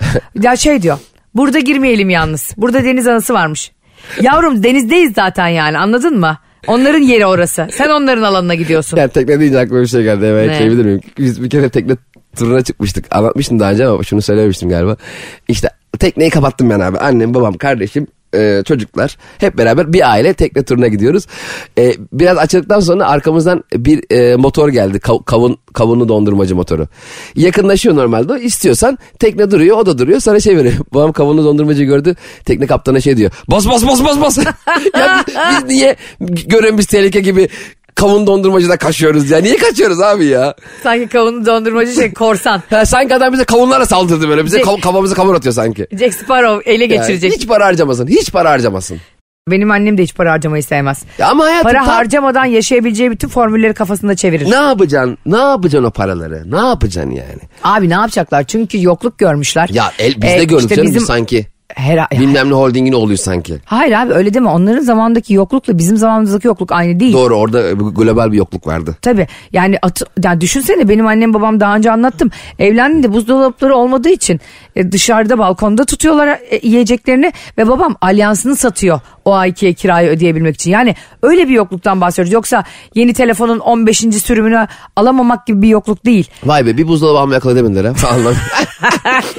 Ya 0.42 0.56
şey 0.56 0.82
diyor 0.82 0.98
burada 1.34 1.58
girmeyelim 1.58 2.10
yalnız. 2.10 2.52
Burada 2.56 2.84
deniz 2.84 3.06
anası 3.06 3.34
varmış. 3.34 3.72
Yavrum 4.20 4.62
denizdeyiz 4.62 5.12
zaten 5.14 5.48
yani 5.48 5.78
anladın 5.78 6.20
mı? 6.20 6.38
Onların 6.66 7.02
yeri 7.02 7.26
orası. 7.26 7.68
Sen 7.72 7.88
onların 7.88 8.22
alanına 8.22 8.54
gidiyorsun. 8.54 8.96
Yani 8.96 9.10
tekne 9.10 9.40
deyince 9.40 9.58
aklıma 9.58 9.82
bir 9.82 9.86
şey 9.86 10.02
geldi. 10.02 10.24
Evet, 10.24 10.48
Ne? 10.48 10.54
ekleyebilir 10.54 10.84
miyim? 10.84 11.00
Biz 11.18 11.42
bir 11.42 11.50
kere 11.50 11.68
tekne 11.68 11.96
turuna 12.36 12.62
çıkmıştık. 12.62 13.16
Anlatmıştım 13.16 13.60
daha 13.60 13.72
önce 13.72 13.86
ama 13.86 14.02
şunu 14.02 14.22
söylemiştim 14.22 14.68
galiba. 14.68 14.96
İşte 15.48 15.68
tekneyi 15.98 16.30
kapattım 16.30 16.70
ben 16.70 16.80
abi. 16.80 16.98
Annem, 16.98 17.34
babam, 17.34 17.54
kardeşim, 17.54 18.06
e, 18.34 18.62
çocuklar 18.66 19.16
hep 19.38 19.58
beraber 19.58 19.92
bir 19.92 20.10
aile 20.10 20.34
tekne 20.34 20.62
turuna 20.62 20.88
gidiyoruz. 20.88 21.26
E, 21.78 21.94
biraz 22.12 22.38
açıldıktan 22.38 22.80
sonra 22.80 23.08
arkamızdan 23.08 23.64
bir 23.74 24.12
e, 24.12 24.36
motor 24.36 24.68
geldi. 24.68 24.98
Kav- 24.98 25.24
kavun 25.24 25.58
kavunlu 25.72 26.08
dondurmacı 26.08 26.56
motoru. 26.56 26.88
Yakınlaşıyor 27.34 27.96
normalde. 27.96 28.40
İstiyorsan 28.40 28.98
tekne 29.18 29.50
duruyor, 29.50 29.76
o 29.76 29.86
da 29.86 29.98
duruyor. 29.98 30.20
Sana 30.20 30.40
şey 30.40 30.56
veriyor. 30.56 30.74
Babam 30.94 31.12
kavunlu 31.12 31.44
dondurmacıyı 31.44 31.88
gördü. 31.88 32.16
Tekne 32.44 32.66
kaptanı 32.66 33.02
şey 33.02 33.16
diyor. 33.16 33.30
Bas 33.50 33.68
bas 33.68 33.86
bas 33.86 34.04
bas 34.04 34.20
bas. 34.20 34.38
ya 34.98 35.24
biz, 35.26 35.34
biz 35.34 35.64
niye 35.64 35.96
gören 36.46 36.76
tehlike 36.76 37.20
gibi 37.20 37.48
kavun 37.98 38.26
dondurmacıda 38.26 38.76
kaçıyoruz 38.76 39.30
ya? 39.30 39.38
Niye 39.38 39.56
kaçıyoruz 39.56 40.00
abi 40.00 40.24
ya? 40.26 40.54
Sanki 40.82 41.08
kavunu 41.08 41.46
dondurmacı 41.46 41.92
şey 41.92 42.12
korsan. 42.14 42.62
Ha, 42.70 42.86
sanki 42.86 43.14
adam 43.14 43.32
bize 43.32 43.44
kavunlarla 43.44 43.86
saldırdı 43.86 44.28
böyle. 44.28 44.44
Bize 44.44 44.60
kav- 44.60 44.80
kafamıza 44.80 45.14
kavun 45.14 45.34
atıyor 45.34 45.54
sanki. 45.54 45.86
Jack 45.98 46.14
Sparrow 46.14 46.72
ele 46.72 46.86
geçirecek. 46.86 47.32
hiç 47.32 47.46
para 47.48 47.64
harcamasın. 47.66 48.06
Hiç 48.06 48.32
para 48.32 48.50
harcamasın. 48.50 48.98
Benim 49.50 49.70
annem 49.70 49.98
de 49.98 50.02
hiç 50.02 50.14
para 50.14 50.32
harcamayı 50.32 50.62
sevmez. 50.62 51.02
Ya 51.18 51.28
ama 51.28 51.44
hayatım 51.44 51.62
Para 51.72 51.78
tam- 51.84 51.86
harcamadan 51.94 52.44
yaşayabileceği 52.44 53.10
bütün 53.10 53.28
formülleri 53.28 53.74
kafasında 53.74 54.14
çevirir. 54.16 54.50
Ne 54.50 54.54
yapacaksın? 54.54 55.18
Ne 55.26 55.36
yapacaksın 55.36 55.84
o 55.88 55.90
paraları? 55.90 56.50
Ne 56.50 56.56
yapacaksın 56.68 57.10
yani? 57.10 57.40
Abi 57.64 57.88
ne 57.88 57.94
yapacaklar? 57.94 58.44
Çünkü 58.44 58.82
yokluk 58.82 59.18
görmüşler. 59.18 59.68
Ya 59.72 59.92
el, 59.98 60.14
biz 60.22 60.30
Ee, 60.30 60.38
de 60.38 60.44
gördük 60.44 60.70
işte 60.70 60.82
bizim- 60.82 60.94
biz 61.00 61.06
sanki. 61.06 61.46
Her, 61.74 62.10
Bilmem 62.10 62.50
ne 62.50 62.54
holdingin 62.54 62.92
oluyor 62.92 63.18
sanki. 63.18 63.58
Hayır 63.64 63.92
abi 63.92 64.12
öyle 64.12 64.34
deme. 64.34 64.48
Onların 64.48 64.80
zamandaki 64.80 65.34
yoklukla 65.34 65.78
bizim 65.78 65.96
zamanımızdaki 65.96 66.46
yokluk 66.46 66.72
aynı 66.72 67.00
değil. 67.00 67.12
Doğru 67.12 67.36
orada 67.36 67.72
global 67.72 68.32
bir 68.32 68.36
yokluk 68.36 68.66
vardı. 68.66 68.96
Tabii 69.02 69.26
yani, 69.52 69.78
atı, 69.82 70.04
yani 70.24 70.40
düşünsene 70.40 70.88
benim 70.88 71.06
annem 71.06 71.34
babam 71.34 71.60
daha 71.60 71.76
önce 71.76 71.90
anlattım. 71.90 72.30
Evlendiğinde 72.58 73.12
buzdolapları 73.12 73.76
olmadığı 73.76 74.08
için 74.08 74.40
dışarıda 74.92 75.38
balkonda 75.38 75.84
tutuyorlar 75.84 76.28
e, 76.28 76.60
yiyeceklerini 76.62 77.32
ve 77.58 77.68
babam 77.68 77.96
alyansını 78.00 78.56
satıyor 78.56 79.00
o 79.24 79.34
aykiye 79.34 79.72
kirayı 79.72 80.08
ödeyebilmek 80.08 80.54
için. 80.54 80.70
Yani 80.70 80.94
öyle 81.22 81.48
bir 81.48 81.54
yokluktan 81.54 82.00
bahsediyoruz. 82.00 82.32
Yoksa 82.32 82.64
yeni 82.94 83.12
telefonun 83.12 83.58
15. 83.58 83.98
sürümünü 83.98 84.66
alamamak 84.96 85.46
gibi 85.46 85.62
bir 85.62 85.68
yokluk 85.68 86.04
değil. 86.04 86.30
Vay 86.44 86.66
be 86.66 86.76
bir 86.76 86.88
buzdolabı 86.88 87.18
almaya 87.18 87.36
akıl. 87.36 87.56
Allah. 88.04 88.34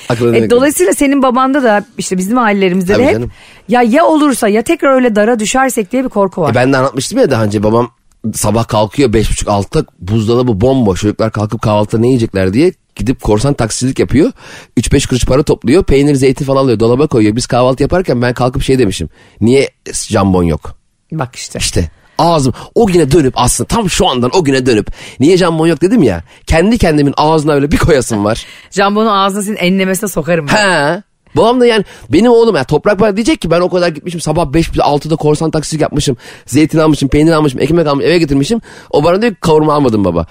akıl 0.09 0.33
E, 0.33 0.49
dolayısıyla 0.49 0.93
senin 0.93 1.23
babanda 1.23 1.63
da 1.63 1.85
işte 1.97 2.17
bizim 2.17 2.37
ailelerimizde 2.37 2.93
Tabii 2.93 3.03
de 3.03 3.07
hep 3.07 3.13
canım. 3.13 3.31
ya 3.67 3.81
ya 3.81 4.05
olursa 4.05 4.47
ya 4.47 4.61
tekrar 4.61 4.95
öyle 4.95 5.15
dara 5.15 5.39
düşersek 5.39 5.91
diye 5.91 6.03
bir 6.03 6.09
korku 6.09 6.41
var. 6.41 6.51
E 6.51 6.55
ben 6.55 6.73
de 6.73 6.77
anlatmıştım 6.77 7.19
ya 7.19 7.31
daha 7.31 7.43
önce 7.43 7.63
babam 7.63 7.91
sabah 8.33 8.67
kalkıyor 8.67 9.13
beş 9.13 9.31
buçuk 9.31 9.49
altta 9.49 9.85
buzdolabı 9.99 10.61
bomboş. 10.61 11.01
Çocuklar 11.01 11.31
kalkıp 11.31 11.61
kahvaltıda 11.61 12.01
ne 12.01 12.07
yiyecekler 12.07 12.53
diye 12.53 12.71
gidip 12.99 13.21
korsan 13.21 13.53
taksicilik 13.53 13.99
yapıyor. 13.99 14.31
3-5 14.77 15.07
kuruş 15.09 15.25
para 15.25 15.43
topluyor. 15.43 15.83
Peynir, 15.83 16.15
zeytin 16.15 16.45
falan 16.45 16.63
alıyor. 16.63 16.79
Dolaba 16.79 17.07
koyuyor. 17.07 17.35
Biz 17.35 17.47
kahvaltı 17.47 17.83
yaparken 17.83 18.21
ben 18.21 18.33
kalkıp 18.33 18.63
şey 18.63 18.79
demişim. 18.79 19.09
Niye 19.41 19.69
jambon 19.93 20.43
yok? 20.43 20.75
Bak 21.11 21.35
işte. 21.35 21.59
İşte 21.59 21.89
ağzım 22.17 22.53
o 22.75 22.87
güne 22.87 23.11
dönüp 23.11 23.33
aslında 23.37 23.67
tam 23.67 23.89
şu 23.89 24.07
andan 24.07 24.31
o 24.33 24.43
güne 24.43 24.65
dönüp 24.65 24.87
niye 25.19 25.37
jambon 25.37 25.67
yok 25.67 25.81
dedim 25.81 26.03
ya. 26.03 26.23
Kendi 26.47 26.77
kendimin 26.77 27.13
ağzına 27.17 27.53
öyle 27.53 27.71
bir 27.71 27.77
koyasım 27.77 28.25
var. 28.25 28.45
Jambonu 28.71 29.23
ağzına 29.23 29.41
senin 29.41 29.57
enlemesine 29.57 30.09
sokarım. 30.09 30.47
ben. 30.47 30.95
He. 30.95 31.03
Babam 31.35 31.61
da 31.61 31.65
yani 31.65 31.85
benim 32.09 32.31
oğlum 32.31 32.55
ya 32.55 32.63
toprak 32.63 33.01
var 33.01 33.15
diyecek 33.15 33.41
ki 33.41 33.51
ben 33.51 33.61
o 33.61 33.69
kadar 33.69 33.87
gitmişim 33.87 34.21
sabah 34.21 34.53
5 34.53 34.69
6'da 34.69 35.15
korsan 35.15 35.51
taksicilik 35.51 35.81
yapmışım. 35.81 36.17
Zeytin 36.45 36.79
almışım, 36.79 37.09
peynir 37.09 37.31
almışım, 37.31 37.61
ekmek 37.61 37.87
almışım, 37.87 38.09
eve 38.09 38.17
getirmişim. 38.19 38.61
O 38.89 39.03
bana 39.03 39.21
diyor 39.21 39.33
ki 39.33 39.39
kavurma 39.41 39.73
almadım 39.73 40.05
baba. 40.05 40.25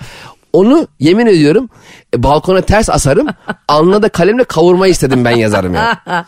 Onu 0.58 0.88
yemin 1.00 1.26
ediyorum 1.26 1.68
e, 2.16 2.22
balkona 2.22 2.60
ters 2.60 2.90
asarım. 2.90 3.26
alnına 3.68 4.02
da 4.02 4.08
kalemle 4.08 4.44
kavurma 4.44 4.86
istedim 4.86 5.24
ben 5.24 5.36
yazarım 5.36 5.74
ya. 5.74 6.00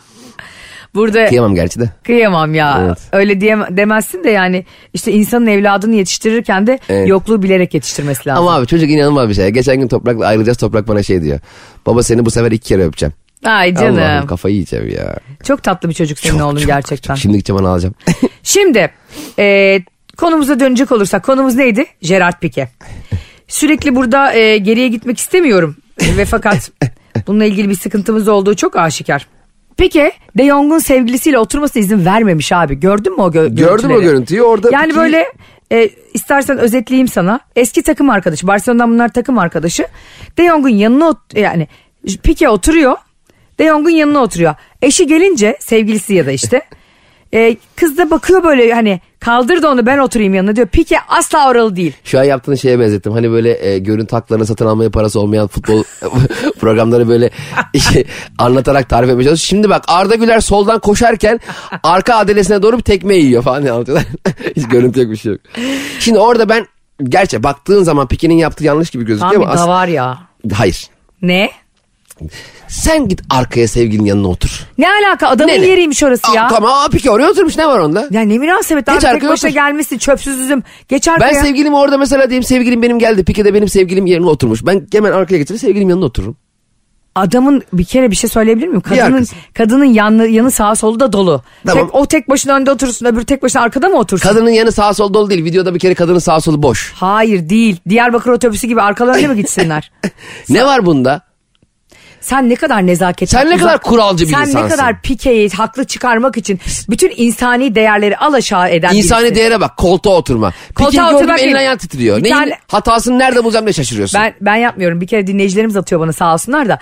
Burada 0.95 1.25
Kıyamam 1.25 1.55
gerçi 1.55 1.79
de. 1.79 1.89
kıyamam 2.03 2.53
ya. 2.53 2.81
Evet. 2.85 2.97
Öyle 3.11 3.41
diyem 3.41 3.63
demezsin 3.69 4.23
de 4.23 4.29
yani 4.29 4.65
işte 4.93 5.11
insanın 5.11 5.47
evladını 5.47 5.95
yetiştirirken 5.95 6.67
de 6.67 6.79
Evet. 6.89 7.07
yokluğu 7.07 7.41
bilerek 7.43 7.73
yetiştirmesi 7.73 8.29
lazım. 8.29 8.43
Ama 8.47 8.55
abi 8.55 8.67
çocuk 8.67 8.89
inanılmaz 8.89 9.29
bir 9.29 9.33
şey. 9.33 9.49
Geçen 9.49 9.79
gün 9.79 9.87
toprakla 9.87 10.25
ayrılacağız 10.25 10.57
toprak 10.57 10.87
bana 10.87 11.03
şey 11.03 11.21
diyor. 11.21 11.39
Baba 11.85 12.03
seni 12.03 12.25
bu 12.25 12.31
sefer 12.31 12.51
iki 12.51 12.67
kere 12.67 12.83
öpeceğim. 12.85 13.13
Ay 13.45 13.75
canım. 13.75 13.97
Allah'ım 13.99 14.27
kafayı 14.27 14.55
yiyeceğim 14.55 14.89
ya. 14.89 15.15
Çok 15.43 15.63
tatlı 15.63 15.89
bir 15.89 15.93
çocuk 15.93 16.19
senin 16.19 16.39
oğlun 16.39 16.65
gerçekten. 16.65 17.15
Şimdi 17.15 17.37
gideceğim 17.37 17.61
onu 17.61 17.69
alacağım. 17.69 17.95
Şimdi 18.43 18.91
e, 19.39 19.77
konumuza 20.17 20.59
dönecek 20.59 20.91
olursak 20.91 21.23
konumuz 21.23 21.55
neydi? 21.55 21.85
Gerard 22.01 22.39
Pique. 22.41 22.67
Sürekli 23.51 23.95
burada 23.95 24.33
e, 24.33 24.57
geriye 24.57 24.87
gitmek 24.87 25.17
istemiyorum 25.17 25.75
E, 26.01 26.17
ve 26.17 26.25
fakat 26.25 26.71
bununla 27.27 27.45
ilgili 27.45 27.69
bir 27.69 27.75
sıkıntımız 27.75 28.27
olduğu 28.27 28.55
çok 28.55 28.75
aşikar. 28.77 29.27
Pique 29.77 30.11
De 30.37 30.45
Jong'un 30.45 30.79
sevgilisiyle 30.79 31.39
oturmasına 31.39 31.81
izin 31.83 32.05
vermemiş 32.05 32.51
abi. 32.51 32.79
Gördün 32.79 33.15
mü 33.15 33.21
o 33.21 33.27
gö- 33.27 33.31
Gördüm 33.33 33.55
görüntüleri? 33.55 33.97
o 33.97 34.01
görüntüyü 34.01 34.41
orada. 34.41 34.69
Yani 34.73 34.91
Piqué- 34.91 34.95
böyle 34.95 35.25
e, 35.71 35.89
istersen 36.13 36.57
özetleyeyim 36.57 37.07
sana. 37.07 37.39
Eski 37.55 37.81
takım 37.83 38.09
arkadaşı 38.09 38.47
Barcelona'dan 38.47 38.91
bunlar 38.91 39.09
takım 39.13 39.37
arkadaşı. 39.37 39.87
De 40.37 40.47
Jong'un 40.47 40.69
yanına 40.69 41.05
ot- 41.09 41.39
yani 41.39 41.67
Pique 42.23 42.49
oturuyor. 42.49 42.95
De 43.59 43.67
Jong'un 43.67 43.89
yanına 43.89 44.19
oturuyor. 44.19 44.55
Eşi 44.81 45.07
gelince 45.07 45.57
sevgilisi 45.59 46.13
ya 46.13 46.25
da 46.25 46.31
işte 46.31 46.61
e, 47.33 47.55
kız 47.75 47.97
da 47.97 48.09
bakıyor 48.11 48.43
böyle 48.43 48.73
hani 48.73 49.01
kaldır 49.21 49.61
da 49.61 49.69
onu 49.71 49.85
ben 49.85 49.97
oturayım 49.97 50.33
yanına 50.33 50.55
diyor. 50.55 50.67
Pique 50.67 50.99
asla 51.07 51.49
oralı 51.49 51.75
değil. 51.75 51.93
Şu 52.03 52.19
an 52.19 52.23
yaptığın 52.23 52.55
şeye 52.55 52.79
benzettim. 52.79 53.11
Hani 53.13 53.31
böyle 53.31 53.67
e, 53.67 53.79
görüntü 53.79 54.15
haklarını 54.15 54.45
satın 54.45 54.65
almaya 54.65 54.89
parası 54.89 55.19
olmayan 55.19 55.47
futbol 55.47 55.83
programları 56.59 57.07
böyle 57.07 57.29
işte 57.73 58.03
anlatarak 58.37 58.89
tarif 58.89 59.09
etmeye 59.09 59.23
çalışıyor. 59.23 59.47
Şimdi 59.47 59.69
bak 59.69 59.83
Arda 59.87 60.15
Güler 60.15 60.39
soldan 60.39 60.79
koşarken 60.79 61.39
arka 61.83 62.15
adalesine 62.15 62.61
doğru 62.61 62.77
bir 62.77 62.83
tekme 62.83 63.15
yiyor 63.15 63.43
falan 63.43 63.65
anlatıyorlar. 63.65 64.05
Hiç 64.55 64.67
görüntü 64.67 65.01
yok 65.01 65.11
bir 65.11 65.17
şey 65.17 65.31
yok. 65.31 65.41
Şimdi 65.99 66.19
orada 66.19 66.49
ben 66.49 66.67
gerçi 67.03 67.43
baktığın 67.43 67.83
zaman 67.83 68.07
Pique'nin 68.07 68.37
yaptığı 68.37 68.63
yanlış 68.63 68.89
gibi 68.89 69.05
gözüküyor 69.05 69.33
Tam 69.33 69.41
ama 69.43 69.51
bir 69.53 69.59
as- 69.61 69.67
var 69.67 69.87
ya. 69.87 70.17
hayır. 70.53 70.87
Ne? 71.21 71.49
Sen 72.67 73.07
git 73.07 73.21
arkaya 73.29 73.67
sevgilinin 73.67 74.05
yanına 74.07 74.27
otur. 74.27 74.67
Ne 74.77 74.87
alaka 74.89 75.27
adamın 75.27 75.51
Ne 75.51 75.61
ne? 75.61 75.65
yeriymiş 75.65 76.03
orası 76.03 76.35
ya. 76.35 76.45
Aa, 76.45 76.47
tamam 76.49 76.89
Pique 76.89 77.11
oraya 77.13 77.29
oturmuş 77.29 77.57
ne 77.57 77.67
var 77.67 77.79
onda? 77.79 78.07
Ya 78.11 78.21
ne 78.21 78.37
münasebet 78.37 78.89
abi 78.89 78.95
Geç 78.95 79.01
tek 79.03 79.11
arkaya 79.13 79.29
başına 79.29 79.47
otur. 79.49 79.55
gelmişsin 79.55 79.97
çöpsüzüm. 79.97 80.63
Geç 80.89 81.07
Ben 81.07 81.13
arkaya. 81.13 81.41
sevgilim 81.41 81.73
orada 81.73 81.97
mesela 81.97 82.29
diyeyim 82.29 82.43
sevgilim 82.43 82.81
benim 82.81 82.99
geldi. 82.99 83.23
Pique 83.23 83.45
de 83.45 83.53
benim 83.53 83.69
sevgilim 83.69 84.05
yerine 84.05 84.25
oturmuş. 84.25 84.65
Ben 84.65 84.87
hemen 84.91 85.11
arkaya 85.11 85.37
geçip 85.37 85.59
sevgilim 85.59 85.89
yanına 85.89 86.05
otururum. 86.05 86.35
Adamın 87.15 87.63
bir 87.73 87.83
kere 87.83 88.11
bir 88.11 88.15
şey 88.15 88.29
söyleyebilir 88.29 88.67
miyim? 88.67 88.81
Kadının 88.81 89.27
kadının 89.53 89.85
yanı, 89.85 90.27
yanı 90.27 90.51
sağa 90.51 90.75
solu 90.75 90.99
da 90.99 91.13
dolu. 91.13 91.41
Tamam. 91.65 91.85
Tek, 91.85 91.95
o 91.95 92.05
tek 92.05 92.29
başına 92.29 92.55
önde 92.55 92.71
otursun 92.71 93.05
öbürü 93.05 93.25
tek 93.25 93.43
başına 93.43 93.61
arkada 93.61 93.89
mı 93.89 93.95
otursun? 93.97 94.29
Kadının 94.29 94.49
yanı 94.49 94.71
sağ 94.71 94.93
sol 94.93 95.13
dolu 95.13 95.29
değil. 95.29 95.43
Videoda 95.45 95.73
bir 95.75 95.79
kere 95.79 95.93
kadının 95.95 96.19
sağ 96.19 96.39
solu 96.41 96.63
boş. 96.63 96.93
Hayır 96.95 97.49
değil. 97.49 97.77
Diyarbakır 97.89 98.31
otobüsü 98.31 98.67
gibi 98.67 98.81
arkalarına 98.81 99.27
mı 99.27 99.35
gitsinler? 99.35 99.91
Ne 100.49 100.65
var 100.65 100.85
bunda? 100.85 101.21
Sen 102.21 102.49
ne 102.49 102.55
kadar 102.55 102.87
nezaketli. 102.87 103.27
Sen 103.31 103.49
ne 103.49 103.57
kadar 103.57 103.81
kuralcı 103.81 104.27
bir 104.27 104.31
Sen 104.33 104.41
insansın. 104.41 104.65
ne 104.65 104.69
kadar 104.69 105.01
pikeyi 105.01 105.49
haklı 105.49 105.83
çıkarmak 105.85 106.37
için 106.37 106.59
bütün 106.89 107.11
insani 107.15 107.75
değerleri 107.75 108.17
al 108.17 108.33
aşağı 108.33 108.69
eden 108.69 108.93
İnsani 108.95 109.19
birisin. 109.21 109.35
değere 109.35 109.61
bak. 109.61 109.77
Koltuğa 109.77 110.15
oturma. 110.15 110.53
Koltuğa 110.75 111.03
gördüm 111.03 111.15
oturmak 111.17 111.39
elin 111.39 111.53
ayağın 111.53 111.77
titriyor. 111.77 112.17
Bir 112.17 112.23
Neyin 112.23 112.35
tane- 112.35 112.57
hatasını 112.67 113.19
nerede 113.19 113.43
bulacağım 113.43 113.65
ne 113.65 113.73
şaşırıyorsun. 113.73 114.21
Ben, 114.21 114.33
ben 114.41 114.55
yapmıyorum. 114.55 115.01
Bir 115.01 115.07
kere 115.07 115.27
dinleyicilerimiz 115.27 115.75
atıyor 115.77 116.01
bana 116.01 116.13
sağ 116.13 116.33
olsunlar 116.33 116.69
da. 116.69 116.79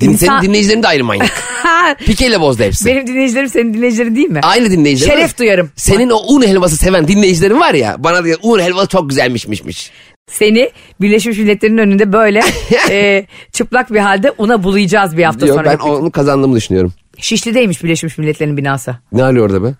Din, 0.00 0.10
İnsan- 0.10 0.26
Senin 0.26 0.42
dinleyicilerin 0.42 0.82
de 0.82 0.88
ayrı 0.88 1.04
manyak. 1.04 1.30
Pikeyle 1.98 2.40
bozdu 2.40 2.62
hepsi. 2.62 2.86
Benim 2.86 3.06
dinleyicilerim 3.06 3.48
senin 3.48 3.74
dinleyicilerin 3.74 4.16
değil 4.16 4.28
mi? 4.28 4.40
Aynı 4.42 4.70
dinleyicilerin. 4.70 5.16
Şeref 5.18 5.38
duyarım. 5.38 5.70
Senin 5.76 6.10
o 6.10 6.16
un 6.34 6.42
helvası 6.46 6.76
seven 6.76 7.08
dinleyicilerin 7.08 7.60
var 7.60 7.74
ya. 7.74 7.96
Bana 7.98 8.24
diyor 8.24 8.38
un 8.42 8.60
helvası 8.60 8.88
çok 8.88 9.08
güzelmişmişmiş. 9.10 9.90
Seni 10.28 10.70
Birleşmiş 11.00 11.38
Milletler'in 11.38 11.78
önünde 11.78 12.12
böyle 12.12 12.40
e, 12.90 13.26
çıplak 13.52 13.92
bir 13.92 13.98
halde 13.98 14.32
una 14.38 14.62
bulayacağız 14.62 15.16
bir 15.16 15.24
hafta 15.24 15.46
Diyor 15.46 15.56
sonra. 15.56 15.70
ben 15.70 15.78
onu 15.78 16.10
kazandığımı 16.10 16.56
düşünüyorum. 16.56 16.92
Şişli'deymiş 17.18 17.84
Birleşmiş 17.84 18.18
Milletler'in 18.18 18.56
binası. 18.56 18.96
Ne 19.12 19.22
hali 19.22 19.42
orada 19.42 19.62
be? 19.62 19.74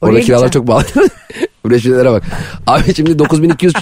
Orada 0.00 0.20
kiralar 0.20 0.50
çok 0.50 0.66
pahalı. 0.66 0.84
Birleşmiş 1.64 1.86
Milletler'e 1.90 2.12
bak. 2.12 2.22
Abi 2.66 2.94
şimdi 2.94 3.18
9200 3.18 3.74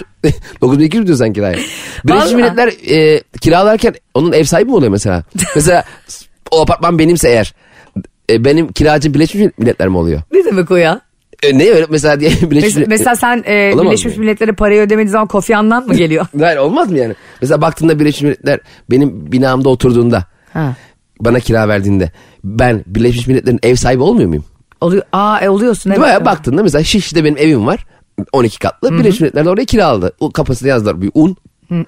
9200 0.61 0.93
diyorsun 1.07 1.25
sen 1.25 1.33
kiraya. 1.33 1.59
Birleşmiş. 2.05 2.33
Milletler 2.33 2.73
e, 2.91 3.23
kiralarken 3.41 3.95
onun 4.15 4.33
ev 4.33 4.45
sahibi 4.45 4.71
mi 4.71 4.77
oluyor 4.77 4.93
mesela? 4.93 5.25
mesela 5.55 5.85
o 6.51 6.61
apartman 6.63 6.99
benimse 6.99 7.29
eğer 7.29 7.55
e, 8.31 8.45
benim 8.45 8.73
kiracım 8.73 9.15
Birleşmiş 9.15 9.53
Milletler 9.59 9.89
mi 9.89 9.97
oluyor? 9.97 10.23
Ne 10.33 10.45
demek 10.45 10.71
o 10.71 10.77
ya? 10.77 11.01
E, 11.43 11.59
ne 11.59 11.71
öyle 11.71 11.87
mesela 11.91 12.21
diye 12.21 12.31
Birleşmiş 12.43 12.75
Mesela, 12.75 12.87
mesela 12.89 13.17
sen 13.17 13.43
e, 13.47 13.71
Olamaz 13.75 13.87
Birleşmiş 13.87 14.17
mı? 14.17 14.21
Milletler'e 14.21 14.53
parayı 14.53 14.81
ödemediğin 14.81 15.13
zaman 15.13 15.27
Kofi 15.27 15.57
Annan 15.57 15.87
mı 15.87 15.95
geliyor? 15.95 16.27
Hayır 16.41 16.59
olmaz 16.59 16.91
mı 16.91 16.99
yani? 16.99 17.15
Mesela 17.41 17.61
baktığında 17.61 18.01
Birleşmiş 18.01 18.23
Milletler 18.23 18.61
benim 18.91 19.33
binamda 19.33 19.69
oturduğunda 19.69 20.25
ha. 20.53 20.75
bana 21.21 21.41
kira 21.41 21.69
verdiğinde 21.69 22.13
ben 22.45 22.85
Birleşmiş 22.87 23.27
Milletler'in 23.27 23.61
ev 23.63 23.75
sahibi 23.75 24.03
olmuyor 24.03 24.29
muyum? 24.29 24.45
Oluyor. 24.81 25.03
Aa 25.13 25.41
e, 25.41 25.49
oluyorsun 25.49 25.91
evet. 25.91 26.01
Baya 26.01 26.25
baktığında 26.25 26.63
mesela 26.63 26.85
Şişli'de 26.85 27.25
benim 27.25 27.39
evim 27.39 27.67
var. 27.67 27.87
12 28.33 28.59
katlı. 28.59 28.99
Birleşmiş 28.99 29.21
Milletler 29.21 29.45
de 29.45 29.51
oraya 29.51 29.65
kiraladı. 29.65 30.13
O 30.21 30.31
kapasite 30.31 30.69
yazdılar 30.69 31.03
bir 31.03 31.11
un. 31.15 31.37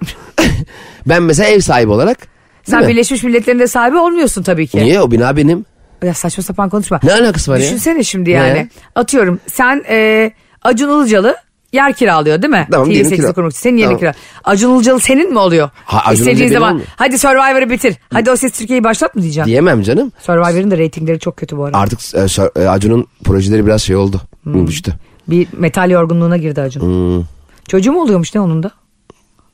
ben 1.07 1.23
mesela 1.23 1.49
ev 1.49 1.61
sahibi 1.61 1.91
olarak. 1.91 2.19
değil 2.19 2.29
Sen 2.65 2.83
mi? 2.83 2.89
Birleşmiş 2.89 3.23
Milletler'in 3.25 3.59
de 3.59 3.67
sahibi 3.67 3.97
olmuyorsun 3.97 4.43
tabii 4.43 4.67
ki. 4.67 4.79
Niye 4.79 5.01
o 5.01 5.11
bina 5.11 5.37
benim? 5.37 5.65
Ya 6.03 6.15
saçma 6.15 6.43
sapan 6.43 6.69
konuşma. 6.69 7.01
Ne 7.03 7.13
alakası 7.13 7.51
var 7.51 7.57
ya? 7.57 7.63
Düşünsene 7.63 8.03
şimdi 8.05 8.31
Ne? 8.31 8.35
yani. 8.35 8.69
Atıyorum 8.95 9.41
sen 9.47 9.85
e, 9.89 10.31
Acun 10.63 10.89
Ilıcalı 11.01 11.37
yer 11.73 11.93
kiralıyor 11.95 12.43
değil 12.43 12.51
mi? 12.51 12.69
Tamam, 12.73 12.91
diyelim 12.91 13.07
TV8'de 13.13 13.17
kira- 13.17 13.33
kurmak 13.33 13.53
için. 13.53 13.61
Senin 13.61 13.77
yerini 13.77 13.99
Tamam. 13.99 14.01
kira. 14.01 14.15
Acun 14.45 14.77
Ilıcalı 14.77 15.01
senin 15.01 15.33
mi 15.33 15.39
oluyor? 15.39 15.71
Ha, 15.85 16.03
Acun 16.05 16.25
İstediğin 16.25 16.53
zaman 16.53 16.83
hadi 16.97 17.19
Survivor'ı 17.19 17.71
bitir. 17.71 17.97
Hadi 18.13 18.31
o 18.31 18.37
ses 18.37 18.53
Türkiye'yi 18.53 18.85
başlat 18.85 19.15
mı 19.15 19.23
diyeceğim. 19.23 19.47
Diyemem 19.47 19.83
canım. 19.83 20.13
Survivor'ın 20.21 20.71
da 20.71 20.79
reytingleri 20.79 21.19
çok 21.19 21.37
kötü 21.37 21.57
bu 21.57 21.65
arada. 21.65 21.79
Artık 21.79 22.01
e, 22.15 22.27
e, 22.63 22.69
Acun'un 22.69 23.07
projeleri 23.25 23.67
biraz 23.67 23.83
şey 23.83 23.97
oldu. 23.97 24.21
Düştü. 24.67 24.93
Bir 25.29 25.47
metal 25.53 25.91
yorgunluğuna 25.91 26.37
girdi 26.37 26.61
Acun. 26.61 26.81
Hmm. 26.81 27.25
Çocuğu 27.69 27.93
mu 27.93 28.03
oluyormuş 28.03 28.35
ne 28.35 28.41
onun 28.41 28.63
da? 28.63 28.71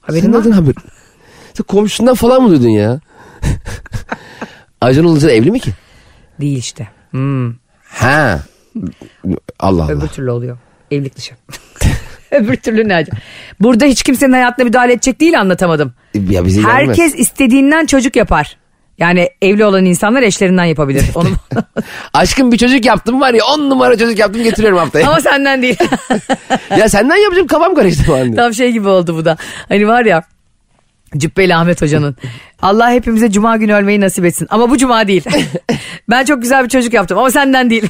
Haberin 0.00 0.22
Senin 0.22 0.32
adın 0.32 0.50
haber. 0.52 0.74
Sen 1.54 1.64
komşundan 1.64 2.14
falan 2.14 2.42
mı 2.42 2.48
duydun 2.50 2.68
ya? 2.68 3.00
Acun 4.80 5.04
Ilıcalı 5.08 5.32
evli 5.32 5.50
mi 5.50 5.60
ki? 5.60 5.70
Değil 6.40 6.58
işte. 6.58 6.88
Hmm. 7.10 7.52
Ha. 7.88 8.40
Allah 9.58 9.82
Allah. 9.82 9.92
Öbür 9.92 10.08
türlü 10.08 10.30
oluyor. 10.30 10.58
Evlilik 10.90 11.16
dışı. 11.16 11.34
Öbür 12.30 12.56
türlü 12.56 12.88
ne 12.88 12.94
acaba? 12.94 13.16
Burada 13.60 13.84
hiç 13.84 14.02
kimsenin 14.02 14.32
hayatına 14.32 14.64
müdahale 14.64 14.92
edecek 14.92 15.20
değil 15.20 15.40
anlatamadım. 15.40 15.92
Ya 16.14 16.44
bizi 16.44 16.60
ilgilenmez. 16.60 16.88
Herkes 16.88 17.14
istediğinden 17.14 17.86
çocuk 17.86 18.16
yapar. 18.16 18.56
Yani 18.98 19.28
evli 19.42 19.64
olan 19.64 19.84
insanlar 19.84 20.22
eşlerinden 20.22 20.64
yapabilir. 20.64 21.04
Onu... 21.14 21.28
Aşkım 22.12 22.52
bir 22.52 22.58
çocuk 22.58 22.84
yaptım 22.84 23.20
var 23.20 23.34
ya 23.34 23.44
on 23.44 23.70
numara 23.70 23.98
çocuk 23.98 24.18
yaptım 24.18 24.42
getiriyorum 24.42 24.78
haftaya. 24.78 25.08
Ama 25.08 25.20
senden 25.20 25.62
değil. 25.62 25.76
ya 26.78 26.88
senden 26.88 27.16
yapacağım 27.16 27.46
kafam 27.46 27.74
karıştı. 27.74 28.34
Tam 28.36 28.54
şey 28.54 28.72
gibi 28.72 28.88
oldu 28.88 29.16
bu 29.16 29.24
da. 29.24 29.36
Hani 29.68 29.88
var 29.88 30.04
ya 30.04 30.22
Cübbeli 31.16 31.54
Ahmet 31.56 31.82
Hoca'nın. 31.82 32.16
Allah 32.62 32.90
hepimize 32.90 33.30
cuma 33.30 33.56
günü 33.56 33.74
ölmeyi 33.74 34.00
nasip 34.00 34.24
etsin. 34.24 34.46
Ama 34.50 34.70
bu 34.70 34.78
cuma 34.78 35.08
değil. 35.08 35.24
ben 36.10 36.24
çok 36.24 36.42
güzel 36.42 36.64
bir 36.64 36.68
çocuk 36.68 36.92
yaptım 36.92 37.18
ama 37.18 37.30
senden 37.30 37.70
değil. 37.70 37.84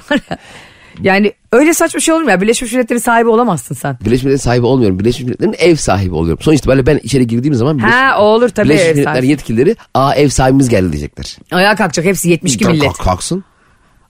yani 1.03 1.33
öyle 1.53 1.75
saçma 1.75 2.01
şey 2.01 2.15
olur 2.15 2.23
mu 2.23 2.31
ya? 2.31 2.41
Birleşmiş 2.41 2.73
Milletler'in 2.73 3.01
sahibi 3.01 3.29
olamazsın 3.29 3.75
sen. 3.75 3.99
Birleşmiş 4.01 4.25
Milletler'in 4.25 4.37
sahibi 4.45 4.67
olmuyorum. 4.67 4.99
Birleşmiş 4.99 5.25
Milletler'in 5.25 5.55
ev 5.59 5.77
sahibi 5.77 6.15
oluyorum. 6.15 6.43
Sonuç 6.43 6.59
itibariyle 6.59 6.87
ben 6.87 7.01
içeri 7.03 7.27
girdiğim 7.27 7.55
zaman 7.55 7.79
Birleşmiş, 7.79 7.97
Ha 7.97 8.17
o 8.19 8.23
olur 8.23 8.49
tabii. 8.49 8.69
Birleşmiş 8.69 8.91
Milletler 8.93 9.13
sahibi. 9.13 9.29
yetkilileri 9.29 9.77
aa 9.95 10.15
ev 10.15 10.29
sahibimiz 10.29 10.69
geldi 10.69 10.93
diyecekler. 10.93 11.37
Ayağa 11.53 11.75
kalkacak 11.77 12.05
hepsi 12.07 12.31
72 12.31 12.65
Kalk- 12.65 12.73
millet. 12.73 12.87
kalk- 12.89 12.99
kalksın. 13.05 13.45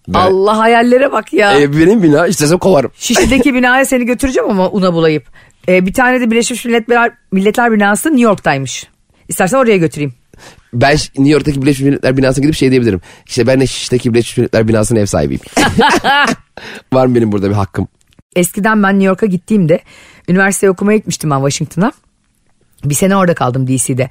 Ben- 0.08 0.18
Allah 0.18 0.58
hayallere 0.58 1.12
bak 1.12 1.32
ya. 1.32 1.60
E, 1.60 1.72
benim 1.72 2.02
bina 2.02 2.26
istesem 2.26 2.58
kovarım. 2.58 2.90
Şişli'deki 2.98 3.54
binaya 3.54 3.84
seni 3.84 4.04
götüreceğim 4.04 4.50
ama 4.50 4.68
una 4.70 4.92
bulayıp. 4.94 5.24
Ee, 5.68 5.86
bir 5.86 5.92
tane 5.92 6.20
de 6.20 6.30
Birleşmiş 6.30 6.64
Milletler, 6.64 7.10
Milletler 7.32 7.72
binası 7.72 8.08
New 8.08 8.22
York'taymış. 8.22 8.86
İstersen 9.28 9.58
oraya 9.58 9.76
götüreyim. 9.76 10.12
Ben 10.72 10.92
New 10.92 11.28
York'taki 11.28 11.62
Birleşmiş 11.62 11.86
Milletler 11.86 12.16
binasına 12.16 12.42
gidip 12.42 12.56
şey 12.56 12.70
diyebilirim. 12.70 13.00
İşte 13.26 13.46
ben 13.46 13.60
de 13.60 13.66
Şiş'teki 13.66 14.14
Birleşmiş 14.14 14.36
Milletler 14.36 14.68
binasının 14.68 15.00
ev 15.00 15.06
sahibiyim. 15.06 15.40
Var 16.92 17.06
mı 17.06 17.14
benim 17.14 17.32
burada 17.32 17.48
bir 17.50 17.54
hakkım? 17.54 17.88
Eskiden 18.36 18.82
ben 18.82 18.94
New 18.94 19.06
York'a 19.06 19.26
gittiğimde 19.26 19.80
üniversite 20.28 20.70
okumaya 20.70 20.98
gitmiştim 20.98 21.30
ben 21.30 21.36
Washington'a. 21.36 21.92
Bir 22.84 22.94
sene 22.94 23.16
orada 23.16 23.34
kaldım 23.34 23.66
DC'de. 23.66 24.10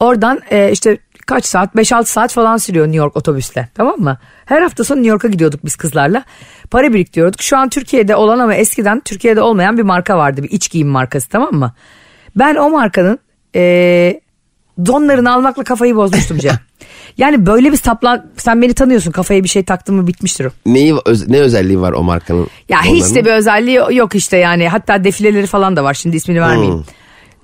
Oradan 0.00 0.40
e, 0.50 0.72
işte 0.72 0.98
kaç 1.26 1.44
saat 1.44 1.74
5-6 1.74 2.04
saat 2.04 2.32
falan 2.32 2.56
sürüyor 2.56 2.86
New 2.86 2.98
York 2.98 3.16
otobüsle 3.16 3.68
tamam 3.74 4.00
mı? 4.00 4.18
Her 4.44 4.62
hafta 4.62 4.84
sonu 4.84 4.98
New 4.98 5.10
York'a 5.10 5.28
gidiyorduk 5.28 5.64
biz 5.64 5.76
kızlarla. 5.76 6.24
Para 6.70 6.92
biriktiriyorduk. 6.92 7.42
Şu 7.42 7.58
an 7.58 7.68
Türkiye'de 7.68 8.16
olan 8.16 8.38
ama 8.38 8.54
eskiden 8.54 9.00
Türkiye'de 9.00 9.42
olmayan 9.42 9.78
bir 9.78 9.82
marka 9.82 10.18
vardı. 10.18 10.42
Bir 10.42 10.50
iç 10.50 10.70
giyim 10.70 10.88
markası 10.88 11.28
tamam 11.28 11.54
mı? 11.54 11.74
Ben 12.36 12.54
o 12.54 12.70
markanın 12.70 13.18
e, 13.54 14.20
donlarını 14.86 15.32
almakla 15.32 15.64
kafayı 15.64 15.96
bozmuştum 15.96 16.38
Cem. 16.38 16.54
yani 17.18 17.46
böyle 17.46 17.72
bir 17.72 17.76
saplan... 17.76 18.26
Sen 18.36 18.62
beni 18.62 18.74
tanıyorsun 18.74 19.10
kafaya 19.10 19.44
bir 19.44 19.48
şey 19.48 19.62
taktın 19.62 19.94
mı 19.94 20.06
bitmiştir 20.06 20.44
o. 20.44 20.50
Neyi, 20.66 20.94
öz- 21.06 21.28
ne 21.28 21.40
özelliği 21.40 21.80
var 21.80 21.92
o 21.92 22.02
markanın? 22.02 22.46
Ya 22.68 22.82
hiç 22.82 23.02
onların? 23.02 23.14
de 23.14 23.24
bir 23.24 23.30
özelliği 23.30 23.80
yok 23.90 24.14
işte 24.14 24.36
yani. 24.36 24.68
Hatta 24.68 25.04
defileleri 25.04 25.46
falan 25.46 25.76
da 25.76 25.84
var. 25.84 25.94
Şimdi 25.94 26.16
ismini 26.16 26.40
vermeyeyim. 26.40 26.84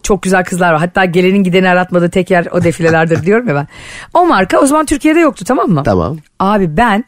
Çok 0.03 0.23
güzel 0.23 0.45
kızlar 0.45 0.73
var. 0.73 0.81
Hatta 0.81 1.05
gelenin 1.05 1.43
gideni 1.45 1.69
aratmadığı 1.69 2.11
tek 2.11 2.31
yer 2.31 2.47
o 2.53 2.65
defilelerdir 2.65 3.23
diyorum 3.27 3.49
ya 3.49 3.55
ben. 3.55 3.69
O 4.15 4.27
marka 4.27 4.59
o 4.59 4.67
zaman 4.67 4.87
Türkiye'de 4.87 5.21
yoktu 5.21 5.45
tamam 5.45 5.71
mı? 5.71 5.83
Tamam. 5.85 6.19
Abi 6.39 6.77
ben 6.77 7.05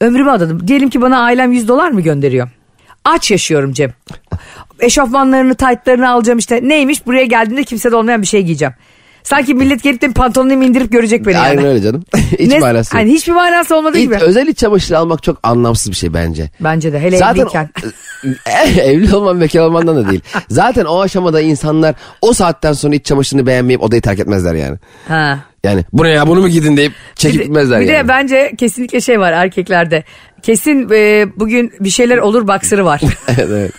ömrümü 0.00 0.30
adadım. 0.30 0.68
Diyelim 0.68 0.90
ki 0.90 1.00
bana 1.02 1.20
ailem 1.20 1.52
100 1.52 1.68
dolar 1.68 1.90
mı 1.90 2.00
gönderiyor? 2.00 2.48
Aç 3.04 3.30
yaşıyorum 3.30 3.72
Cem. 3.72 3.90
Eşofmanlarını, 4.80 5.54
taytlarını 5.54 6.10
alacağım 6.10 6.38
işte. 6.38 6.60
Neymiş 6.62 7.06
buraya 7.06 7.24
geldiğimde 7.24 7.64
kimsede 7.64 7.96
olmayan 7.96 8.22
bir 8.22 8.26
şey 8.26 8.42
giyeceğim. 8.42 8.74
Sanki 9.22 9.54
millet 9.54 9.82
gelip 9.82 10.02
de 10.02 10.12
pantolonumu 10.12 10.64
indirip 10.64 10.92
görecek 10.92 11.26
beni 11.26 11.38
Aynen 11.38 11.56
yani. 11.62 11.68
öyle 11.70 11.82
canım. 11.82 12.04
Hiç 12.38 12.50
Ne- 12.50 12.58
manası 12.58 12.96
yok. 12.96 13.02
Hani 13.02 13.12
hiçbir 13.12 13.32
manası 13.32 13.76
olmadığı 13.76 13.98
gibi. 13.98 14.14
özel 14.20 14.46
iç 14.46 14.58
çamaşırı 14.58 14.98
almak 14.98 15.22
çok 15.22 15.38
anlamsız 15.42 15.90
bir 15.90 15.96
şey 15.96 16.14
bence. 16.14 16.50
Bence 16.60 16.92
de 16.92 17.00
hele 17.00 17.16
Zaten 17.18 17.32
evliyken. 17.40 17.70
evli 18.82 19.14
olman 19.16 19.40
bekar 19.40 19.60
olmandan 19.60 19.96
da 19.96 20.08
değil. 20.10 20.20
Zaten 20.48 20.84
o 20.84 21.00
aşamada 21.00 21.40
insanlar 21.40 21.94
o 22.22 22.32
saatten 22.32 22.72
sonra 22.72 22.94
iç 22.94 23.06
çamaşırını 23.06 23.46
beğenmeyip 23.46 23.82
odayı 23.82 24.02
terk 24.02 24.18
etmezler 24.20 24.54
yani. 24.54 24.78
Ha. 25.08 25.38
Yani 25.64 25.84
bu 25.92 26.04
ne 26.04 26.08
ya 26.10 26.26
bunu 26.26 26.40
mu 26.40 26.48
gidin 26.48 26.76
deyip 26.76 26.92
çekip 27.14 27.34
Bir 27.34 27.38
de- 27.40 27.44
gitmezler 27.44 27.80
bir 27.80 27.86
yani. 27.86 28.04
de 28.04 28.08
bence 28.08 28.52
kesinlikle 28.58 29.00
şey 29.00 29.20
var 29.20 29.32
erkeklerde. 29.32 30.04
Kesin 30.42 30.88
e, 30.92 31.26
bugün 31.36 31.72
bir 31.80 31.90
şeyler 31.90 32.18
olur 32.18 32.46
baksırı 32.46 32.84
var. 32.84 33.00
evet, 33.28 33.48
evet. 33.50 33.72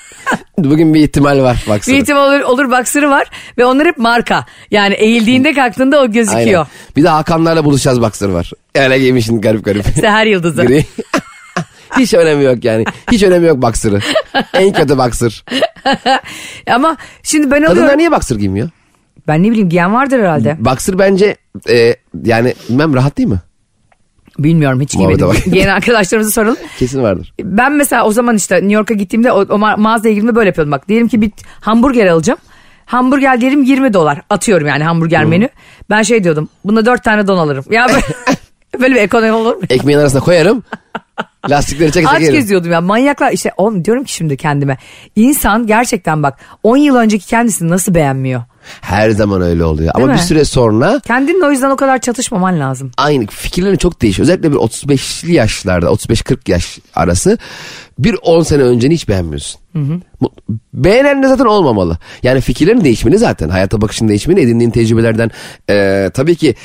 Bugün 0.58 0.94
bir 0.94 1.00
ihtimal 1.00 1.42
var 1.42 1.62
bir 1.66 1.72
baksana. 1.72 1.96
ihtimal 1.96 2.28
olur, 2.34 2.40
olur 2.42 2.72
baksırı 2.72 3.10
var 3.10 3.28
ve 3.58 3.66
onlar 3.66 3.88
hep 3.88 3.98
marka. 3.98 4.46
Yani 4.72 4.94
eğildiğinde 4.94 5.54
kalktığında 5.54 6.02
o 6.02 6.12
gözüküyor. 6.12 6.60
Aynen. 6.60 6.68
Bir 6.96 7.04
de 7.04 7.10
Hakanlarla 7.10 7.66
buluşacağız 7.66 8.02
baksır 8.02 8.30
var. 8.30 8.52
Öyle 8.76 9.00
giymişsin 9.00 9.42
garip 9.42 9.66
garip. 9.66 9.86
Seher 9.86 10.26
Yıldızı. 10.26 10.66
Gri. 10.66 10.86
Hiç 11.98 12.14
önemi 12.14 12.44
yok 12.44 12.64
yani. 12.66 12.86
Hiç 13.12 13.24
önemi 13.24 13.48
yok 13.48 13.62
baksırı. 13.62 14.00
En 14.54 14.74
kötü 14.74 14.98
baksır. 14.98 15.44
Ama 16.72 16.98
şimdi 17.24 17.52
ben 17.52 17.62
Kadınlar 17.62 17.72
alıyorum. 17.82 17.98
niye 18.00 18.12
baksır 18.12 18.36
giymiyor? 18.40 18.70
Ben 19.28 19.44
ne 19.44 19.52
bileyim 19.52 19.70
giyen 19.70 19.94
vardır 19.94 20.20
herhalde. 20.20 20.56
Baksır 20.60 21.00
bence 21.00 21.36
e, 21.70 21.96
yani 22.24 22.54
bilmem 22.70 22.94
rahat 22.94 23.18
değil 23.18 23.30
mi? 23.30 23.40
Bilmiyorum 24.44 24.82
hiç 24.82 24.96
arada 24.96 25.14
giymedim. 25.14 25.52
Giyen 25.54 25.68
arkadaşlarımıza 25.68 26.32
soralım. 26.32 26.58
Kesin 26.80 27.04
vardır. 27.04 27.34
Ben 27.44 27.72
mesela 27.72 28.06
o 28.06 28.12
zaman 28.12 28.36
işte 28.36 28.56
New 28.56 28.74
York'a 28.74 28.94
gittiğimde 28.94 29.32
o, 29.32 29.40
o 29.42 29.44
ma- 29.58 29.80
mağazaya 29.82 30.14
girdiğimde 30.14 30.36
böyle 30.36 30.48
yapıyordum. 30.50 30.72
Bak 30.72 30.88
diyelim 30.88 31.08
ki 31.08 31.22
bir 31.22 31.32
hamburger 31.62 32.08
alacağım. 32.08 32.40
Hamburger 32.86 33.42
diyelim 33.42 33.64
20 33.64 33.94
dolar. 33.94 34.22
Atıyorum 34.30 34.68
yani 34.68 34.84
hamburger 34.84 35.26
menü. 35.26 35.50
Ben 35.90 36.02
şey 36.02 36.24
diyordum. 36.24 36.50
Bunda 36.66 36.86
4 36.86 37.04
tane 37.04 37.28
don 37.28 37.38
alırım. 37.38 37.66
Ya 37.70 37.88
böyle, 37.90 38.02
böyle 38.82 38.96
bir 38.96 39.00
ekonomi 39.02 39.32
olur 39.32 39.56
mu? 39.56 39.62
Ekmeğin 39.70 40.00
arasına 40.00 40.22
koyarım. 40.22 40.64
Lastikleri 41.50 41.92
çeke 41.92 42.08
Aç 42.08 42.14
çeke 42.14 42.26
yerim. 42.26 42.40
geziyordum 42.40 42.72
ya 42.72 42.82
manyaklar 42.82 43.32
işte 43.32 43.52
oğlum 43.58 43.86
diyorum 43.86 44.04
ki 44.04 44.14
şimdi 44.14 44.38
kendime 44.38 44.78
insan 45.16 45.68
gerçekten 45.68 46.24
bak 46.24 46.40
10 46.64 46.78
yıl 46.78 46.96
önceki 46.96 47.28
kendisini 47.28 47.70
nasıl 47.70 47.96
beğenmiyor. 47.96 48.44
Her 48.82 49.10
zaman 49.10 49.42
öyle 49.42 49.64
oluyor. 49.64 49.92
Ama 49.96 50.06
mi? 50.06 50.14
bir 50.14 50.18
süre 50.18 50.46
sonra 50.46 51.02
Kendinle 51.08 51.46
o 51.46 51.52
yüzden 51.52 51.70
o 51.70 51.76
kadar 51.76 51.98
çatışmaman 52.02 52.60
lazım. 52.60 52.92
aynı 52.98 53.28
fikirlerin 53.28 53.76
çok 53.78 54.02
değişiyor. 54.02 54.24
Özellikle 54.24 54.52
bir 54.52 54.58
35'li 54.58 55.34
yaşlarda 55.34 55.86
35-40 55.86 56.52
yaş 56.52 56.80
arası 56.96 57.38
bir 58.00 58.16
10 58.22 58.44
sene 58.44 58.62
önceni 58.64 58.94
hiç 58.94 59.08
beğenmiyorsun. 59.10 59.62
Bu- 60.22 60.32
Beğenen 60.74 61.24
de 61.24 61.28
zaten 61.28 61.46
olmamalı. 61.46 61.98
Yani 62.24 62.42
fikirlerin 62.42 62.84
değişmeni 62.84 63.18
zaten 63.18 63.50
hayata 63.50 63.82
bakışın 63.82 64.08
değişmeni 64.08 64.40
edindiğin 64.40 64.72
tecrübelerden 64.72 65.32
e, 65.70 66.10
tabii 66.14 66.36
ki 66.36 66.56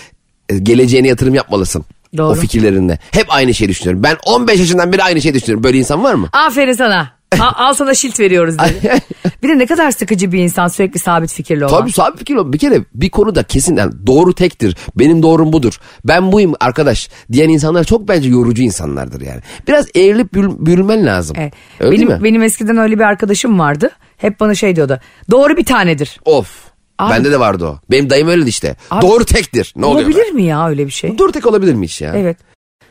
e, 0.48 0.58
geleceğine 0.58 1.08
yatırım 1.08 1.34
yapmalısın. 1.34 1.84
Doğru. 2.16 2.32
O 2.32 2.34
fikirlerinde. 2.34 2.98
Hep 3.10 3.26
aynı 3.28 3.54
şeyi 3.54 3.68
düşünüyorum. 3.68 4.02
Ben 4.02 4.16
15 4.26 4.58
yaşından 4.60 4.92
beri 4.92 5.02
aynı 5.02 5.22
şeyi 5.22 5.34
düşünüyorum. 5.34 5.64
Böyle 5.64 5.78
insan 5.78 6.04
var 6.04 6.14
mı? 6.14 6.28
Aferin 6.32 6.72
sana. 6.72 7.16
Al, 7.40 7.52
al 7.54 7.74
sana 7.74 7.94
şilt 7.94 8.20
veriyoruz 8.20 8.58
dedi. 8.58 8.94
bir 9.42 9.48
de 9.48 9.58
ne 9.58 9.66
kadar 9.66 9.90
sıkıcı 9.90 10.32
bir 10.32 10.38
insan 10.38 10.68
sürekli 10.68 10.98
sabit 10.98 11.32
fikirli 11.32 11.64
olan. 11.64 11.80
Tabii 11.80 11.92
sabit 11.92 12.18
fikir 12.18 12.34
ol. 12.34 12.52
Bir 12.52 12.58
kere 12.58 12.84
bir 12.94 13.10
konuda 13.10 13.42
kesin 13.42 13.76
yani 13.76 13.92
doğru 14.06 14.34
tektir. 14.34 14.76
Benim 14.96 15.22
doğrum 15.22 15.52
budur. 15.52 15.80
Ben 16.04 16.32
buyum 16.32 16.54
arkadaş 16.60 17.08
diyen 17.32 17.48
insanlar 17.48 17.84
çok 17.84 18.08
bence 18.08 18.28
yorucu 18.28 18.62
insanlardır 18.62 19.20
yani. 19.20 19.40
Biraz 19.68 19.86
eğrilip 19.94 20.32
bürül- 20.34 20.66
bürülmen 20.66 21.06
lazım. 21.06 21.36
Evet. 21.40 21.52
Öyle 21.80 21.92
benim, 21.96 22.08
değil 22.08 22.20
mi? 22.20 22.24
benim 22.24 22.42
eskiden 22.42 22.76
öyle 22.76 22.94
bir 22.98 23.04
arkadaşım 23.04 23.58
vardı. 23.58 23.90
Hep 24.16 24.40
bana 24.40 24.54
şey 24.54 24.76
diyordu. 24.76 25.00
Doğru 25.30 25.56
bir 25.56 25.64
tanedir. 25.64 26.20
Of. 26.24 26.65
Abi- 26.98 27.12
Bende 27.12 27.32
de 27.32 27.40
vardı 27.40 27.66
o. 27.66 27.78
Benim 27.90 28.10
dayım 28.10 28.28
öyleydi 28.28 28.48
işte. 28.48 28.76
Abi- 28.90 29.06
doğru 29.06 29.24
tektir. 29.24 29.72
Ne 29.76 29.86
oluyor? 29.86 30.08
Olabilir 30.08 30.30
mi 30.32 30.42
ya 30.42 30.68
öyle 30.68 30.86
bir 30.86 30.92
şey? 30.92 31.18
Doğru 31.18 31.32
tek 31.32 31.46
olabilir 31.46 31.74
mi 31.74 31.86
hiç 31.86 32.00
ya? 32.00 32.12
Evet. 32.16 32.36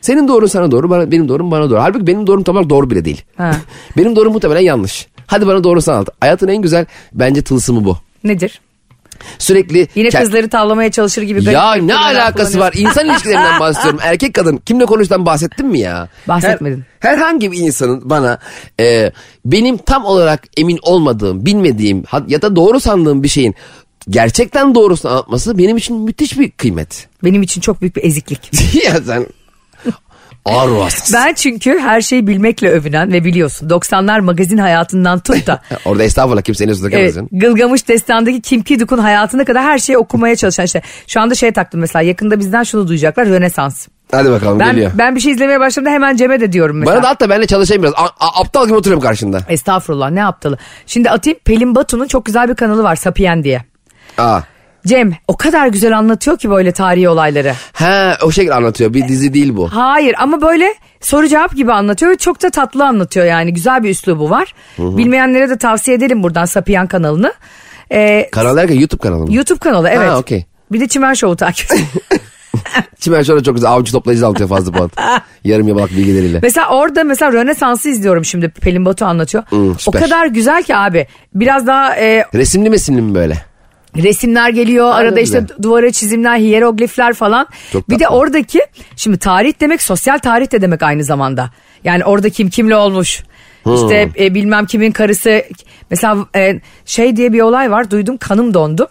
Senin 0.00 0.28
doğrun 0.28 0.46
sana 0.46 0.70
doğru, 0.70 0.90
bana, 0.90 1.10
benim 1.12 1.28
doğrum 1.28 1.50
bana 1.50 1.70
doğru. 1.70 1.80
Halbuki 1.80 2.06
benim 2.06 2.26
doğrum 2.26 2.42
tam 2.42 2.70
doğru 2.70 2.90
bile 2.90 3.04
değil. 3.04 3.22
Ha. 3.36 3.50
benim 3.96 4.16
doğrum 4.16 4.32
muhtemelen 4.32 4.60
yanlış. 4.60 5.06
Hadi 5.26 5.46
bana 5.46 5.64
doğrusunu 5.64 5.94
anlat. 5.94 6.08
Hayatın 6.20 6.48
en 6.48 6.62
güzel 6.62 6.86
bence 7.12 7.42
tılsımı 7.42 7.84
bu. 7.84 7.96
Nedir? 8.24 8.60
Sürekli 9.38 9.88
Yine 9.94 10.10
kızları 10.10 10.48
tavlamaya 10.48 10.90
çalışır 10.90 11.22
gibi. 11.22 11.44
Ya 11.44 11.74
ne 11.74 11.96
alakası 11.96 12.58
var? 12.58 12.72
İnsan 12.76 13.06
ilişkilerinden 13.10 13.60
bahsediyorum. 13.60 14.00
Erkek 14.02 14.34
kadın 14.34 14.56
kimle 14.56 14.86
konuştan 14.86 15.26
bahsettin 15.26 15.66
mi 15.66 15.80
ya? 15.80 16.08
Bahsetmedin. 16.28 16.84
Her- 17.00 17.10
herhangi 17.16 17.52
bir 17.52 17.58
insanın 17.58 18.10
bana 18.10 18.38
e, 18.80 19.12
benim 19.44 19.76
tam 19.76 20.04
olarak 20.04 20.42
emin 20.56 20.78
olmadığım, 20.82 21.46
bilmediğim 21.46 22.04
ya 22.28 22.42
da 22.42 22.56
doğru 22.56 22.80
sandığım 22.80 23.22
bir 23.22 23.28
şeyin 23.28 23.54
gerçekten 24.08 24.74
doğrusunu 24.74 25.12
anlatması 25.12 25.58
benim 25.58 25.76
için 25.76 25.96
müthiş 25.96 26.38
bir 26.38 26.50
kıymet. 26.50 27.08
Benim 27.24 27.42
için 27.42 27.60
çok 27.60 27.80
büyük 27.80 27.96
bir 27.96 28.04
eziklik. 28.04 28.50
ya 28.84 29.00
sen 29.06 29.26
ağır 30.44 30.80
hastası. 30.80 31.14
Ben 31.14 31.34
çünkü 31.34 31.78
her 31.78 32.00
şeyi 32.00 32.26
bilmekle 32.26 32.70
övünen 32.70 33.12
ve 33.12 33.24
biliyorsun 33.24 33.68
90'lar 33.68 34.20
magazin 34.20 34.58
hayatından 34.58 35.20
tut 35.20 35.46
da 35.46 35.60
Orada 35.84 36.04
estağfurullah 36.04 36.42
kimsenin 36.42 36.72
üstüne 36.72 36.94
evet. 36.94 37.16
Gılgamış 37.32 37.88
Destan'daki 37.88 38.40
Kim 38.40 38.62
Ki-duk'un 38.62 38.98
hayatına 38.98 39.44
kadar 39.44 39.62
her 39.62 39.78
şeyi 39.78 39.98
okumaya 39.98 40.36
çalışan 40.36 40.64
işte. 40.64 40.82
Şu 41.06 41.20
anda 41.20 41.34
şey 41.34 41.52
taktım 41.52 41.80
mesela 41.80 42.02
yakında 42.02 42.38
bizden 42.40 42.62
şunu 42.62 42.88
duyacaklar 42.88 43.28
Rönesans. 43.28 43.88
Hadi 44.12 44.30
bakalım 44.30 44.60
Ben, 44.60 44.70
geliyor. 44.70 44.90
ben 44.94 45.16
bir 45.16 45.20
şey 45.20 45.32
izlemeye 45.32 45.60
başladığımda 45.60 45.90
hemen 45.90 46.16
Cem'e 46.16 46.40
de 46.40 46.52
diyorum 46.52 46.76
mesela. 46.78 46.96
Bana 46.96 47.04
da 47.04 47.08
at 47.08 47.20
da 47.20 47.30
benimle 47.30 47.46
çalışayım 47.46 47.82
biraz. 47.82 47.94
A- 47.94 48.26
a- 48.26 48.40
aptal 48.40 48.66
gibi 48.66 48.74
oturuyorum 48.74 49.02
karşında. 49.02 49.40
Estağfurullah 49.48 50.10
ne 50.10 50.24
aptalı. 50.26 50.58
Şimdi 50.86 51.10
atayım 51.10 51.38
Pelin 51.44 51.74
Batu'nun 51.74 52.06
çok 52.06 52.26
güzel 52.26 52.48
bir 52.48 52.54
kanalı 52.54 52.82
var 52.82 52.96
Sapien 52.96 53.44
diye. 53.44 53.64
Aa. 54.18 54.40
Cem 54.86 55.12
o 55.28 55.36
kadar 55.36 55.66
güzel 55.66 55.98
anlatıyor 55.98 56.38
ki 56.38 56.50
böyle 56.50 56.72
tarihi 56.72 57.08
olayları. 57.08 57.52
Ha 57.72 58.16
o 58.22 58.30
şekilde 58.32 58.54
anlatıyor. 58.54 58.94
Bir 58.94 59.08
dizi 59.08 59.34
değil 59.34 59.56
bu. 59.56 59.68
Hayır 59.68 60.14
ama 60.18 60.42
böyle 60.42 60.74
soru 61.00 61.28
cevap 61.28 61.56
gibi 61.56 61.72
anlatıyor 61.72 62.12
ve 62.12 62.16
çok 62.16 62.42
da 62.42 62.50
tatlı 62.50 62.86
anlatıyor 62.86 63.26
yani 63.26 63.54
güzel 63.54 63.82
bir 63.82 63.90
üslubu 63.90 64.30
var. 64.30 64.54
Bilmeyenlere 64.78 65.48
de 65.50 65.58
tavsiye 65.58 65.96
edelim 65.96 66.22
buradan 66.22 66.44
Sapien 66.44 66.86
kanalını. 66.86 67.32
Ee, 67.92 68.28
Kanal 68.32 68.56
derken 68.56 68.74
YouTube 68.74 69.02
kanalı 69.02 69.26
mı? 69.26 69.34
YouTube 69.34 69.58
kanalı 69.58 69.88
evet. 69.88 70.08
Ha, 70.10 70.18
okey. 70.18 70.44
Bir 70.72 70.80
de 70.80 70.88
Çimen 70.88 71.14
Show'u 71.14 71.36
takip 71.36 71.72
edin. 71.72 71.86
Çimen 73.00 73.22
şöyle 73.22 73.42
çok 73.42 73.54
güzel 73.54 73.70
avcı 73.70 73.92
toplayıcı 73.92 74.26
anlatıyor 74.26 74.48
fazla 74.48 74.72
Polat. 74.72 74.90
Yarım 75.44 75.68
yamalak 75.68 75.90
bilgileriyle. 75.90 76.38
Mesela 76.42 76.68
orada 76.68 77.04
mesela 77.04 77.32
Rönesans'ı 77.32 77.88
izliyorum 77.88 78.24
şimdi 78.24 78.48
Pelin 78.48 78.84
Batu 78.84 79.04
anlatıyor. 79.04 79.44
o 79.52 79.74
süper. 79.78 80.02
kadar 80.02 80.26
güzel 80.26 80.62
ki 80.62 80.76
abi. 80.76 81.06
Biraz 81.34 81.66
daha 81.66 81.96
e, 81.96 82.24
Resimli 82.34 82.70
mesimli 82.70 83.02
mi 83.02 83.14
böyle? 83.14 83.34
Resimler 84.02 84.50
geliyor. 84.50 84.92
arada 84.94 85.20
işte 85.20 85.40
güzel. 85.40 85.56
duvara 85.62 85.92
çizimler, 85.92 86.38
hieroglifler 86.38 87.14
falan. 87.14 87.46
Çok 87.72 87.90
bir 87.90 87.98
de 87.98 88.04
tatlı. 88.04 88.16
oradaki 88.16 88.60
şimdi 88.96 89.18
tarih 89.18 89.52
demek 89.60 89.82
sosyal 89.82 90.18
tarih 90.18 90.52
de 90.52 90.60
demek 90.60 90.82
aynı 90.82 91.04
zamanda. 91.04 91.50
Yani 91.84 92.04
orada 92.04 92.30
kim 92.30 92.50
kimle 92.50 92.76
olmuş. 92.76 93.22
İşte 93.74 94.10
e, 94.18 94.34
bilmem 94.34 94.66
kimin 94.66 94.92
karısı. 94.92 95.42
Mesela 95.90 96.26
e, 96.36 96.60
şey 96.84 97.16
diye 97.16 97.32
bir 97.32 97.40
olay 97.40 97.70
var 97.70 97.90
duydum 97.90 98.16
kanım 98.16 98.54
dondu. 98.54 98.88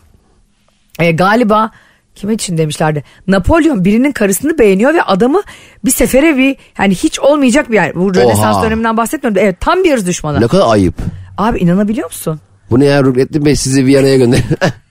E, 0.99 1.11
galiba 1.11 1.71
Kime 2.15 2.33
için 2.33 2.57
demişlerdi. 2.57 3.03
Napolyon 3.27 3.85
birinin 3.85 4.11
karısını 4.11 4.57
beğeniyor 4.57 4.93
ve 4.93 5.01
adamı 5.01 5.41
bir 5.85 5.91
sefere 5.91 6.37
bir 6.37 6.55
yani 6.79 6.95
hiç 6.95 7.19
olmayacak 7.19 7.69
bir 7.69 7.75
yer. 7.75 7.95
Bu 7.95 8.15
Rönesans 8.15 8.63
döneminden 8.63 8.97
bahsetmiyorum. 8.97 9.41
Evet 9.43 9.59
tam 9.59 9.83
bir 9.83 9.93
ırz 9.93 10.07
düşmanı. 10.07 10.41
Ne 10.41 10.47
kadar 10.47 10.65
ayıp. 10.67 10.95
Abi 11.37 11.59
inanabiliyor 11.59 12.07
musun? 12.07 12.39
Bu 12.69 12.79
ne 12.79 12.85
ya 12.85 13.03
Ruknettin 13.03 13.45
Bey 13.45 13.55
sizi 13.55 13.85
Viyana'ya 13.85 14.17
gönder. 14.17 14.39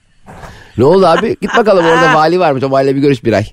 ne 0.77 0.83
oldu 0.83 1.05
abi? 1.05 1.37
Git 1.41 1.57
bakalım 1.57 1.85
orada 1.85 2.13
vali 2.15 2.39
varmış. 2.39 2.63
O 2.63 2.71
valiyle 2.71 2.95
bir 2.95 3.01
görüş 3.01 3.23
bir 3.23 3.33
ay. 3.33 3.45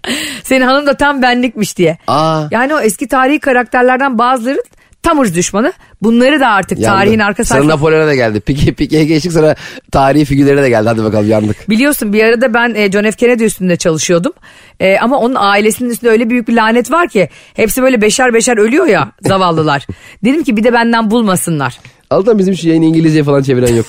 Senin 0.43 0.65
hanım 0.65 0.87
da 0.87 0.95
tam 0.97 1.23
benlikmiş 1.23 1.77
diye. 1.79 1.99
Aa. 2.07 2.43
Yani 2.51 2.75
o 2.75 2.81
eski 2.81 3.09
tarihi 3.09 3.41
karakterlerden 3.41 4.19
bazıları 4.19 4.63
tam 5.03 5.21
ırz 5.21 5.35
düşmanı. 5.37 5.73
Bunları 6.03 6.41
da 6.41 6.49
artık 6.49 6.79
Yandık. 6.79 7.01
tarihin 7.01 7.19
arka 7.19 7.45
Sana 7.45 7.59
sayfa... 7.59 7.75
Napolyon'a 7.75 8.07
da 8.07 8.15
geldi. 8.15 8.41
Pike, 8.41 8.73
Pike'ye 8.73 9.05
geçtik 9.05 9.33
sonra 9.33 9.55
tarihi 9.93 10.25
figürlere 10.25 10.63
de 10.63 10.69
geldi. 10.69 10.89
Hadi 10.89 11.05
bakalım 11.05 11.29
yandık. 11.29 11.71
Biliyorsun 11.71 12.13
bir 12.13 12.25
arada 12.25 12.55
ben 12.55 12.75
e, 12.75 12.93
John 12.93 13.03
F. 13.03 13.13
Kennedy 13.13 13.45
üstünde 13.45 13.77
çalışıyordum. 13.77 14.33
E, 14.81 14.99
ama 14.99 15.19
onun 15.19 15.35
ailesinin 15.39 15.91
üstünde 15.91 16.11
öyle 16.11 16.31
büyük 16.31 16.49
bir 16.49 16.53
lanet 16.55 16.91
var 16.91 17.09
ki 17.09 17.29
hepsi 17.55 17.83
böyle 17.83 18.01
beşer 18.03 18.35
beşer 18.35 18.57
ölüyor 18.57 18.87
ya 18.87 19.13
zavallılar. 19.21 19.87
Dedim 20.25 20.45
ki 20.45 20.57
bir 20.57 20.65
de 20.65 20.73
benden 20.73 21.11
bulmasınlar. 21.11 21.79
Allah'tan 22.11 22.39
bizim 22.39 22.57
şu 22.57 22.69
yayını 22.69 22.85
İngilizce 22.85 23.25
falan 23.25 23.43
çeviren 23.43 23.75
yok. 23.75 23.87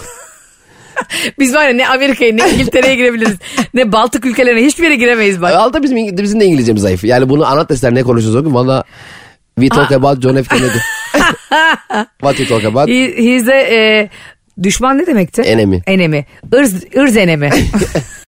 Biz 1.39 1.53
var 1.55 1.67
ya 1.67 1.73
ne 1.73 1.87
Amerika'ya 1.87 2.33
ne 2.33 2.49
İngiltere'ye 2.49 2.95
girebiliriz 2.95 3.37
ne 3.73 3.91
Baltık 3.91 4.25
ülkelerine 4.25 4.65
hiçbir 4.65 4.83
yere 4.83 4.95
giremeyiz 4.95 5.41
bak. 5.41 5.53
Allah'tan 5.53 5.83
bizim, 5.83 5.97
İng- 5.97 6.23
bizim 6.23 6.39
de 6.39 6.45
İngilizcemiz 6.45 6.81
zayıf. 6.81 7.03
Yani 7.03 7.29
bunu 7.29 7.45
anlat 7.45 7.69
deseler 7.69 7.95
ne 7.95 8.03
konuşuyoruz 8.03 8.41
o 8.41 8.43
gün. 8.43 8.53
Valla 8.53 8.83
we 9.59 9.69
talk 9.69 9.91
about 9.91 10.21
John 10.23 10.35
F. 10.35 10.43
Kennedy. 10.43 10.77
What 12.21 12.39
you 12.39 12.47
talk 12.47 12.65
about? 12.65 12.89
He, 12.89 13.13
he's 13.17 13.47
a, 13.47 13.53
e, 13.53 14.09
düşman 14.63 14.97
ne 14.97 15.07
demekti? 15.07 15.41
Enemy. 15.41 15.81
Enemy. 15.87 16.25
Irz, 16.53 16.83
ırz 16.97 17.17
enemi. 17.17 17.49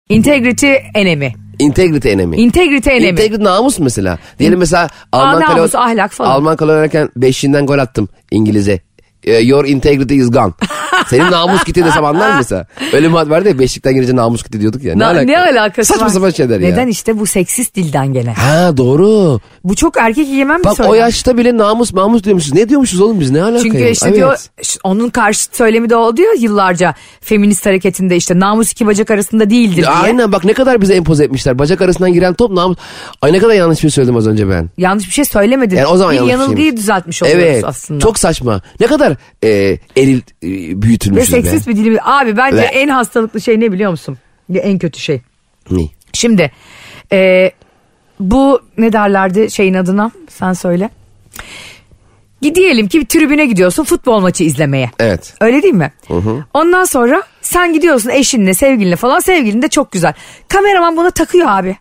Integrity 0.08 0.72
enemi. 0.94 1.32
Integrity 1.58 2.11
enemy. 2.12 2.37
Integrity 2.42 2.90
enemi. 2.90 3.06
Integrity 3.06 3.44
namus 3.44 3.78
mesela. 3.78 4.18
Diyelim 4.38 4.58
mesela 4.58 4.88
Alman 5.12 5.42
kale, 5.42 5.58
namus, 5.58 5.74
ahlak 5.74 6.12
falan. 6.12 6.30
Alman 6.30 6.56
kale 6.56 6.72
oynarken 6.72 7.08
beşiğinden 7.16 7.66
gol 7.66 7.78
attım 7.78 8.08
İngilizce. 8.30 8.80
E, 9.24 9.32
Your 9.38 9.64
integrity 9.64 10.16
is 10.16 10.30
gone. 10.30 10.52
Senin 11.11 11.30
namus 11.30 11.64
gitti 11.64 11.85
desem 11.85 12.04
anlar 12.04 12.30
mı 12.30 12.35
mesela? 12.37 12.66
Öyle 12.92 13.08
bir 13.08 13.12
vardı 13.12 13.48
ya 13.48 13.58
beşikten 13.58 13.94
girince 13.94 14.16
namus 14.16 14.42
gitti 14.44 14.61
diyorduk 14.61 14.82
ya. 14.85 14.94
Ne, 14.94 14.98
Na- 15.04 15.08
alaka? 15.08 15.22
ne 15.22 15.38
alakası 15.38 15.88
Saçma 15.92 16.06
var? 16.06 16.11
sapan 16.12 16.30
şeyler 16.30 16.61
ya. 16.61 16.68
Neden 16.70 16.87
işte 16.88 17.18
bu 17.18 17.26
seksist 17.26 17.74
dilden 17.76 18.12
gene. 18.12 18.32
Ha 18.32 18.76
doğru. 18.76 19.40
Bu 19.64 19.74
çok 19.76 19.96
erkek 19.96 20.28
egemen 20.28 20.61
bir 20.61 20.64
Bak 20.64 20.80
o 20.80 20.94
yaşta 20.94 21.37
bile 21.38 21.56
namus 21.56 21.94
namus 21.94 22.24
diyormuşuz. 22.24 22.54
Ne 22.54 22.68
diyormuşuz 22.68 23.00
oğlum 23.00 23.20
biz 23.20 23.30
ne 23.30 23.42
alaka 23.42 23.62
Çünkü 23.62 23.78
ya? 23.78 23.88
işte 23.88 24.06
Evet. 24.08 24.16
diyor 24.16 24.38
onun 24.85 25.08
karşı 25.08 25.46
söylemi 25.52 25.90
de 25.90 25.96
oldu 25.96 26.20
ya 26.22 26.32
yıllarca 26.38 26.94
feminist 27.20 27.66
hareketinde 27.66 28.16
işte 28.16 28.38
namus 28.40 28.72
iki 28.72 28.87
bacak 28.87 29.11
arasında 29.11 29.50
değildir 29.50 29.76
diye. 29.76 29.87
Aynen 29.87 30.32
bak 30.32 30.44
ne 30.44 30.52
kadar 30.52 30.80
bize 30.80 30.94
empoze 30.94 31.24
etmişler. 31.24 31.58
Bacak 31.58 31.80
arasından 31.80 32.12
giren 32.12 32.35
top 32.35 32.50
namus. 32.52 32.78
Ay 33.22 33.32
ne 33.32 33.38
kadar 33.38 33.54
yanlış 33.54 33.78
bir 33.78 33.80
şey 33.80 33.90
söyledim 33.90 34.16
az 34.16 34.26
önce 34.26 34.50
ben. 34.50 34.70
Yanlış 34.78 35.06
bir 35.06 35.12
şey 35.12 35.24
söylemedin. 35.24 35.76
Yani 35.76 35.87
o 35.87 35.96
zaman 35.96 36.12
bir 36.12 36.16
yanlış 36.18 36.32
bir 36.35 36.38
yanılgıyı 36.40 36.66
şeymiş. 36.66 36.80
düzeltmiş 36.82 37.22
oluyoruz 37.22 37.42
Evet 37.44 37.64
aslında. 37.64 38.00
çok 38.00 38.18
saçma. 38.18 38.61
Ne 38.80 38.87
kadar 38.87 39.12
e, 39.44 39.48
eril 39.96 40.16
e, 40.42 40.48
Ve 40.48 40.83
büyütülmüşüz 40.83 41.33
be. 41.35 41.42
seksist 41.42 41.68
bir 41.68 41.77
dilimiz. 41.77 41.98
Abi 42.05 42.37
bence 42.37 42.57
Ve- 42.57 42.61
en 42.62 42.88
hastalıklı 42.88 43.40
şey 43.40 43.61
ne 43.61 43.72
biliyor 43.72 43.90
musun? 43.90 44.18
En 44.55 44.79
kötü 44.79 45.01
şey. 45.01 45.20
Ne? 45.70 45.83
Şimdi 46.12 46.53
e, 47.12 47.51
bu 48.20 48.61
ne 48.79 48.92
derlerdi 48.92 49.51
şeyin 49.51 49.75
adına 49.75 50.11
sen 50.29 50.53
söyle. 50.53 50.90
Diyelim 52.55 52.88
ki 52.88 53.01
bir 53.01 53.07
tribüne 53.07 53.46
gidiyorsun 53.46 53.85
futbol 53.85 54.20
maçı 54.20 54.44
izlemeye. 54.44 54.90
Evet. 54.98 55.35
Öyle 55.40 55.62
değil 55.62 55.75
mi? 55.75 55.92
Ondan 56.55 56.85
sonra 56.85 57.22
sen 57.42 57.72
gidiyorsun 57.72 58.11
eşinle 58.11 58.55
sevgilinle 58.55 58.96
falan 58.96 59.20
sevgilin 59.20 59.62
de 59.62 59.68
çok 59.68 59.92
güzel. 59.92 60.12
Kameraman 60.48 60.96
buna 60.96 61.11
takıyor 61.11 61.46
abi. 61.48 61.77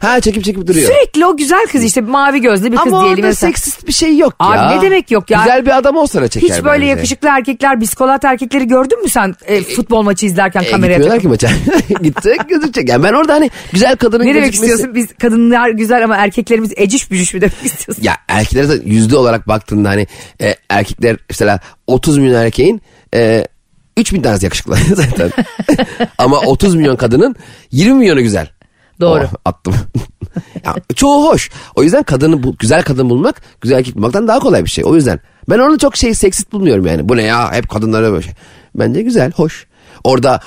Ha 0.00 0.20
çekip 0.20 0.44
çekip 0.44 0.66
duruyor. 0.66 0.86
Sürekli 0.92 1.26
o 1.26 1.36
güzel 1.36 1.66
kız 1.72 1.84
işte 1.84 2.00
mavi 2.00 2.40
gözlü 2.40 2.72
bir 2.72 2.76
kız 2.76 2.92
Ama 2.92 3.04
diyelim 3.04 3.24
mesela. 3.24 3.50
seksist 3.52 3.86
bir 3.86 3.92
şey 3.92 4.16
yok 4.18 4.34
Abi 4.38 4.56
ya. 4.56 4.70
ne 4.76 4.82
demek 4.82 5.10
yok 5.10 5.30
ya? 5.30 5.38
Güzel 5.38 5.66
bir 5.66 5.76
adam 5.78 5.96
olsana 5.96 6.28
çeker 6.28 6.48
Hiç 6.56 6.64
böyle 6.64 6.80
bence. 6.82 6.90
yakışıklı 6.90 7.28
erkekler, 7.28 7.80
biskolat 7.80 8.24
erkekleri 8.24 8.66
gördün 8.68 9.02
mü 9.02 9.08
sen 9.08 9.34
e, 9.46 9.62
futbol 9.62 10.02
maçı 10.02 10.26
izlerken 10.26 10.62
E, 10.62 10.70
kameraya 10.70 10.98
gitmiyorlar 10.98 11.20
takıp? 11.22 11.40
ki 11.40 11.78
maça. 11.88 12.02
Gidecek 12.02 12.48
gözükecek. 12.48 12.88
Yani 12.88 13.02
ben 13.04 13.12
orada 13.12 13.34
hani 13.34 13.50
güzel 13.72 13.96
kadının 13.96 14.24
Ne 14.26 14.34
demek 14.34 14.52
gözükmesi- 14.52 14.54
istiyorsun? 14.70 14.94
Biz 14.94 15.06
kadınlar 15.20 15.68
güzel 15.70 16.04
ama 16.04 16.16
erkeklerimiz 16.16 16.72
eciş 16.76 17.10
bücüş 17.10 17.34
mü 17.34 17.40
demek 17.40 17.64
istiyorsun? 17.64 18.02
Ya 18.04 18.16
erkeklere 18.28 18.68
de 18.68 18.74
yüzde 18.84 19.16
olarak 19.16 19.48
baktığında 19.48 19.88
hani 19.88 20.06
e, 20.42 20.54
erkekler 20.70 21.16
mesela 21.30 21.60
30 21.86 22.18
milyon 22.18 22.34
erkeğin 22.40 22.82
e, 23.14 23.46
3 23.96 24.12
bin 24.12 24.22
tanesi 24.22 24.44
yakışıklı 24.44 24.76
zaten. 24.94 25.30
Ama 26.18 26.38
30 26.40 26.74
milyon 26.74 26.96
kadının 26.96 27.36
20 27.72 27.94
milyonu 27.98 28.22
güzel. 28.22 28.48
Doğru. 29.02 29.24
Oh, 29.24 29.40
attım. 29.44 29.74
ya, 30.64 30.74
çoğu 30.94 31.28
hoş. 31.28 31.50
O 31.76 31.82
yüzden 31.82 32.02
kadını 32.02 32.42
bu 32.42 32.56
güzel 32.58 32.82
kadın 32.82 33.10
bulmak 33.10 33.42
güzel 33.60 33.78
erkek 33.78 33.96
bulmaktan 33.96 34.28
daha 34.28 34.38
kolay 34.38 34.64
bir 34.64 34.70
şey. 34.70 34.84
O 34.84 34.94
yüzden 34.94 35.20
ben 35.50 35.58
onu 35.58 35.78
çok 35.78 35.96
şey 35.96 36.14
seksist 36.14 36.52
bulmuyorum 36.52 36.86
yani. 36.86 37.08
Bu 37.08 37.16
ne 37.16 37.22
ya 37.22 37.52
hep 37.52 37.68
kadınlara 37.68 38.12
böyle 38.12 38.22
şey. 38.22 38.32
Bence 38.74 39.02
güzel, 39.02 39.32
hoş. 39.32 39.66
Orada 40.04 40.40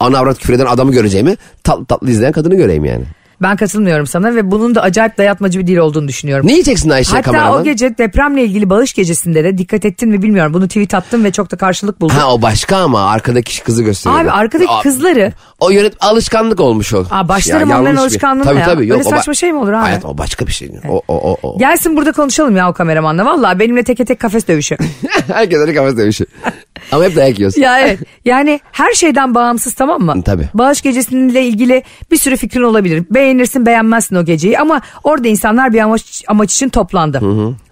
ana 0.00 0.18
avrat 0.18 0.38
küfür 0.38 0.60
adamı 0.60 0.92
göreceğimi 0.92 1.36
tatlı 1.64 1.84
tatlı 1.84 2.10
izleyen 2.10 2.32
kadını 2.32 2.54
göreyim 2.54 2.84
yani. 2.84 3.04
Ben 3.42 3.56
katılmıyorum 3.56 4.06
sana 4.06 4.34
ve 4.34 4.50
bunun 4.50 4.74
da 4.74 4.82
acayip 4.82 5.18
dayatmacı 5.18 5.58
bir 5.58 5.66
dil 5.66 5.76
olduğunu 5.76 6.08
düşünüyorum. 6.08 6.46
Ne 6.46 6.52
yiyeceksin 6.52 6.90
Ayşe 6.90 7.10
Hatta 7.10 7.22
kameraman? 7.22 7.60
o 7.60 7.64
gece 7.64 7.98
depremle 7.98 8.44
ilgili 8.44 8.70
bağış 8.70 8.92
gecesinde 8.92 9.44
de 9.44 9.58
dikkat 9.58 9.84
ettin 9.84 10.08
mi 10.08 10.22
bilmiyorum. 10.22 10.54
Bunu 10.54 10.68
tweet 10.68 10.94
attım 10.94 11.24
ve 11.24 11.32
çok 11.32 11.50
da 11.50 11.56
karşılık 11.56 12.00
buldum. 12.00 12.16
Ha 12.16 12.32
o 12.34 12.42
başka 12.42 12.76
ama 12.76 13.10
arkadaki 13.10 13.62
kızı 13.64 13.82
gösteriyor. 13.82 14.20
Abi 14.20 14.30
arkadaki 14.30 14.70
Aa, 14.70 14.82
kızları 14.82 15.32
O 15.60 15.70
yönet 15.70 15.94
alışkanlık 16.00 16.60
olmuş 16.60 16.94
o. 16.94 17.04
Aa, 17.10 17.28
başlarım 17.28 17.70
Ya, 17.70 17.80
onların 17.80 17.96
alışkanlığına 17.96 18.44
tabii, 18.44 18.58
ya. 18.58 18.64
Tabii, 18.66 18.82
Öyle 18.82 18.92
yok, 18.92 19.02
saçma 19.04 19.34
şey 19.34 19.52
mi 19.52 19.58
olur 19.58 19.72
abi? 19.72 19.82
Hayat 19.82 20.04
o 20.04 20.18
başka 20.18 20.46
bir 20.46 20.52
şey. 20.52 20.70
O, 20.88 21.02
o, 21.08 21.32
o, 21.32 21.36
o. 21.42 21.58
gelsin 21.58 21.96
burada 21.96 22.12
konuşalım 22.12 22.56
ya 22.56 22.70
o 22.70 22.72
kameramanla. 22.72 23.26
Valla 23.26 23.58
benimle 23.58 23.82
teke 23.82 24.04
tek 24.04 24.20
kafes 24.20 24.48
dövüşü. 24.48 24.76
Herkes 25.28 25.58
öyle 25.58 25.74
kafası 25.74 25.98
demiş. 25.98 26.20
Ama 26.92 27.04
hep 27.04 27.16
dayak 27.16 27.38
yiyorsun. 27.38 27.60
ya 27.60 27.80
evet 27.80 27.98
yani 28.24 28.60
her 28.72 28.92
şeyden 28.92 29.34
bağımsız 29.34 29.74
tamam 29.74 30.02
mı? 30.02 30.22
Tabii. 30.24 30.48
Bağış 30.54 30.82
gecesiyle 30.82 31.42
ilgili 31.44 31.82
bir 32.10 32.16
sürü 32.16 32.36
fikrin 32.36 32.62
olabilir. 32.62 33.04
Beğenirsin 33.10 33.66
beğenmezsin 33.66 34.16
o 34.16 34.24
geceyi 34.24 34.58
ama 34.58 34.80
orada 35.04 35.28
insanlar 35.28 35.72
bir 35.72 35.78
amaç, 35.80 36.24
amaç 36.28 36.54
için 36.54 36.68
toplandı. 36.68 37.20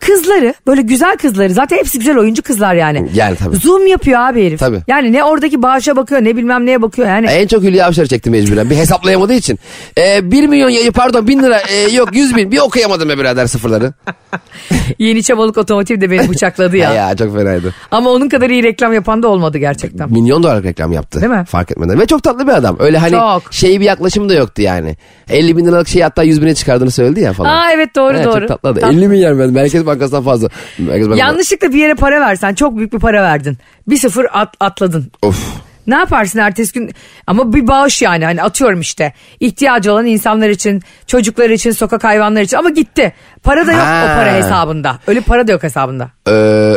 Kızları 0.07 0.55
böyle 0.66 0.83
güzel 0.83 1.16
kızları 1.16 1.53
zaten 1.53 1.77
hepsi 1.77 1.99
güzel 1.99 2.19
oyuncu 2.19 2.42
kızlar 2.42 2.75
yani. 2.75 3.09
Yani 3.14 3.37
tabii. 3.37 3.57
Zoom 3.57 3.87
yapıyor 3.87 4.21
abi 4.21 4.47
herif. 4.47 4.61
Tabii. 4.61 4.81
Yani 4.88 5.12
ne 5.12 5.25
oradaki 5.25 5.62
bağışa 5.62 5.97
bakıyor 5.97 6.25
ne 6.25 6.37
bilmem 6.37 6.66
neye 6.66 6.83
bakıyor 6.83 7.09
yani. 7.09 7.27
En 7.27 7.47
çok 7.47 7.62
Hülya 7.62 7.87
Avşar'ı 7.87 8.07
çekti 8.09 8.31
mecburen. 8.31 8.71
Bir 8.71 8.77
hesaplayamadığı 8.77 9.33
için. 9.35 9.59
Ee, 9.99 10.31
1 10.33 10.47
milyon 10.47 10.69
ya- 10.69 10.92
pardon 10.92 11.29
1000 11.29 11.42
lira 11.42 11.59
e, 11.61 11.88
yok 11.95 12.09
100 12.16 12.37
bin 12.37 12.53
bir 12.53 12.59
okuyamadım 12.59 13.09
be 13.09 13.19
birader 13.19 13.47
sıfırları. 13.47 13.92
Yeni 14.99 15.23
Çabalık 15.23 15.59
Otomotiv 15.59 16.01
de 16.01 16.11
beni 16.11 16.29
bıçakladı 16.31 16.77
ya. 16.77 16.92
ya. 16.92 17.16
çok 17.16 17.37
fenaydı. 17.37 17.75
Ama 17.90 18.11
onun 18.11 18.29
kadar 18.29 18.51
iyi 18.51 18.62
reklam 18.62 18.92
yapan 18.92 19.23
da 19.23 19.29
olmadı 19.29 19.59
gerçekten. 19.59 20.12
Milyon 20.12 20.42
dolar 20.42 20.62
reklam 20.62 20.92
yaptı. 20.92 21.21
Değil 21.21 21.33
mi? 21.33 21.45
Fark 21.49 21.71
etmeden. 21.71 22.01
Ve 22.01 22.07
çok 22.07 22.23
tatlı 22.23 22.47
bir 22.47 22.53
adam. 22.53 22.77
Öyle 22.81 22.99
hani 22.99 23.11
Çok. 23.11 23.53
şey 23.53 23.81
bir 23.81 23.85
yaklaşım 23.85 24.29
da 24.29 24.35
yoktu 24.35 24.62
yani. 24.62 24.97
50 25.31 25.57
bin 25.57 25.66
liralık 25.66 25.88
şeyi 25.88 26.03
hatta 26.05 26.23
100 26.23 26.42
bine 26.42 26.55
çıkardığını 26.55 26.90
söyledi 26.90 27.21
ya 27.21 27.33
falan. 27.33 27.49
Aa 27.51 27.73
evet 27.73 27.97
doğru 27.97 28.14
Evet, 28.16 28.27
doğru. 28.27 28.49
Çok 28.49 28.62
tatlı. 28.62 28.81
Tat- 28.81 28.92
50 28.95 29.09
milyar 29.09 29.38
ben 29.38 29.51
Merkez 29.53 29.87
Bankası'ndan 30.00 30.24
fazla. 30.24 30.48
Merkez 30.78 31.02
Bankası. 31.06 31.18
Yanlışlıkla 31.20 31.72
bir 31.72 31.78
yere 31.78 31.94
para 31.94 32.20
versen 32.20 32.54
çok 32.54 32.76
büyük 32.76 32.92
bir 32.92 32.98
para 32.98 33.22
verdin. 33.22 33.59
Bir 33.88 33.96
sıfır 33.96 34.26
at, 34.32 34.54
atladın. 34.61 35.11
Of. 35.22 35.38
Ne 35.87 35.94
yaparsın 35.94 36.38
ertesi 36.38 36.72
gün? 36.72 36.90
Ama 37.26 37.52
bir 37.52 37.66
bağış 37.66 38.02
yani 38.02 38.24
hani 38.24 38.42
atıyorum 38.42 38.80
işte. 38.80 39.12
ihtiyacı 39.40 39.92
olan 39.92 40.06
insanlar 40.06 40.48
için, 40.48 40.82
çocuklar 41.06 41.50
için, 41.50 41.70
sokak 41.70 42.04
hayvanları 42.04 42.44
için 42.44 42.56
ama 42.56 42.70
gitti. 42.70 43.12
Para 43.42 43.66
da 43.66 43.72
yok 43.72 43.80
Ha. 43.80 44.02
o 44.04 44.16
para 44.18 44.35
hesabında. 44.35 44.98
Öyle 45.06 45.20
para 45.20 45.48
da 45.48 45.52
yok 45.52 45.62
hesabında. 45.62 46.11
Ee, 46.28 46.72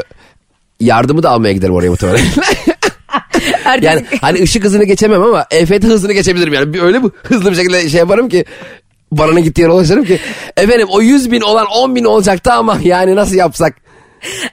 yardımı 0.79 1.23
da 1.23 1.29
almaya 1.29 1.53
giderim 1.53 1.73
oraya 1.73 1.89
muhtemelen. 1.89 2.21
Yani 3.81 4.05
hani 4.21 4.41
ışık 4.41 4.63
hızını 4.63 4.83
geçemem 4.83 5.21
ama 5.23 5.45
EFT 5.51 5.83
hızını 5.83 6.13
geçebilirim 6.13 6.53
yani. 6.53 6.73
Bir- 6.73 6.81
Öyle 6.81 7.03
bir 7.03 7.09
hızlı 7.23 7.51
bir 7.51 7.55
şekilde 7.55 7.89
şey 7.89 7.99
yaparım 7.99 8.29
ki 8.29 8.45
paranın 9.17 9.43
gittiği 9.43 9.61
yere 9.61 9.71
ulaşırım 9.71 10.03
ki 10.05 10.19
efendim 10.57 10.87
o 10.91 11.01
100 11.01 11.31
bin 11.31 11.41
olan 11.41 11.65
10 11.65 11.95
bin 11.95 12.03
olacaktı 12.05 12.53
ama 12.53 12.77
yani 12.83 13.15
nasıl 13.15 13.35
yapsak? 13.35 13.75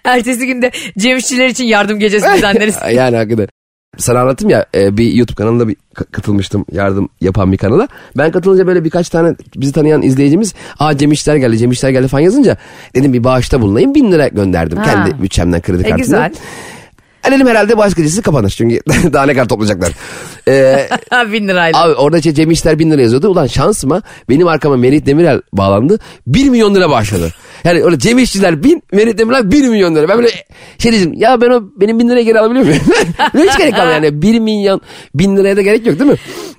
ertesi 0.04 0.46
günde 0.46 0.70
Cem 0.98 1.16
İşçiler 1.16 1.46
için 1.48 1.64
yardım 1.64 1.98
gecesi 1.98 2.26
düzenleriz. 2.36 2.76
yani 2.92 3.16
hakikaten. 3.16 3.48
Sana 3.98 4.20
anlattım 4.20 4.50
ya 4.50 4.66
e, 4.74 4.96
bir 4.96 5.12
YouTube 5.12 5.34
kanalında 5.34 5.68
bir 5.68 5.76
ka- 5.94 6.10
katılmıştım 6.12 6.64
yardım 6.72 7.08
yapan 7.20 7.52
bir 7.52 7.56
kanala. 7.58 7.88
Ben 8.16 8.30
katılınca 8.32 8.66
böyle 8.66 8.84
birkaç 8.84 9.08
tane 9.08 9.34
bizi 9.56 9.72
tanıyan 9.72 10.02
izleyicimiz 10.02 10.54
aa 10.78 10.96
Cem 10.98 11.12
İşler 11.12 11.36
geldi 11.36 11.58
Cem 11.58 11.70
İşler 11.70 11.90
geldi 11.90 12.08
falan 12.08 12.22
yazınca 12.22 12.56
dedim 12.94 13.12
bir 13.12 13.24
bağışta 13.24 13.60
bulunayım 13.60 13.94
bin 13.94 14.12
lira 14.12 14.28
gönderdim 14.28 14.78
Ha. 14.78 14.84
kendi 14.84 15.22
bütçemden 15.22 15.60
kredi 15.60 15.80
E, 15.82 15.90
kartından. 15.90 15.98
güzel. 15.98 16.32
Dedim 17.32 17.46
herhalde 17.46 17.78
bağış 17.78 17.94
gecesi 17.94 18.22
kapanır 18.22 18.50
çünkü 18.50 18.80
daha 19.12 19.26
ne 19.26 19.34
kadar 19.34 19.48
toplayacaklar. 19.48 19.92
Ee, 20.48 20.88
Bin 21.32 21.48
lirayla. 21.48 21.82
Abi 21.82 21.94
orada 21.94 22.18
işte 22.18 22.34
Cem 22.34 22.50
İşler 22.50 22.78
bin 22.78 22.90
lira 22.90 23.02
yazıyordu. 23.02 23.28
Ulan 23.28 23.46
şansıma 23.46 24.02
benim 24.28 24.48
arkama 24.48 24.76
Merih 24.76 25.06
Demirel 25.06 25.40
bağlandı. 25.52 25.98
1 26.26 26.48
milyon 26.48 26.74
lira 26.74 26.90
bağışladı. 26.90 27.32
Yani 27.66 27.84
öyle 27.84 27.98
Cem 27.98 28.18
İşçiler 28.18 28.62
bin, 28.64 28.82
Merit 28.92 29.18
Demirel 29.18 29.50
bir 29.50 29.68
milyon 29.68 29.94
lira. 29.94 30.08
Ben 30.08 30.18
böyle 30.18 30.28
şey 30.78 30.92
diyeceğim 30.92 31.14
ya 31.18 31.40
ben 31.40 31.50
o 31.50 31.62
benim 31.76 31.98
bin 31.98 32.08
liraya 32.08 32.22
geri 32.22 32.40
alabiliyor 32.40 32.64
muyum? 32.66 32.80
Hiç 33.50 33.58
gerek 33.58 33.76
kalmıyor 33.76 33.94
yani 33.94 34.22
bir 34.22 34.38
milyon 34.38 34.80
bin 35.14 35.36
liraya 35.36 35.56
da 35.56 35.62
gerek 35.62 35.86
yok 35.86 35.98
değil 35.98 36.10
mi? 36.10 36.16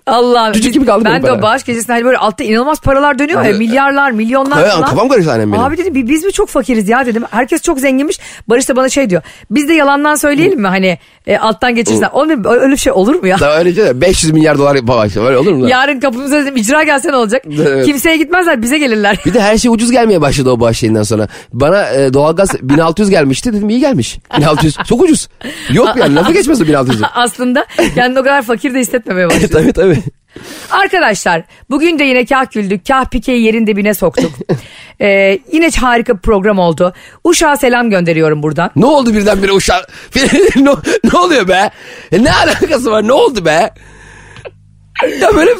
Allah'ım. 0.07 0.53
Cücük 0.53 0.73
gibi 0.73 0.85
kaldı 0.85 1.05
Ben 1.05 1.23
de 1.23 1.31
o 1.31 1.41
bağış 1.41 1.63
gecesinde 1.63 1.91
hani 1.93 2.05
böyle 2.05 2.17
altta 2.17 2.43
inanılmaz 2.43 2.81
paralar 2.81 3.19
dönüyor 3.19 3.43
ya. 3.45 3.53
Milyarlar, 3.57 4.11
milyonlar 4.11 4.61
Evet, 4.61 4.71
falan. 4.71 4.89
kafam 4.89 5.09
karıştı 5.09 5.31
annem 5.31 5.51
benim. 5.53 5.63
Abi 5.63 5.77
dedim 5.77 5.95
"bi- 5.95 6.09
biz 6.09 6.23
mi 6.23 6.31
çok 6.31 6.49
fakiriz 6.49 6.89
ya 6.89 7.05
dedim. 7.05 7.23
Herkes 7.31 7.61
çok 7.61 7.79
zenginmiş. 7.79 8.19
Barış 8.47 8.69
da 8.69 8.75
bana 8.75 8.89
şey 8.89 9.09
diyor. 9.09 9.21
Biz 9.51 9.69
de 9.69 9.73
yalandan 9.73 10.15
söyleyelim 10.15 10.61
mi 10.61 10.67
hani 10.67 10.97
e, 11.27 11.37
alttan 11.37 11.75
geçirsen. 11.75 12.09
Oğlum 12.13 12.45
öyle 12.45 12.71
bir 12.71 12.77
şey 12.77 12.93
olur 12.93 13.15
mu 13.15 13.27
ya? 13.27 13.39
Daha 13.39 13.59
öyle 13.59 13.73
şey 13.75 14.01
500 14.01 14.33
milyar 14.33 14.57
dolar 14.57 14.87
bağış 14.87 15.17
öyle 15.17 15.37
olur 15.37 15.51
mu? 15.51 15.63
lan? 15.63 15.67
Yarın 15.67 15.99
kapımıza 15.99 16.41
dedim 16.41 16.57
icra 16.57 16.83
gelse 16.83 17.11
ne 17.11 17.15
olacak? 17.15 17.43
Evet. 17.61 17.85
Kimseye 17.85 18.17
gitmezler 18.17 18.61
bize 18.61 18.77
gelirler. 18.77 19.19
Bir 19.25 19.33
de 19.33 19.41
her 19.41 19.57
şey 19.57 19.71
ucuz 19.71 19.91
gelmeye 19.91 20.21
başladı 20.21 20.49
o 20.51 20.59
bağış 20.59 20.77
şeyinden 20.77 20.96
sonra. 21.03 21.27
Bana 21.53 21.89
e, 21.89 22.13
doğalgaz 22.13 22.49
1600 22.61 23.09
gelmişti 23.09 23.53
dedim 23.53 23.69
iyi 23.69 23.79
gelmiş. 23.79 24.17
1600 24.37 24.75
çok 24.89 25.01
ucuz. 25.01 25.27
Yok 25.73 25.89
yani 25.95 26.15
lafı 26.15 26.33
geçmez 26.33 26.61
o 26.61 26.63
1600'ü. 26.63 27.05
Aslında 27.13 27.65
kendini 27.95 28.19
o 28.19 28.23
kadar 28.23 28.41
fakir 28.41 28.73
de 28.73 28.79
hissetmemeye 28.79 29.29
başladı. 29.29 29.47
tabii 29.51 29.73
tabii. 29.73 30.03
Arkadaşlar 30.71 31.43
bugün 31.69 31.99
de 31.99 32.03
yine 32.03 32.25
kah 32.25 32.51
güldük 32.51 32.87
kah 32.87 33.05
pikeyi 33.05 33.43
yerin 33.43 33.67
dibine 33.67 33.93
soktuk. 33.93 34.31
Ee, 35.01 35.39
yine 35.51 35.69
harika 35.69 36.15
bir 36.15 36.21
program 36.21 36.59
oldu. 36.59 36.93
Uşak'a 37.23 37.57
selam 37.57 37.89
gönderiyorum 37.89 38.43
buradan. 38.43 38.71
Ne 38.75 38.85
oldu 38.85 39.13
birdenbire 39.13 39.51
uşak? 39.51 39.89
ne, 40.55 40.71
ne 41.03 41.19
oluyor 41.19 41.47
be? 41.47 41.69
E, 42.11 42.23
ne 42.23 42.31
alakası 42.31 42.91
var? 42.91 43.07
Ne 43.07 43.13
oldu 43.13 43.45
be? 43.45 43.69
Ya 45.21 45.35
böyle 45.35 45.51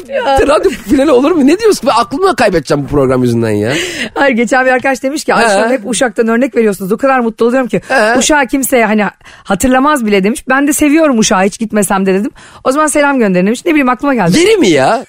radyo 0.46 0.70
finali 0.70 1.10
olur 1.10 1.30
mu? 1.30 1.46
Ne 1.46 1.58
diyorsun? 1.58 1.86
Ben 1.86 2.00
aklımı 2.00 2.36
kaybedeceğim 2.36 2.84
bu 2.84 2.88
program 2.88 3.22
yüzünden 3.22 3.50
ya. 3.50 3.72
Hayır 4.14 4.36
geçen 4.36 4.66
bir 4.66 4.70
arkadaş 4.70 5.02
demiş 5.02 5.24
ki 5.24 5.34
Ayşe 5.34 5.68
hep 5.68 5.80
Uşak'tan 5.90 6.28
örnek 6.28 6.56
veriyorsunuz. 6.56 6.92
O 6.92 6.96
kadar 6.96 7.20
mutlu 7.20 7.46
oluyorum 7.46 7.68
ki. 7.68 7.80
He. 7.88 8.18
Uşak'ı 8.18 8.46
kimseye 8.46 8.86
hani 8.86 9.04
hatırlamaz 9.44 10.06
bile 10.06 10.24
demiş. 10.24 10.44
Ben 10.48 10.66
de 10.68 10.72
seviyorum 10.72 11.18
Uşak'ı 11.18 11.42
hiç 11.46 11.58
gitmesem 11.58 12.06
de 12.06 12.14
dedim. 12.14 12.30
O 12.64 12.72
zaman 12.72 12.86
selam 12.86 13.18
gönderin 13.18 13.46
demiş. 13.46 13.64
Ne 13.64 13.70
bileyim 13.70 13.88
aklıma 13.88 14.14
geldi. 14.14 14.38
Yeri 14.38 14.56
mi 14.56 14.68
ya? 14.68 15.04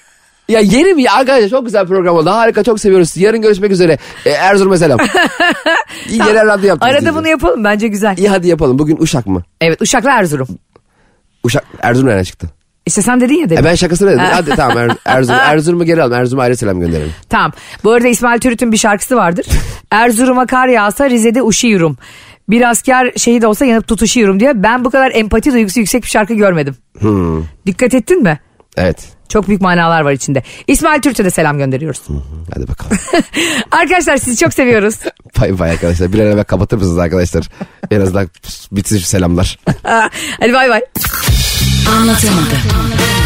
Ya 0.48 0.60
yeri 0.60 0.94
mi 0.94 1.02
ya? 1.02 1.12
Arkadaşlar 1.12 1.48
çok 1.48 1.64
güzel 1.64 1.86
program 1.86 2.16
oldu. 2.16 2.30
Harika 2.30 2.62
çok 2.64 2.80
seviyoruz. 2.80 3.16
Yarın 3.16 3.42
görüşmek 3.42 3.70
üzere. 3.72 3.98
E, 4.26 4.30
Erzurum'a 4.30 4.76
selam. 4.76 4.98
İyi 6.08 6.18
genel 6.18 6.46
radyo 6.46 6.68
yaptınız. 6.68 6.92
Arada 6.92 6.98
siz 7.06 7.06
de. 7.08 7.14
bunu 7.18 7.28
yapalım 7.28 7.64
bence 7.64 7.88
güzel. 7.88 8.18
İyi 8.18 8.28
hadi 8.28 8.48
yapalım. 8.48 8.78
Bugün 8.78 8.96
Uşak 9.00 9.26
mı? 9.26 9.42
Evet 9.60 9.82
Uşak'la 9.82 10.10
Erzurum. 10.10 10.48
Uşak 11.44 11.64
Erzurum 11.82 12.08
nereden 12.08 12.22
çıktı? 12.22 12.50
İşte 12.90 13.02
sen 13.02 13.20
dedin 13.20 13.34
ya 13.34 13.50
dedim. 13.50 13.64
E 13.64 13.68
ben 13.68 13.74
şakasını 13.74 14.10
dedim. 14.10 14.20
Hadi 14.32 14.50
tamam 14.50 14.78
Er- 14.78 14.96
Erzurum, 15.04 15.40
Erzurum'u 15.44 15.84
geri 15.84 16.02
alalım. 16.02 16.18
Erzurum'a 16.18 16.42
ayrı 16.42 16.56
selam 16.56 16.80
gönderelim. 16.80 17.12
Tamam. 17.28 17.52
Bu 17.84 17.90
arada 17.92 18.08
İsmail 18.08 18.40
Türüt'ün 18.40 18.72
bir 18.72 18.76
şarkısı 18.76 19.16
vardır. 19.16 19.46
Erzurum'a 19.90 20.46
kar 20.46 20.68
yağsa 20.68 21.10
Rize'de 21.10 21.42
uşuyorum. 21.42 21.96
Bir 22.48 22.70
asker 22.70 23.12
şehit 23.16 23.44
olsa 23.44 23.64
yanıp 23.64 23.88
tutuşuyorum 23.88 24.40
diye. 24.40 24.62
Ben 24.62 24.84
bu 24.84 24.90
kadar 24.90 25.12
empati 25.14 25.52
duygusu 25.52 25.80
yüksek 25.80 26.02
bir 26.02 26.08
şarkı 26.08 26.34
görmedim. 26.34 26.76
Hmm. 26.98 27.42
Dikkat 27.66 27.94
ettin 27.94 28.22
mi? 28.22 28.40
Evet. 28.76 29.08
Çok 29.28 29.48
büyük 29.48 29.60
manalar 29.60 30.00
var 30.00 30.12
içinde. 30.12 30.42
İsmail 30.66 31.00
Türk'e 31.00 31.24
de 31.24 31.30
selam 31.30 31.58
gönderiyoruz. 31.58 32.00
Hadi 32.54 32.68
bakalım. 32.68 32.96
Arkadaşlar 33.70 34.16
sizi 34.16 34.36
çok 34.36 34.54
seviyoruz. 34.54 34.94
Bay 35.40 35.58
bay 35.58 35.70
arkadaşlar. 35.70 36.12
Bir 36.12 36.18
an 36.18 36.26
evvel 36.26 36.44
kapatır 36.44 36.76
mısınız 36.76 36.98
arkadaşlar? 36.98 37.48
En 37.90 38.00
azından 38.00 38.28
bitsin 38.72 38.98
şu 38.98 39.04
selamlar. 39.04 39.58
Hadi 40.40 40.52
bay 40.52 40.70
bay. 40.70 40.80
Anlatamadım. 41.90 43.19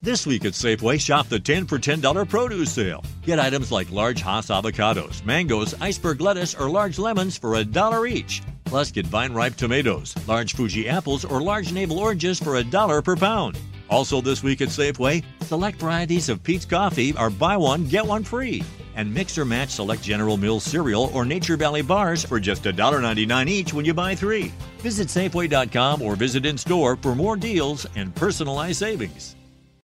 This 0.00 0.28
week 0.28 0.44
at 0.44 0.52
Safeway, 0.52 1.00
shop 1.00 1.28
the 1.28 1.40
10 1.40 1.66
for 1.66 1.76
$10 1.76 2.28
produce 2.28 2.70
sale. 2.70 3.02
Get 3.22 3.40
items 3.40 3.72
like 3.72 3.90
large 3.90 4.20
Haas 4.20 4.46
avocados, 4.46 5.24
mangoes, 5.24 5.74
iceberg 5.80 6.20
lettuce, 6.20 6.54
or 6.54 6.70
large 6.70 7.00
lemons 7.00 7.36
for 7.36 7.56
a 7.56 7.64
dollar 7.64 8.06
each. 8.06 8.40
Plus, 8.64 8.92
get 8.92 9.08
vine 9.08 9.32
ripe 9.32 9.56
tomatoes, 9.56 10.14
large 10.28 10.54
Fuji 10.54 10.88
apples, 10.88 11.24
or 11.24 11.42
large 11.42 11.72
navel 11.72 11.98
oranges 11.98 12.38
for 12.38 12.56
a 12.56 12.64
dollar 12.64 13.02
per 13.02 13.16
pound. 13.16 13.58
Also, 13.90 14.20
this 14.20 14.40
week 14.40 14.60
at 14.60 14.68
Safeway, 14.68 15.24
select 15.40 15.80
varieties 15.80 16.28
of 16.28 16.44
Pete's 16.44 16.64
Coffee 16.64 17.12
are 17.16 17.28
buy 17.28 17.56
one, 17.56 17.84
get 17.88 18.06
one 18.06 18.22
free. 18.22 18.62
And 18.94 19.12
mix 19.12 19.36
or 19.36 19.44
match 19.44 19.70
select 19.70 20.00
General 20.04 20.36
Mills 20.36 20.62
cereal 20.62 21.10
or 21.12 21.24
Nature 21.24 21.56
Valley 21.56 21.82
bars 21.82 22.24
for 22.24 22.38
just 22.38 22.62
$1.99 22.62 23.48
each 23.48 23.74
when 23.74 23.84
you 23.84 23.94
buy 23.94 24.14
three. 24.14 24.52
Visit 24.78 25.08
Safeway.com 25.08 26.02
or 26.02 26.14
visit 26.14 26.46
in 26.46 26.56
store 26.56 26.94
for 26.94 27.16
more 27.16 27.36
deals 27.36 27.84
and 27.96 28.14
personalized 28.14 28.78
savings. 28.78 29.34